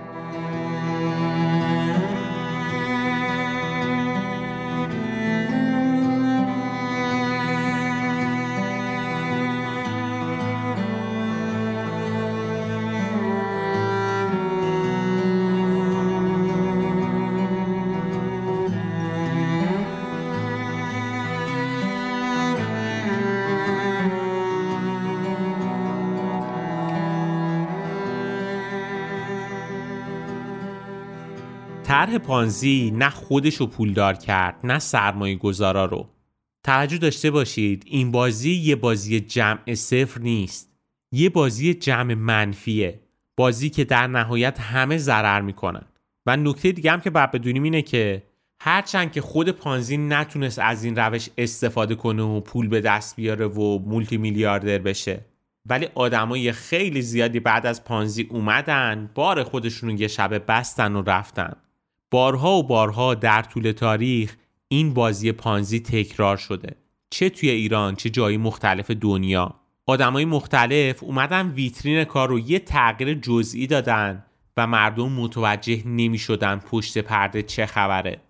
طرح 31.92 32.18
پانزی 32.18 32.92
نه 32.96 33.10
خودش 33.10 33.56
رو 33.56 33.68
پولدار 33.68 34.14
کرد 34.14 34.56
نه 34.64 34.80
سرمایه 34.80 35.36
گذارا 35.36 35.86
رو. 35.86 36.10
توجه 36.64 36.98
داشته 36.98 37.32
باشید 37.32 37.84
این 37.86 38.12
بازی 38.12 38.52
یه 38.52 38.76
بازی 38.76 39.20
جمع 39.20 39.74
صفر 39.74 40.22
نیست. 40.22 40.70
یه 41.12 41.30
بازی 41.30 41.74
جمع 41.74 42.14
منفیه. 42.14 43.00
بازی 43.38 43.70
که 43.70 43.84
در 43.84 44.08
نهایت 44.08 44.60
همه 44.60 44.98
ضرر 44.98 45.42
می‌کنن. 45.42 45.86
و 46.26 46.38
نکته 46.38 46.72
دیگه 46.72 46.92
هم 46.92 47.02
که 47.02 47.10
باید 47.10 47.32
بدونیم 47.32 47.64
اینه 47.64 47.82
که 47.82 48.24
هرچند 48.62 49.12
که 49.12 49.22
خود 49.22 49.50
پانزی 49.50 49.98
نتونست 49.98 50.60
از 50.60 50.84
این 50.84 50.96
روش 50.96 51.30
استفاده 51.38 51.96
کنه 51.96 52.24
و 52.24 52.42
پول 52.42 52.68
به 52.68 52.82
دست 52.82 53.16
بیاره 53.16 53.48
و 53.48 53.80
مولتی 53.80 54.18
میلیاردر 54.18 54.78
بشه 54.78 55.26
ولی 55.66 55.88
آدمای 55.96 56.52
خیلی 56.52 57.02
زیادی 57.02 57.40
بعد 57.40 57.66
از 57.66 57.84
پانزی 57.84 58.28
اومدن 58.30 59.10
بار 59.16 59.44
خودشون 59.44 59.98
یه 59.98 60.08
شبه 60.08 60.40
بستن 60.40 60.96
و 60.96 61.02
رفتن. 61.02 61.56
بارها 62.12 62.58
و 62.58 62.64
بارها 62.64 63.16
در 63.16 63.42
طول 63.42 63.72
تاریخ 63.72 64.36
این 64.68 64.94
بازی 64.94 65.32
پانزی 65.32 65.80
تکرار 65.80 66.38
شده. 66.38 66.76
چه 67.10 67.30
توی 67.30 67.50
ایران 67.50 67.96
چه 67.96 68.10
جایی 68.10 68.38
مختلف 68.38 68.92
دنیا. 68.92 69.56
آدمای 69.86 70.26
مختلف 70.26 71.04
اومدن 71.04 71.52
ویترین 71.52 72.04
کار 72.04 72.30
رو 72.30 72.40
یه 72.40 72.60
تغییر 72.60 73.14
جزئی 73.14 73.68
دادن 73.68 74.24
و 74.58 74.68
مردم 74.68 75.12
متوجه 75.12 75.88
نمی 75.88 76.18
شدن 76.18 76.56
پشت 76.56 76.98
پرده 76.98 77.44
چه 77.44 77.66
خبره. 77.66 78.22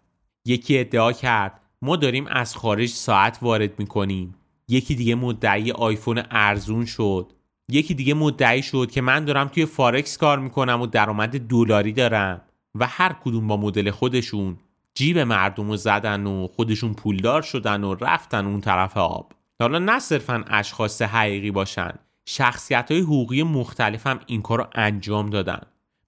یکی 0.45 0.79
ادعا 0.79 1.11
کرد 1.11 1.61
ما 1.81 1.95
داریم 1.95 2.27
از 2.27 2.55
خارج 2.55 2.89
ساعت 2.89 3.39
وارد 3.41 3.79
می‌کنیم. 3.79 4.35
یکی 4.67 4.95
دیگه 4.95 5.15
مدعی 5.15 5.71
آیفون 5.71 6.23
ارزون 6.31 6.85
شد. 6.85 7.33
یکی 7.69 7.93
دیگه 7.93 8.13
مدعی 8.13 8.63
شد 8.63 8.91
که 8.91 9.01
من 9.01 9.25
دارم 9.25 9.47
توی 9.47 9.65
فارکس 9.65 10.17
کار 10.17 10.39
می‌کنم 10.39 10.81
و 10.81 10.87
درآمد 10.87 11.39
دلاری 11.39 11.91
دارم. 11.91 12.41
و 12.75 12.87
هر 12.87 13.15
کدوم 13.23 13.47
با 13.47 13.57
مدل 13.57 13.91
خودشون 13.91 14.57
جیب 14.95 15.17
مردم 15.17 15.67
رو 15.67 15.77
زدن 15.77 16.25
و 16.25 16.47
خودشون 16.47 16.93
پولدار 16.93 17.41
شدن 17.41 17.83
و 17.83 17.95
رفتن 17.95 18.45
اون 18.45 18.61
طرف 18.61 18.97
آب. 18.97 19.33
حالا 19.59 19.79
نه 19.79 19.99
صرفا 19.99 20.43
اشخاص 20.47 21.01
حقیقی 21.01 21.51
باشن 21.51 21.91
شخصیت 22.25 22.91
های 22.91 23.01
حقوقی 23.01 23.43
مختلف 23.43 24.07
هم 24.07 24.19
این 24.25 24.41
کار 24.41 24.57
رو 24.57 24.67
انجام 24.75 25.29
دادن. 25.29 25.61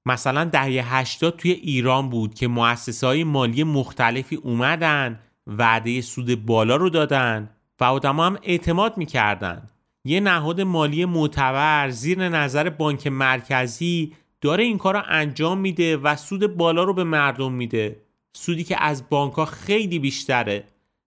مثلا 0.06 0.44
دهه 0.44 0.96
80 0.96 1.38
توی 1.38 1.52
ایران 1.52 2.10
بود 2.10 2.34
که 2.34 2.48
مؤسسه 2.48 3.08
های 3.08 3.24
مالی 3.24 3.64
مختلفی 3.64 4.36
اومدن 4.36 5.20
وعده 5.48 6.02
سود 6.02 6.46
بالا 6.46 6.76
رو 6.76 6.90
دادن 6.90 7.50
و 7.80 7.84
آدما 7.84 8.26
هم 8.26 8.38
اعتماد 8.44 8.98
می‌کردن. 8.98 9.70
یه 10.06 10.20
نهاد 10.20 10.62
مالی 10.62 11.06
معتبر 11.06 11.90
زیر 11.90 12.30
نظر 12.30 12.70
بانک 12.70 13.08
مرکزی 13.08 14.14
داره 14.44 14.64
این 14.64 14.78
کار 14.78 14.94
رو 14.94 15.04
انجام 15.08 15.58
میده 15.58 15.98
و 15.98 16.16
سود 16.16 16.58
بالا 16.58 16.84
رو 16.84 16.94
به 16.94 17.04
مردم 17.04 17.52
میده. 17.52 18.02
سودی 18.34 18.64
که 18.64 18.84
از 18.84 19.10
بانک 19.10 19.34
ها 19.34 19.46
خیلی 19.46 20.00
بیشتره. 20.00 20.64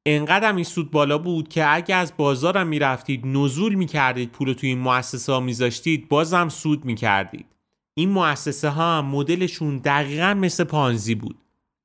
انقدر 0.06 0.54
این 0.54 0.64
سود 0.64 0.90
بالا 0.90 1.18
بود 1.18 1.48
که 1.48 1.74
اگه 1.74 1.94
از 1.94 2.12
بازارم 2.16 2.66
می‌رفتید 2.66 3.26
نزول 3.26 3.74
می‌کردید 3.74 4.32
پول 4.32 4.52
توی 4.52 4.68
این 4.68 4.78
مؤسسه 4.78 5.32
ها 5.32 5.40
میذاشتید 5.40 6.08
بازم 6.08 6.48
سود 6.48 6.84
می‌کردید. 6.84 7.46
این 7.94 8.10
مؤسسه 8.10 8.68
ها 8.68 8.98
هم 8.98 9.04
مدلشون 9.06 9.78
دقیقا 9.78 10.34
مثل 10.34 10.64
پانزی 10.64 11.14
بود. 11.14 11.38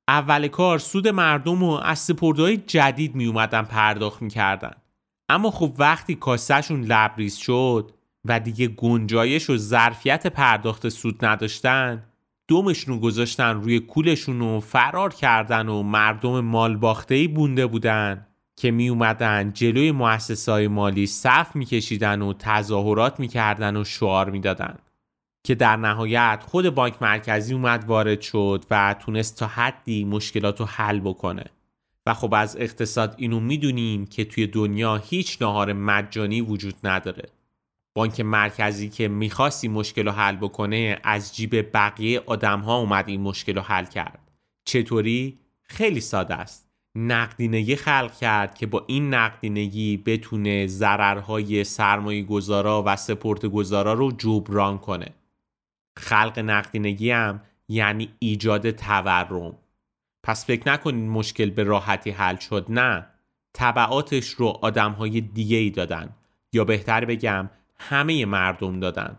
اول 0.08 0.48
کار 0.48 0.78
سود 0.78 1.08
مردم 1.08 1.60
رو 1.60 1.70
از 1.70 1.98
سپردهای 1.98 2.56
جدید 2.56 3.14
می 3.14 3.26
اومدن 3.26 3.62
پرداخت 3.62 4.22
می‌کردن. 4.22 4.74
اما 5.28 5.50
خب 5.50 5.74
وقتی 5.78 6.14
کاسهشون 6.14 6.80
لبریز 6.84 7.36
شد 7.36 7.90
و 8.24 8.40
دیگه 8.40 8.68
گنجایش 8.68 9.50
و 9.50 9.56
ظرفیت 9.56 10.26
پرداخت 10.26 10.88
سود 10.88 11.24
نداشتن 11.24 12.02
دومشون 12.48 12.98
گذاشتن 12.98 13.60
روی 13.60 13.80
کولشون 13.80 14.40
و 14.40 14.60
فرار 14.60 15.14
کردن 15.14 15.68
و 15.68 15.82
مردم 15.82 16.40
مال 16.40 16.76
باخته 16.76 17.28
بونده 17.28 17.66
بودن 17.66 18.26
که 18.56 18.70
می 18.70 18.88
اومدن 18.88 19.52
جلوی 19.52 19.92
مؤسسه 19.92 20.52
های 20.52 20.68
مالی 20.68 21.06
صف 21.06 21.56
میکشیدن 21.56 22.22
و 22.22 22.32
تظاهرات 22.38 23.20
می‌کردن 23.20 23.76
و 23.76 23.84
شعار 23.84 24.30
می‌دادن 24.30 24.78
که 25.44 25.54
در 25.54 25.76
نهایت 25.76 26.42
خود 26.46 26.70
بانک 26.74 27.02
مرکزی 27.02 27.54
اومد 27.54 27.84
وارد 27.84 28.20
شد 28.20 28.64
و 28.70 28.94
تونست 28.94 29.38
تا 29.38 29.46
حدی 29.46 30.04
مشکلات 30.04 30.60
رو 30.60 30.66
حل 30.66 31.00
بکنه. 31.00 31.44
و 32.06 32.14
خب 32.14 32.34
از 32.34 32.56
اقتصاد 32.56 33.14
اینو 33.18 33.40
می‌دونیم 33.40 34.06
که 34.06 34.24
توی 34.24 34.46
دنیا 34.46 34.96
هیچ 34.96 35.42
نهار 35.42 35.72
مجانی 35.72 36.40
وجود 36.40 36.74
نداره. 36.84 37.28
بانک 37.94 38.20
مرکزی 38.20 38.88
که 38.88 39.08
می‌خواستی 39.08 39.68
مشکل 39.68 40.04
رو 40.04 40.12
حل 40.12 40.36
بکنه 40.36 40.98
از 41.04 41.36
جیب 41.36 41.76
بقیه 41.76 42.22
آدم 42.26 42.60
ها 42.60 42.78
اومد 42.78 43.08
این 43.08 43.20
مشکل 43.20 43.54
رو 43.54 43.62
حل 43.62 43.84
کرد. 43.84 44.30
چطوری؟ 44.64 45.38
خیلی 45.62 46.00
ساده 46.00 46.34
است. 46.34 46.68
نقدینگی 46.94 47.76
خلق 47.76 48.18
کرد 48.18 48.54
که 48.54 48.66
با 48.66 48.84
این 48.86 49.14
نقدینگی 49.14 49.96
بتونه 49.96 50.66
ضررهای 50.66 51.64
سرمایه 51.64 52.22
گذارا 52.22 52.82
و 52.86 52.96
سپورت 52.96 53.46
گذارا 53.46 53.92
رو 53.92 54.12
جبران 54.12 54.78
کنه. 54.78 55.14
خلق 55.98 56.38
نقدینگی 56.38 57.10
هم 57.10 57.40
یعنی 57.68 58.08
ایجاد 58.18 58.70
تورم. 58.70 59.58
پس 60.22 60.46
فکر 60.46 60.72
نکنید 60.72 61.10
مشکل 61.10 61.50
به 61.50 61.62
راحتی 61.62 62.10
حل 62.10 62.36
شد 62.36 62.66
نه. 62.68 63.06
طبعاتش 63.52 64.28
رو 64.28 64.46
آدم 64.46 64.92
های 64.92 65.20
دیگه 65.20 65.56
ای 65.56 65.70
دادن. 65.70 66.16
یا 66.52 66.64
بهتر 66.64 67.04
بگم 67.04 67.50
همه 67.88 68.24
مردم 68.24 68.80
دادن. 68.80 69.18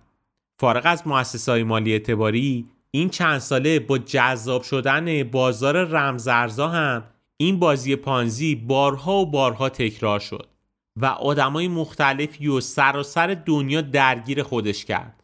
فارغ 0.60 0.82
از 0.86 1.08
مؤسسات 1.08 1.62
مالی 1.62 1.92
اعتباری 1.92 2.66
این 2.92 3.10
چند 3.10 3.38
ساله 3.40 3.80
با 3.80 3.98
جذاب 3.98 4.64
شدن 4.64 5.24
بازار 5.24 5.84
رمزارزها 5.84 6.68
هم 6.68 7.04
این 7.38 7.60
بازی 7.60 7.96
پانزی 7.96 8.56
بارها 8.56 9.16
و 9.16 9.32
بارها 9.32 9.70
تکرار 9.70 10.20
شد 10.20 10.48
و 10.96 11.06
آدمای 11.06 11.68
مختلفی 11.68 12.48
و 12.48 12.60
سراسر 12.60 13.34
دنیا 13.46 13.82
درگیر 13.82 14.44
خودش 14.44 14.86
کرد. 14.86 15.24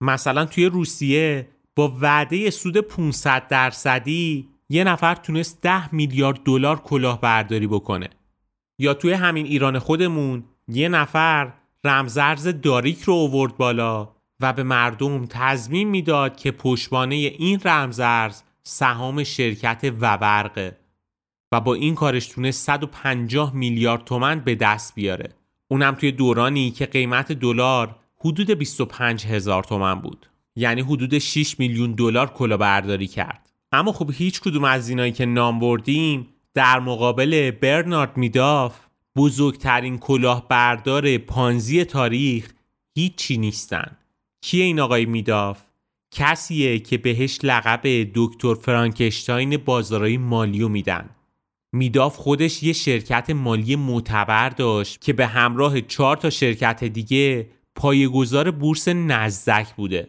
مثلا 0.00 0.44
توی 0.44 0.66
روسیه 0.66 1.48
با 1.76 1.96
وعده 2.00 2.50
سود 2.50 2.76
500 2.76 3.48
درصدی 3.48 4.48
یه 4.68 4.84
نفر 4.84 5.14
تونست 5.14 5.58
10 5.62 5.94
میلیارد 5.94 6.42
دلار 6.44 6.76
کلاهبرداری 6.80 7.66
بکنه. 7.66 8.08
یا 8.78 8.94
توی 8.94 9.12
همین 9.12 9.46
ایران 9.46 9.78
خودمون 9.78 10.44
یه 10.68 10.88
نفر 10.88 11.52
رمزرز 11.88 12.46
داریک 12.62 13.02
رو 13.02 13.14
اوورد 13.14 13.56
بالا 13.56 14.08
و 14.40 14.52
به 14.52 14.62
مردم 14.62 15.26
تضمین 15.26 15.88
می‌داد 15.88 16.36
که 16.36 16.50
پشتوانه 16.50 17.14
این 17.14 17.60
رمزرز 17.64 18.42
سهام 18.62 19.24
شرکت 19.24 19.94
وبرقه 20.00 20.76
و 21.52 21.60
با 21.60 21.74
این 21.74 21.94
کارش 21.94 22.26
تونه 22.26 22.50
150 22.50 23.54
میلیارد 23.54 24.04
تومن 24.04 24.40
به 24.40 24.54
دست 24.54 24.94
بیاره. 24.94 25.28
اونم 25.68 25.94
توی 25.94 26.12
دورانی 26.12 26.70
که 26.70 26.86
قیمت 26.86 27.32
دلار 27.32 27.96
حدود 28.20 28.50
25 28.50 29.26
هزار 29.26 29.64
تومن 29.64 29.94
بود. 29.94 30.26
یعنی 30.56 30.80
حدود 30.80 31.18
6 31.18 31.58
میلیون 31.58 31.92
دلار 31.92 32.26
کلاهبرداری 32.26 33.06
کرد. 33.06 33.50
اما 33.72 33.92
خب 33.92 34.10
هیچ 34.12 34.40
کدوم 34.40 34.64
از 34.64 34.88
اینایی 34.88 35.12
که 35.12 35.26
نام 35.26 35.58
بردیم 35.58 36.28
در 36.54 36.80
مقابل 36.80 37.50
برنارد 37.50 38.16
میداف 38.16 38.87
بزرگترین 39.16 39.98
کلاهبردار 39.98 41.18
پانزی 41.18 41.84
تاریخ 41.84 42.52
هیچی 42.94 43.36
نیستن. 43.36 43.96
کیه 44.40 44.64
این 44.64 44.80
آقای 44.80 45.06
میداف؟ 45.06 45.60
کسیه 46.10 46.78
که 46.78 46.98
بهش 46.98 47.38
لقب 47.42 47.80
دکتر 48.14 48.54
فرانکشتاین 48.54 49.56
بازارهای 49.56 50.18
مالیو 50.18 50.68
میدن. 50.68 51.10
میداف 51.72 52.16
خودش 52.16 52.62
یه 52.62 52.72
شرکت 52.72 53.30
مالی 53.30 53.76
معتبر 53.76 54.48
داشت 54.48 55.00
که 55.00 55.12
به 55.12 55.26
همراه 55.26 55.80
چهار 55.80 56.16
تا 56.16 56.30
شرکت 56.30 56.84
دیگه 56.84 57.50
پایگزار 57.74 58.50
بورس 58.50 58.88
نزدک 58.88 59.74
بوده. 59.74 60.08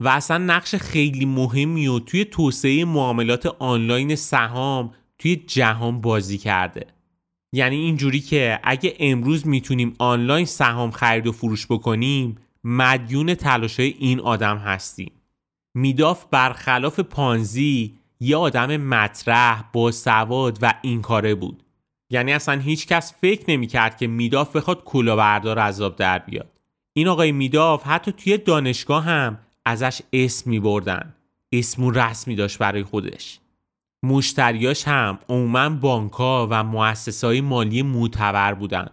و 0.00 0.08
اصلا 0.08 0.38
نقش 0.38 0.74
خیلی 0.74 1.24
مهمی 1.24 1.86
و 1.86 1.98
توی 1.98 2.24
توسعه 2.24 2.84
معاملات 2.84 3.46
آنلاین 3.46 4.16
سهام 4.16 4.94
توی 5.18 5.36
جهان 5.36 6.00
بازی 6.00 6.38
کرده. 6.38 6.86
یعنی 7.56 7.76
اینجوری 7.76 8.20
که 8.20 8.60
اگه 8.62 8.96
امروز 9.00 9.46
می‌تونیم 9.46 9.94
آنلاین 9.98 10.46
سهام 10.46 10.90
خرید 10.90 11.26
و 11.26 11.32
فروش 11.32 11.66
بکنیم 11.66 12.36
مدیون 12.64 13.34
تلاشای 13.34 13.94
این 13.98 14.20
آدم 14.20 14.56
هستیم. 14.56 15.12
میداف 15.74 16.24
برخلاف 16.30 17.00
پانزی 17.00 17.94
یه 18.20 18.36
آدم 18.36 18.76
مطرح 18.76 19.64
با 19.72 19.90
سواد 19.90 20.58
و 20.62 20.74
این 20.82 21.02
کاره 21.02 21.34
بود. 21.34 21.62
یعنی 22.10 22.32
اصلا 22.32 22.60
هیچ 22.60 22.86
کس 22.86 23.14
فکر 23.20 23.50
نمی‌کرد 23.50 23.96
که 23.96 24.06
میداف 24.06 24.56
بخواد 24.56 24.84
کلاهبردار 24.84 25.58
عذاب 25.58 25.96
در 25.96 26.18
بیاد. 26.18 26.60
این 26.92 27.08
آقای 27.08 27.32
میداف 27.32 27.86
حتی 27.86 28.12
توی 28.12 28.38
دانشگاه 28.38 29.04
هم 29.04 29.38
ازش 29.64 30.00
اسم 30.12 30.50
می 30.50 30.60
بردن 30.60 31.14
اسم 31.52 31.88
رسمی 31.90 32.34
داشت 32.34 32.58
برای 32.58 32.82
خودش. 32.82 33.38
مشتریاش 34.06 34.88
هم 34.88 35.18
عموما 35.28 35.68
بانکها 35.68 36.48
و 36.50 36.64
مؤسسه 36.64 37.40
مالی 37.40 37.82
معتبر 37.82 38.54
بودن. 38.54 38.86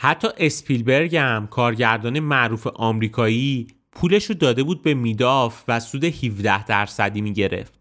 حتی 0.00 0.28
اسپیلبرگ 0.36 1.16
هم 1.16 1.46
کارگردان 1.46 2.20
معروف 2.20 2.66
آمریکایی 2.66 3.66
پولش 3.92 4.24
رو 4.24 4.34
داده 4.34 4.62
بود 4.62 4.82
به 4.82 4.94
میداف 4.94 5.64
و 5.68 5.80
سود 5.80 6.04
17 6.04 6.64
درصدی 6.64 7.20
می 7.20 7.32
گرفت 7.32 7.72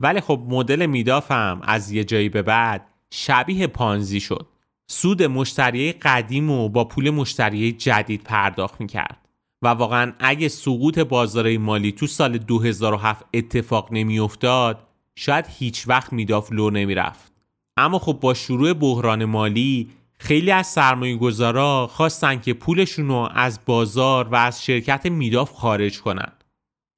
ولی 0.00 0.20
خب 0.20 0.46
مدل 0.48 0.86
میداف 0.86 1.30
هم 1.30 1.60
از 1.62 1.90
یه 1.90 2.04
جایی 2.04 2.28
به 2.28 2.42
بعد 2.42 2.86
شبیه 3.10 3.66
پانزی 3.66 4.20
شد. 4.20 4.46
سود 4.90 5.22
مشتری 5.22 5.92
قدیم 5.92 6.50
و 6.50 6.68
با 6.68 6.84
پول 6.84 7.10
مشتری 7.10 7.72
جدید 7.72 8.22
پرداخت 8.22 8.80
می 8.80 8.86
کرد 8.86 9.28
و 9.62 9.68
واقعا 9.68 10.12
اگه 10.18 10.48
سقوط 10.48 10.98
بازار 10.98 11.58
مالی 11.58 11.92
تو 11.92 12.06
سال 12.06 12.38
2007 12.38 13.26
اتفاق 13.34 13.88
نمیافتاد 13.92 14.87
شاید 15.20 15.46
هیچ 15.58 15.88
وقت 15.88 16.12
میداف 16.12 16.52
لو 16.52 16.70
نمی‌رفت. 16.70 17.32
اما 17.76 17.98
خب 17.98 18.12
با 18.12 18.34
شروع 18.34 18.72
بحران 18.72 19.24
مالی 19.24 19.90
خیلی 20.18 20.50
از 20.50 20.66
سرمایه 20.66 21.16
گذارا 21.16 21.86
خواستن 21.86 22.40
که 22.40 22.54
پولشون 22.54 23.08
رو 23.08 23.28
از 23.34 23.60
بازار 23.66 24.28
و 24.28 24.34
از 24.34 24.64
شرکت 24.64 25.06
میداف 25.06 25.52
خارج 25.52 26.00
کنن. 26.00 26.32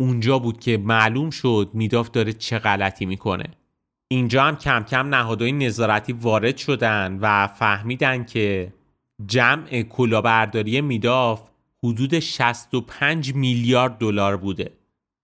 اونجا 0.01 0.39
بود 0.39 0.61
که 0.61 0.77
معلوم 0.77 1.31
شد 1.31 1.71
میداف 1.75 2.11
داره 2.11 2.33
چه 2.33 2.59
غلطی 2.59 3.07
می‌کنه. 3.07 3.45
اینجا 4.09 4.45
هم 4.45 4.57
کم 4.57 4.83
کم 4.83 5.15
نهادهای 5.15 5.53
نظارتی 5.53 6.13
وارد 6.13 6.57
شدن 6.57 7.19
و 7.21 7.47
فهمیدن 7.47 8.25
که 8.25 8.73
جمع 9.27 9.83
کلاهبرداری 9.83 10.81
میداف 10.81 11.49
حدود 11.85 12.19
65 12.19 13.35
میلیارد 13.35 13.99
دلار 13.99 14.37
بوده. 14.37 14.73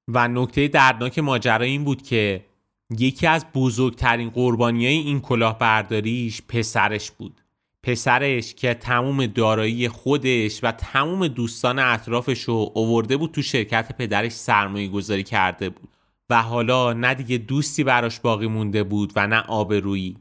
و 0.09 0.28
نکته 0.28 0.68
دردناک 0.68 1.18
ماجرا 1.18 1.64
این 1.64 1.84
بود 1.84 2.03
که 2.03 2.45
یکی 2.91 3.26
از 3.26 3.47
بزرگترین 3.55 4.30
قربانی 4.30 4.87
های 4.87 4.97
این 4.97 5.20
کلاهبرداریش 5.20 6.43
پسرش 6.49 7.11
بود. 7.11 7.41
پسرش 7.82 8.55
که 8.55 8.74
تموم 8.74 9.26
دارایی 9.26 9.89
خودش 9.89 10.64
و 10.64 10.72
تموم 10.72 11.28
دوستان 11.28 11.78
اطرافش 11.78 12.43
رو 12.43 12.72
اوورده 12.74 13.16
بود 13.16 13.30
تو 13.30 13.43
شرکت 13.43 13.97
پدرش 13.99 14.32
سرمایه 14.32 14.89
گذاری 14.89 15.22
کرده 15.22 15.70
بود 15.70 15.89
و 16.30 16.43
حالا 16.43 16.93
نه 16.93 17.14
دیگه 17.14 17.39
دوستی 17.39 17.84
براش 17.84 18.20
باقی 18.20 18.47
مونده 18.47 18.82
بود 18.82 19.12
و 19.16 19.26
نه 19.26 19.41
آبرویی. 19.41 20.16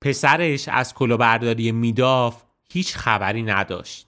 پسرش 0.00 0.68
از 0.68 0.94
کلاهبرداری 0.94 1.72
میداف 1.72 2.42
هیچ 2.72 2.96
خبری 2.96 3.42
نداشت. 3.42 4.06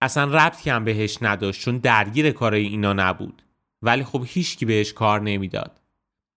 اصلا 0.00 0.24
ربطی 0.24 0.70
هم 0.70 0.84
بهش 0.84 1.18
نداشت 1.22 1.60
چون 1.60 1.78
درگیر 1.78 2.30
کارای 2.30 2.66
اینا 2.66 2.92
نبود. 2.92 3.42
ولی 3.82 4.04
خب 4.04 4.24
هیچکی 4.26 4.64
بهش 4.64 4.92
کار 4.92 5.20
نمی‌داد. 5.20 5.81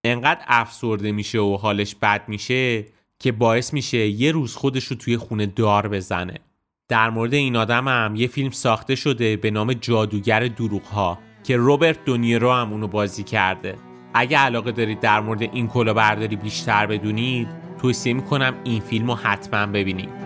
انقدر 0.06 0.42
افسرده 0.48 1.12
میشه 1.12 1.40
و 1.40 1.58
حالش 1.58 1.96
بد 2.02 2.22
میشه 2.28 2.86
که 3.20 3.32
باعث 3.32 3.74
میشه 3.74 3.98
یه 3.98 4.32
روز 4.32 4.56
خودش 4.56 4.84
رو 4.86 4.96
توی 4.96 5.18
خونه 5.18 5.46
دار 5.46 5.88
بزنه. 5.88 6.40
در 6.88 7.10
مورد 7.10 7.34
این 7.34 7.56
آدم 7.56 7.88
هم 7.88 8.16
یه 8.16 8.28
فیلم 8.28 8.52
ساخته 8.52 8.96
شده 8.96 9.38
به 9.38 9.52
نام 9.52 9.74
جادوگر 9.74 10.48
دروغ 10.48 10.84
ها 10.84 11.20
که 11.44 11.58
روبرت 11.58 12.06
دونیرو 12.06 12.54
هم 12.54 12.72
اونو 12.72 12.88
بازی 12.88 13.24
کرده. 13.24 13.76
اگه 14.14 14.38
علاقه 14.38 14.72
دارید 14.72 15.00
در 15.00 15.20
مورد 15.20 15.42
این 15.42 15.68
کلاهبرداری 15.68 16.36
بیشتر 16.36 16.86
بدونید 16.86 17.48
توصیه 17.82 18.14
می‌کنم 18.14 18.56
این 18.64 18.80
فیلم 18.80 19.08
رو 19.08 19.16
حتما 19.16 19.66
ببینید. 19.66 20.25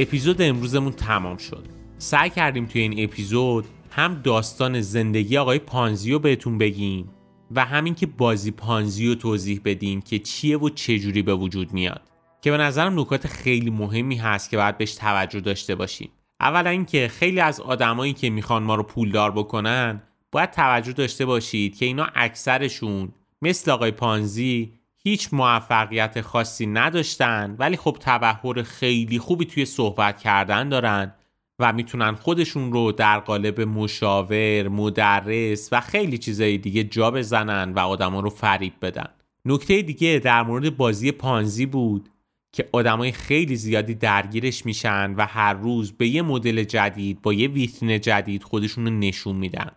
اپیزود 0.00 0.42
امروزمون 0.42 0.92
تمام 0.92 1.36
شد. 1.36 1.66
سعی 1.98 2.30
کردیم 2.30 2.66
توی 2.66 2.80
این 2.80 3.04
اپیزود 3.04 3.64
هم 3.90 4.14
داستان 4.14 4.80
زندگی 4.80 5.36
آقای 5.36 5.58
پانزی 5.58 6.12
رو 6.12 6.18
بهتون 6.18 6.58
بگیم 6.58 7.10
و 7.50 7.64
همین 7.64 7.94
که 7.94 8.06
بازی 8.06 8.50
پانزی 8.50 9.08
رو 9.08 9.14
توضیح 9.14 9.60
بدیم 9.64 10.00
که 10.00 10.18
چیه 10.18 10.58
و 10.58 10.68
چجوری 10.68 11.22
به 11.22 11.34
وجود 11.34 11.72
میاد. 11.72 12.00
که 12.42 12.50
به 12.50 12.56
نظرم 12.56 13.00
نکات 13.00 13.26
خیلی 13.26 13.70
مهمی 13.70 14.16
هست 14.16 14.50
که 14.50 14.56
باید 14.56 14.78
بهش 14.78 14.94
توجه 14.94 15.40
داشته 15.40 15.74
باشیم. 15.74 16.10
اولا 16.40 16.70
اینکه 16.70 17.08
خیلی 17.08 17.40
از 17.40 17.60
آدمایی 17.60 18.12
که 18.12 18.30
می‌خوان 18.30 18.62
ما 18.62 18.74
رو 18.74 18.82
پولدار 18.82 19.30
بکنن 19.30 20.02
باید 20.32 20.50
توجه 20.50 20.92
داشته 20.92 21.24
باشید 21.26 21.76
که 21.76 21.86
اینا 21.86 22.06
اکثرشون 22.14 23.12
مثل 23.42 23.70
آقای 23.70 23.90
پانزی 23.90 24.72
هیچ 25.04 25.28
موفقیت 25.32 26.20
خاصی 26.20 26.66
نداشتن 26.66 27.56
ولی 27.58 27.76
خب 27.76 27.96
تبهر 28.00 28.62
خیلی 28.62 29.18
خوبی 29.18 29.44
توی 29.44 29.64
صحبت 29.64 30.18
کردن 30.18 30.68
دارن 30.68 31.14
و 31.58 31.72
می‌تونن 31.72 32.14
خودشون 32.14 32.72
رو 32.72 32.92
در 32.92 33.18
قالب 33.18 33.60
مشاور، 33.60 34.68
مدرس 34.68 35.68
و 35.72 35.80
خیلی 35.80 36.18
چیزای 36.18 36.58
دیگه 36.58 36.84
جا 36.84 37.10
بزنن 37.10 37.72
و 37.72 37.78
آدما 37.78 38.20
رو 38.20 38.30
فریب 38.30 38.72
بدن. 38.82 39.08
نکته 39.44 39.82
دیگه 39.82 40.20
در 40.24 40.42
مورد 40.42 40.76
بازی 40.76 41.12
پانزی 41.12 41.66
بود 41.66 42.08
که 42.52 42.68
آدمای 42.72 43.12
خیلی 43.12 43.56
زیادی 43.56 43.94
درگیرش 43.94 44.66
میشن 44.66 45.14
و 45.14 45.26
هر 45.26 45.54
روز 45.54 45.92
به 45.92 46.08
یه 46.08 46.22
مدل 46.22 46.64
جدید 46.64 47.22
با 47.22 47.32
یه 47.32 47.48
ویترین 47.48 48.00
جدید 48.00 48.42
خودشون 48.42 48.84
رو 48.84 48.90
نشون 48.90 49.36
میدن. 49.36 49.70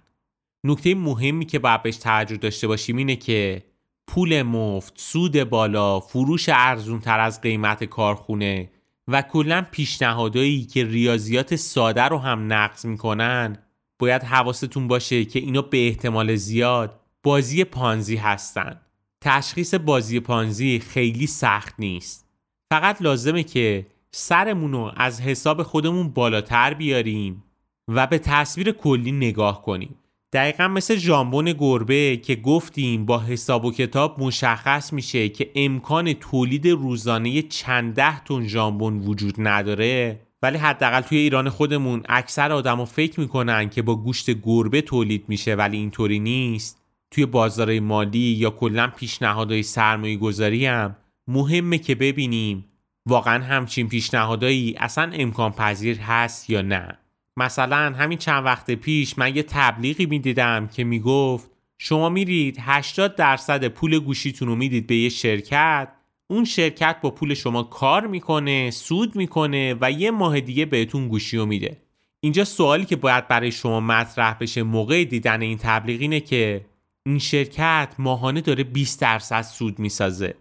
نکته 0.64 0.96
مهمی 0.96 1.46
که 1.46 1.60
باید 1.60 1.84
بهش 1.84 1.98
توجه 1.98 2.38
داشته 2.38 2.68
باشیم 2.68 2.98
اینه 2.98 3.16
که 3.16 3.64
پول 4.12 4.42
مفت، 4.42 4.94
سود 4.96 5.44
بالا، 5.44 6.00
فروش 6.00 6.50
ارزون 6.50 7.00
تر 7.00 7.20
از 7.20 7.42
قیمت 7.42 7.84
کارخونه 7.84 8.70
و 9.08 9.22
کلا 9.22 9.66
پیشنهادایی 9.72 10.66
که 10.66 10.86
ریاضیات 10.86 11.56
ساده 11.56 12.04
رو 12.04 12.18
هم 12.18 12.54
نقض 12.54 12.86
می‌کنن 12.86 13.58
باید 14.00 14.24
حواستون 14.24 14.88
باشه 14.88 15.26
که 15.26 15.40
اینا 15.40 15.62
به 15.62 15.88
احتمال 15.88 16.36
زیاد 16.36 17.00
بازی 17.24 17.64
پانزی 17.64 18.16
هستن. 18.16 18.82
تشخیص 19.22 19.74
بازی 19.74 20.20
پانزی 20.20 20.80
خیلی 20.80 21.28
سخت 21.28 21.76
نیست. 21.80 22.30
فقط 22.72 23.02
لازمه 23.02 23.44
که 23.44 23.88
سرمون 24.12 24.72
رو 24.72 24.92
از 24.98 25.22
حساب 25.22 25.64
خودمون 25.64 26.10
بالاتر 26.10 26.74
بیاریم 26.74 27.44
و 27.88 28.08
به 28.08 28.20
تصویر 28.20 28.72
کلی 28.72 29.12
نگاه 29.12 29.62
کنیم. 29.62 29.96
دقیقا 30.34 30.68
مثل 30.68 30.96
ژامبون 30.96 31.54
گربه 31.54 32.18
که 32.18 32.36
گفتیم 32.36 33.06
با 33.06 33.20
حساب 33.20 33.66
و 33.66 33.72
کتاب 33.72 34.24
مشخص 34.24 34.94
میشه 34.94 35.30
که 35.30 35.52
امکان 35.56 36.14
تولید 36.14 36.68
روزانه 36.68 37.42
چند 37.42 37.94
ده 37.94 38.24
تن 38.24 38.48
ژامبون 38.48 39.00
وجود 39.00 39.36
نداره. 39.38 40.20
ولی 40.42 40.58
حداقل 40.58 41.02
توی 41.02 41.18
ایران 41.18 41.50
خودمون 41.50 42.04
اکثر 42.10 42.52
آدما 42.52 42.86
فکر 42.86 43.20
می‌کنن 43.20 43.70
که 43.70 43.82
با 43.82 43.96
گوشت 43.96 44.30
گربه 44.42 44.82
تولید 44.82 45.26
میشه 45.28 45.56
ولی 45.56 45.78
اینطوری 45.78 46.20
نیست. 46.20 46.82
توی 47.12 47.26
بازار 47.26 47.80
مالی 47.80 48.20
یا 48.20 48.50
کلا 48.50 48.88
پیشنهادهای 48.88 49.64
سرمایه 49.64 50.18
گذاری 50.18 50.66
هم 50.66 50.96
مهمه 51.28 51.78
که 51.78 51.96
ببینیم 51.96 52.66
واقعا 53.06 53.44
همچین 53.44 53.90
پیشنهادهایی 53.90 54.76
اصلا 54.78 55.12
امکان 55.14 55.52
پذیر 55.52 56.00
هست 56.00 56.50
یا 56.50 56.62
نه. 56.62 57.01
مثلا 57.38 57.94
همین 57.98 58.18
چند 58.18 58.46
وقت 58.46 58.72
پیش 58.72 59.18
من 59.18 59.36
یه 59.36 59.44
تبلیغی 59.44 60.06
می‌دیدم 60.06 60.68
که 60.68 60.84
می‌گفت 60.84 61.52
شما 61.78 62.10
میرید 62.10 62.58
80 62.60 63.16
درصد 63.16 63.68
پول 63.68 64.00
گوشیتون 64.00 64.48
رو 64.48 64.56
می‌دید 64.56 64.88
به 64.88 64.96
یه 64.96 65.10
شرکت 65.10 65.88
اون 66.28 66.46
شرکت 66.46 66.98
با 67.02 67.12
پول 67.12 67.34
شما 67.34 67.64
کار 67.64 68.08
می‌کنه 68.08 68.72
سود 68.72 69.16
می‌کنه 69.16 69.76
و 69.82 69.92
یه 69.92 70.12
ماه 70.12 70.40
دیگه 70.40 70.66
بهتون 70.66 71.08
گوشی 71.08 71.38
رو 71.38 71.46
میده. 71.46 71.78
اینجا 72.20 72.44
سوالی 72.44 72.86
که 72.86 72.96
باید 72.96 73.28
برای 73.28 73.52
شما 73.52 73.80
مطرح 73.80 74.38
بشه 74.40 74.64
موقع 74.64 75.04
دیدن 75.04 75.42
این 75.42 75.58
تبلیغ 75.58 76.02
اینه 76.02 76.20
که 76.20 76.66
این 77.06 77.20
شرکت 77.20 77.94
ماهانه 77.98 78.42
داره 78.42 78.64
20 78.64 79.02
درصد 79.02 79.42
سود 79.42 79.80
می‌سازه. 79.80 80.36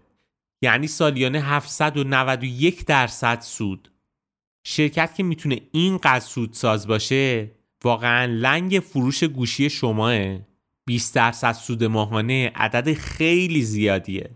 یعنی 0.61 0.87
سالیانه 0.87 1.41
791 1.41 2.85
درصد 2.85 3.41
سود. 3.41 3.90
شرکت 4.63 5.15
که 5.15 5.23
می‌تونه 5.23 5.61
اینقدر 5.71 6.25
سودساز 6.25 6.87
باشه 6.87 7.51
واقعا 7.83 8.25
لنگ 8.25 8.79
فروش 8.79 9.23
گوشی 9.23 9.69
شماه 9.69 10.37
20 10.85 11.15
درصد 11.15 11.51
سود 11.51 11.83
ماهانه 11.83 12.51
عدد 12.55 12.93
خیلی 12.93 13.61
زیادیه. 13.61 14.29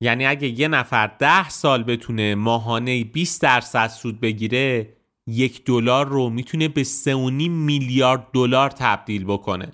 یعنی 0.00 0.26
اگه 0.26 0.60
یه 0.60 0.68
نفر 0.68 1.06
ده 1.06 1.48
سال 1.48 1.82
بتونه 1.82 2.34
ماهانه 2.34 3.04
20 3.04 3.42
درصد 3.42 3.88
سود 3.88 4.20
بگیره 4.20 4.88
یک 5.26 5.64
دلار 5.64 6.08
رو 6.08 6.30
می‌تونه 6.30 6.68
به 6.68 6.84
3.5 6.84 7.48
میلیارد 7.48 8.26
دلار 8.32 8.70
تبدیل 8.70 9.24
بکنه. 9.24 9.72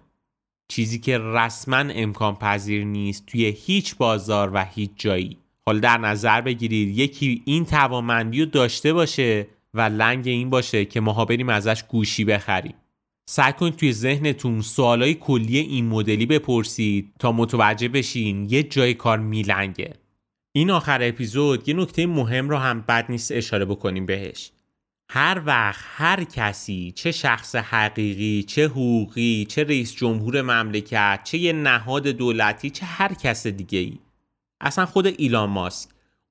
چیزی 0.69 0.99
که 0.99 1.19
رسما 1.19 1.77
امکان 1.77 2.35
پذیر 2.35 2.85
نیست 2.85 3.27
توی 3.27 3.45
هیچ 3.47 3.97
بازار 3.97 4.51
و 4.55 4.65
هیچ 4.65 4.91
جایی. 4.97 5.37
حالا 5.67 5.79
در 5.79 5.99
نظر 5.99 6.41
بگیرید 6.41 6.99
یکی 6.99 7.43
این 7.45 7.65
توانمندی 7.65 8.41
رو 8.41 8.47
داشته 8.47 8.93
باشه 8.93 9.47
و 9.75 9.81
لنگ 9.81 10.29
این 10.29 10.51
باشه 10.51 10.85
که 10.85 11.01
ماها 11.01 11.25
بریم 11.25 11.49
ازش 11.49 11.85
گوشی 11.89 12.25
بخریم. 12.25 12.75
سعی 13.29 13.53
کنید 13.53 13.77
توی 13.77 13.93
ذهنتون 13.93 14.61
سوالای 14.61 15.15
کلی 15.15 15.59
این 15.59 15.87
مدلی 15.87 16.27
بپرسید 16.27 17.13
تا 17.19 17.33
متوجه 17.33 17.89
بشین 17.89 18.47
یه 18.51 18.63
جای 18.63 18.95
کار 18.95 19.19
میلنگه. 19.19 19.93
این 20.53 20.71
آخر 20.71 20.99
اپیزود 21.03 21.69
یه 21.69 21.75
نکته 21.75 22.07
مهم 22.07 22.49
رو 22.49 22.57
هم 22.57 22.81
بد 22.81 23.07
نیست 23.09 23.33
اشاره 23.33 23.65
بکنیم 23.65 24.07
بهش. 24.07 24.51
هر 25.13 25.43
وقت 25.47 25.81
هر 25.85 26.25
کسی 26.25 26.93
چه 26.97 27.13
شخص 27.13 27.57
حقیقی 27.57 28.43
چه 28.43 28.67
حقوقی 28.67 29.45
چه 29.45 29.65
رئیس 29.65 29.95
جمهور 29.95 30.43
مملکت 30.43 31.21
چه 31.25 31.39
یه 31.39 31.53
نهاد 31.53 32.07
دولتی 32.07 32.71
چه 32.71 32.87
هر 32.87 33.15
کس 33.15 33.47
دیگه 33.47 33.79
ای 33.79 33.99
اصلا 34.61 34.87
خود 34.87 35.07
ایلان 35.07 35.51
ماسک 35.51 35.89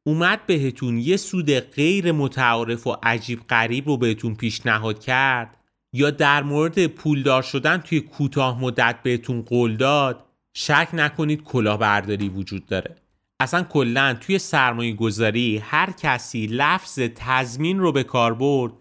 اومد 0.10 0.46
بهتون 0.46 0.98
یه 0.98 1.18
سود 1.18 1.52
غیر 1.52 2.12
متعارف 2.12 2.88
و 2.88 2.96
عجیب 3.04 3.40
غریب 3.50 3.88
رو 3.88 3.98
بهتون 3.98 4.36
پیشنهاد 4.36 5.00
کرد 5.00 5.58
یا 5.94 6.10
در 6.10 6.44
مورد 6.44 6.88
پولدار 6.88 7.42
شدن 7.42 7.78
توی 7.78 8.00
کوتاه 8.00 8.62
مدت 8.62 9.00
بهتون 9.04 9.42
قول 9.42 9.78
داد 9.78 10.26
شک 10.54 10.90
نکنید 10.94 11.44
کلاهبرداری 11.44 12.30
وجود 12.30 12.66
داره. 12.66 12.96
اصلا 13.40 13.64
کلا 13.64 14.14
توی 14.14 14.40
سرمایه 14.40 14.94
گذاری 14.94 15.58
هر 15.58 15.92
کسی 15.92 16.48
لفظ 16.48 17.00
تضمین 17.16 17.80
رو 17.80 17.92
به 17.92 18.04
کار 18.04 18.34
برد 18.34 18.74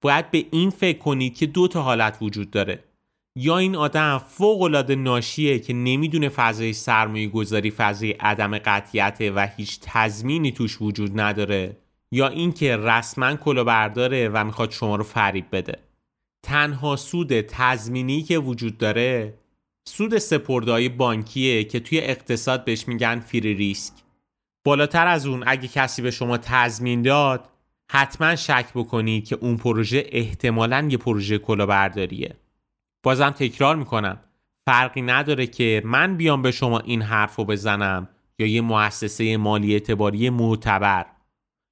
باید 0.00 0.30
به 0.30 0.46
این 0.50 0.70
فکر 0.70 0.98
کنید 0.98 1.36
که 1.36 1.46
دو 1.46 1.68
تا 1.68 1.82
حالت 1.82 2.18
وجود 2.20 2.50
داره. 2.50 2.84
یا 3.36 3.58
این 3.58 3.76
آدم 3.76 4.18
فوق 4.28 4.62
العاده 4.62 4.94
ناشیه 4.94 5.58
که 5.58 5.72
نمی‌دونه 5.72 6.28
فضای 6.28 6.72
سرمایه 6.72 7.28
گذاری 7.28 7.70
فضای 7.70 8.10
عدم 8.10 8.58
قطیته 8.58 9.30
و 9.30 9.48
هیچ 9.56 9.78
تضمینی 9.82 10.52
توش 10.52 10.82
وجود 10.82 11.20
نداره 11.20 11.76
یا 12.12 12.28
اینکه 12.28 12.76
رسما 12.76 13.34
برداره 13.64 14.28
و 14.28 14.44
می‌خواد 14.44 14.70
شما 14.70 14.96
رو 14.96 15.04
فریب 15.04 15.44
بده. 15.52 15.78
تنها 16.44 16.96
سود 16.96 17.40
تضمینی 17.40 18.22
که 18.22 18.38
وجود 18.38 18.78
داره 18.78 19.34
سود 19.88 20.18
سپردهای 20.18 20.88
بانکیه 20.88 21.64
که 21.64 21.80
توی 21.80 21.98
اقتصاد 21.98 22.64
بهش 22.64 22.88
میگن 22.88 23.20
فری 23.20 23.54
ریسک. 23.54 23.94
بالاتر 24.64 25.06
از 25.06 25.26
اون 25.26 25.44
اگه 25.46 25.68
کسی 25.68 26.02
به 26.02 26.10
شما 26.10 26.38
تضمین 26.38 27.02
داد 27.02 27.48
حتما 27.90 28.36
شک 28.36 28.66
بکنید 28.74 29.28
که 29.28 29.36
اون 29.36 29.56
پروژه 29.56 30.06
احتمالا 30.08 30.88
یه 30.90 30.96
پروژه 30.96 31.38
کلاهبرداریه 31.38 32.36
بازم 33.04 33.30
تکرار 33.30 33.76
می‌کنم. 33.76 34.20
فرقی 34.66 35.02
نداره 35.02 35.46
که 35.46 35.82
من 35.84 36.16
بیام 36.16 36.42
به 36.42 36.50
شما 36.50 36.78
این 36.78 37.02
حرف 37.02 37.36
رو 37.36 37.44
بزنم 37.44 38.08
یا 38.38 38.46
یه 38.46 38.60
مؤسسه 38.60 39.36
مالی 39.36 39.72
اعتباری 39.72 40.30
معتبر 40.30 41.06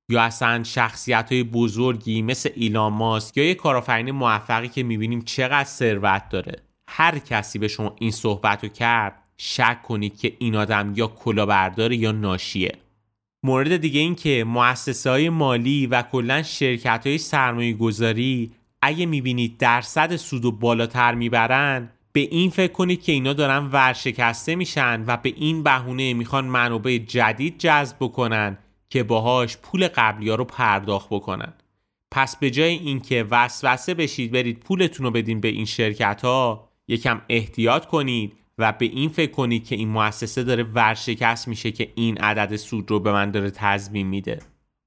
یا 0.08 0.22
اصلا 0.22 0.64
شخصیت 0.64 1.32
های 1.32 1.42
بزرگی 1.42 2.22
مثل 2.22 2.50
ایلان 2.54 2.92
ماسک 2.92 3.36
یا 3.36 3.44
یه 3.44 3.54
کارآفرین 3.54 4.10
موفقی 4.10 4.68
که 4.68 4.82
می‌بینیم 4.82 5.22
چقدر 5.22 5.64
ثروت 5.64 6.28
داره. 6.28 6.62
هر 6.88 7.18
کسی 7.18 7.58
به 7.58 7.68
شما 7.68 7.96
این 7.98 8.10
صحبت 8.10 8.64
رو 8.64 8.68
کرد 8.68 9.22
شک 9.36 9.82
کنید 9.82 10.18
که 10.18 10.36
این 10.38 10.56
آدم 10.56 10.92
یا 10.96 11.06
کلاهبردار 11.06 11.92
یا 11.92 12.12
ناشیه. 12.12 12.72
مورد 13.42 13.76
دیگه 13.76 14.00
این 14.00 14.14
که 14.14 14.44
مؤسسه 14.44 15.10
های 15.10 15.28
مالی 15.28 15.86
و 15.86 16.02
کلا 16.02 16.42
شرکت 16.42 17.06
های 17.06 17.18
سرمایه 17.18 17.72
گذاری 17.72 18.52
اگه 18.82 19.06
می‌بینید 19.06 19.58
درصد 19.58 20.16
سود 20.16 20.60
بالاتر 20.60 21.14
می‌برن 21.14 21.90
به 22.12 22.20
این 22.20 22.50
فکر 22.50 22.72
کنید 22.72 23.02
که 23.02 23.12
اینا 23.12 23.32
دارن 23.32 23.68
ورشکسته 23.72 24.54
میشن 24.54 25.04
و 25.06 25.16
به 25.16 25.32
این 25.36 25.62
بهونه 25.62 26.14
می‌خوان 26.14 26.44
منابع 26.44 26.98
جدید 26.98 27.58
جذب 27.58 27.96
بکنن 28.00 28.58
که 28.90 29.02
باهاش 29.02 29.56
پول 29.56 29.88
قبلی 29.88 30.28
ها 30.28 30.34
رو 30.34 30.44
پرداخت 30.44 31.06
بکنن. 31.10 31.52
پس 32.10 32.36
به 32.36 32.50
جای 32.50 32.72
اینکه 32.72 33.26
وسوسه 33.30 33.94
بشید 33.94 34.32
برید 34.32 34.60
پولتون 34.60 35.06
رو 35.06 35.12
بدین 35.12 35.40
به 35.40 35.48
این 35.48 35.64
شرکت 35.64 36.20
ها 36.24 36.68
یکم 36.88 37.20
احتیاط 37.28 37.86
کنید 37.86 38.32
و 38.58 38.72
به 38.72 38.86
این 38.86 39.08
فکر 39.08 39.30
کنید 39.30 39.64
که 39.64 39.74
این 39.74 39.88
مؤسسه 39.88 40.42
داره 40.42 40.62
ورشکست 40.62 41.48
میشه 41.48 41.70
که 41.70 41.92
این 41.94 42.18
عدد 42.18 42.56
سود 42.56 42.90
رو 42.90 43.00
به 43.00 43.12
من 43.12 43.30
داره 43.30 43.50
تضمین 43.50 44.06
میده. 44.06 44.38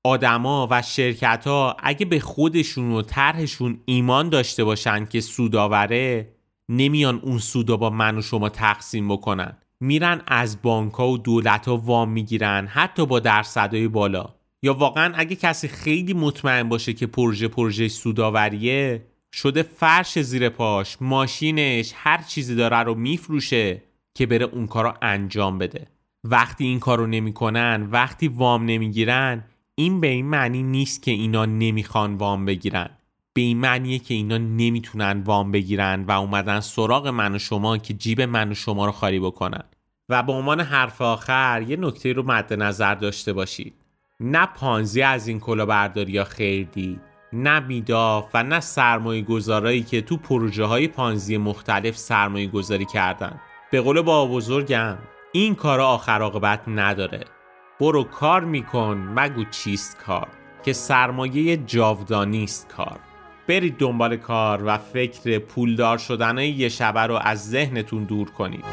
آدما 0.05 0.67
و 0.71 0.81
شرکت 0.81 1.47
ها 1.47 1.77
اگه 1.79 2.05
به 2.05 2.19
خودشون 2.19 2.91
و 2.91 3.01
طرحشون 3.01 3.79
ایمان 3.85 4.29
داشته 4.29 4.63
باشن 4.63 5.05
که 5.05 5.21
سوداوره 5.21 6.33
نمیان 6.69 7.19
اون 7.23 7.37
سودا 7.37 7.77
با 7.77 7.89
من 7.89 8.17
و 8.17 8.21
شما 8.21 8.49
تقسیم 8.49 9.07
بکنن. 9.07 9.57
میرن 9.79 10.21
از 10.27 10.61
بانک 10.61 10.93
ها 10.93 11.09
و 11.09 11.17
دولت 11.17 11.67
ها 11.67 11.77
وام 11.77 12.09
می‌گیرن 12.09 12.67
حتی 12.67 13.05
با 13.05 13.19
درصدهای 13.19 13.87
بالا. 13.87 14.35
یا 14.63 14.73
واقعا 14.73 15.13
اگه 15.15 15.35
کسی 15.35 15.67
خیلی 15.67 16.13
مطمئن 16.13 16.69
باشه 16.69 16.93
که 16.93 17.07
پروژه 17.07 17.47
پروژه 17.47 17.87
سوداوریه 17.87 19.05
شده 19.33 19.63
فرش 19.63 20.19
زیر 20.19 20.49
پاش 20.49 20.97
ماشینش 21.01 21.91
هر 21.95 22.21
چیزی 22.21 22.55
داره 22.55 22.77
رو 22.77 22.95
میفروشه 22.95 23.83
که 24.13 24.25
بره 24.25 24.45
اون 24.45 24.67
کار 24.67 24.83
رو 24.83 24.93
انجام 25.01 25.57
بده. 25.57 25.87
وقتی 26.23 26.65
این 26.65 26.79
کار 26.79 26.97
رو 26.97 27.07
نمی‌کنن 27.07 27.87
وقتی 27.91 28.27
وام 28.27 28.65
نمی‌گیرن 28.65 29.43
این 29.77 30.01
به 30.01 30.07
این 30.07 30.25
معنی 30.25 30.63
نیست 30.63 31.03
که 31.03 31.11
اینا 31.11 31.45
نمی‌خوان 31.45 32.15
وام 32.15 32.45
بگیرن. 32.45 32.89
به 33.33 33.41
این 33.41 33.57
معنیه 33.57 33.99
که 33.99 34.13
اینا 34.13 34.37
نمی‌تونن 34.37 35.21
وام 35.25 35.51
بگیرن 35.51 36.03
و 36.03 36.11
اومدن 36.11 36.59
سراغ 36.59 37.07
من 37.07 37.35
و 37.35 37.39
شما 37.39 37.77
که 37.77 37.93
جیب 37.93 38.21
من 38.21 38.51
و 38.51 38.53
شما 38.53 38.85
رو 38.85 38.91
خالی 38.91 39.19
بکنن. 39.19 39.63
و 40.09 40.23
به 40.23 40.31
عنوان 40.31 40.61
حرف 40.61 41.01
آخر 41.01 41.65
یه 41.67 41.77
نکته 41.77 42.13
رو 42.13 42.23
مد 42.23 42.53
نظر 42.53 42.95
داشته 42.95 43.33
باشید. 43.33 43.73
نه 44.19 44.45
پانزی 44.45 45.01
از 45.01 45.27
این 45.27 45.39
کلاهبرداری 45.39 46.11
یا 46.11 46.23
خیر 46.23 46.67
دید 46.71 47.01
نه 47.33 47.59
میداف 47.59 48.29
و 48.33 48.43
نه 48.43 48.59
سرمایه 48.59 49.21
گذارایی 49.21 49.83
که 49.83 50.01
تو 50.01 50.17
پروژه 50.17 50.65
های 50.65 50.87
پانزی 50.87 51.37
مختلف 51.37 51.97
سرمایه 51.97 52.47
گذاری 52.47 52.85
کردن. 52.85 53.39
به 53.71 53.81
قول 53.81 54.01
با 54.01 54.25
بزرگم 54.25 54.97
این 55.31 55.55
کارا 55.55 55.87
آخر 55.87 56.21
عاقبت 56.21 56.61
نداره. 56.67 57.34
برو 57.79 58.03
کار 58.03 58.43
میکن 58.43 59.11
مگو 59.15 59.43
چیست 59.43 59.97
کار؟ 59.97 60.27
که 60.63 60.73
سرمایه 60.73 61.57
جاودانی 61.57 62.43
است 62.43 62.67
کار. 62.69 62.99
برید 63.47 63.77
دنبال 63.77 64.17
کار 64.17 64.63
و 64.65 64.77
فکر 64.77 65.39
پولدار 65.39 65.97
شدن 65.97 66.37
یه 66.37 66.69
شبه 66.69 66.99
رو 66.99 67.19
از 67.21 67.49
ذهنتون 67.49 68.03
دور 68.03 68.29
کنید. 68.29 68.65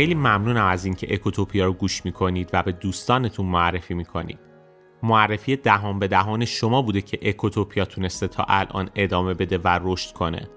خیلی 0.00 0.14
ممنونم 0.14 0.66
از 0.66 0.84
اینکه 0.84 1.14
اکوتوپیا 1.14 1.66
رو 1.66 1.72
گوش 1.72 2.04
می‌کنید 2.04 2.50
و 2.52 2.62
به 2.62 2.72
دوستانتون 2.72 3.46
معرفی 3.46 3.94
می‌کنید. 3.94 4.38
معرفی 5.02 5.56
دهان 5.56 5.98
به 5.98 6.08
دهان 6.08 6.44
شما 6.44 6.82
بوده 6.82 7.00
که 7.00 7.18
اکوتوپیا 7.22 7.84
تونسته 7.84 8.28
تا 8.28 8.44
الان 8.48 8.90
ادامه 8.94 9.34
بده 9.34 9.58
و 9.58 9.80
رشد 9.82 10.12
کنه. 10.12 10.48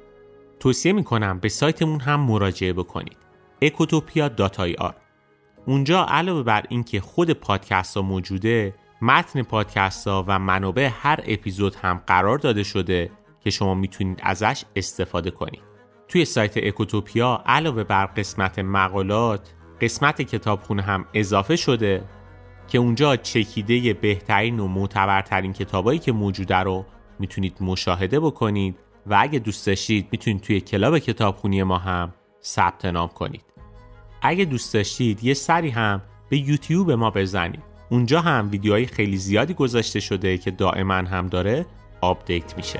توصیه 0.59 0.93
می‌کنم 0.93 1.39
به 1.39 1.49
سایتمون 1.49 1.99
هم 1.99 2.19
مراجعه 2.19 2.73
بکنید. 2.73 3.17
ekotopia.ir 3.65 4.93
اونجا 5.65 6.05
علاوه 6.05 6.43
بر 6.43 6.63
اینکه 6.69 7.01
خود 7.01 7.31
پادکست 7.31 7.97
ها 7.97 8.03
موجوده 8.03 8.75
متن 9.01 9.41
پادکست 9.41 10.07
ها 10.07 10.25
و 10.27 10.39
منابع 10.39 10.89
هر 10.93 11.19
اپیزود 11.27 11.75
هم 11.75 12.01
قرار 12.07 12.37
داده 12.37 12.63
شده 12.63 13.11
که 13.43 13.49
شما 13.49 13.73
می‌تونید 13.75 14.19
ازش 14.23 14.63
استفاده 14.75 15.31
کنید. 15.31 15.72
توی 16.13 16.25
سایت 16.25 16.57
اکوتوپیا 16.57 17.43
علاوه 17.45 17.83
بر 17.83 18.05
قسمت 18.05 18.59
مقالات 18.59 19.53
قسمت 19.81 20.21
کتابخونه 20.21 20.81
هم 20.81 21.05
اضافه 21.13 21.55
شده 21.55 22.03
که 22.67 22.77
اونجا 22.77 23.15
چکیده 23.15 23.93
بهترین 23.93 24.59
و 24.59 24.67
معتبرترین 24.67 25.53
کتابایی 25.53 25.99
که 25.99 26.11
موجوده 26.11 26.55
رو 26.55 26.85
می‌تونید 27.19 27.57
مشاهده 27.61 28.19
بکنید 28.19 28.75
و 29.07 29.17
اگه 29.19 29.39
دوست 29.39 29.67
داشتید 29.67 30.07
می‌تونید 30.11 30.41
توی 30.41 30.61
کلاب 30.61 30.99
کتابخونی 30.99 31.63
ما 31.63 31.77
هم 31.77 32.13
ثبت 32.43 32.85
نام 32.85 33.07
کنید. 33.07 33.45
اگه 34.21 34.45
دوست 34.45 34.73
داشتید 34.73 35.23
یه 35.23 35.33
سری 35.33 35.69
هم 35.69 36.01
به 36.29 36.37
یوتیوب 36.37 36.91
ما 36.91 37.09
بزنید. 37.09 37.63
اونجا 37.89 38.21
هم 38.21 38.49
ویدیوهای 38.51 38.85
خیلی 38.85 39.17
زیادی 39.17 39.53
گذاشته 39.53 39.99
شده 39.99 40.37
که 40.37 40.51
دائما 40.51 40.93
هم 40.93 41.27
داره 41.27 41.65
آپدیت 42.01 42.57
میشه. 42.57 42.79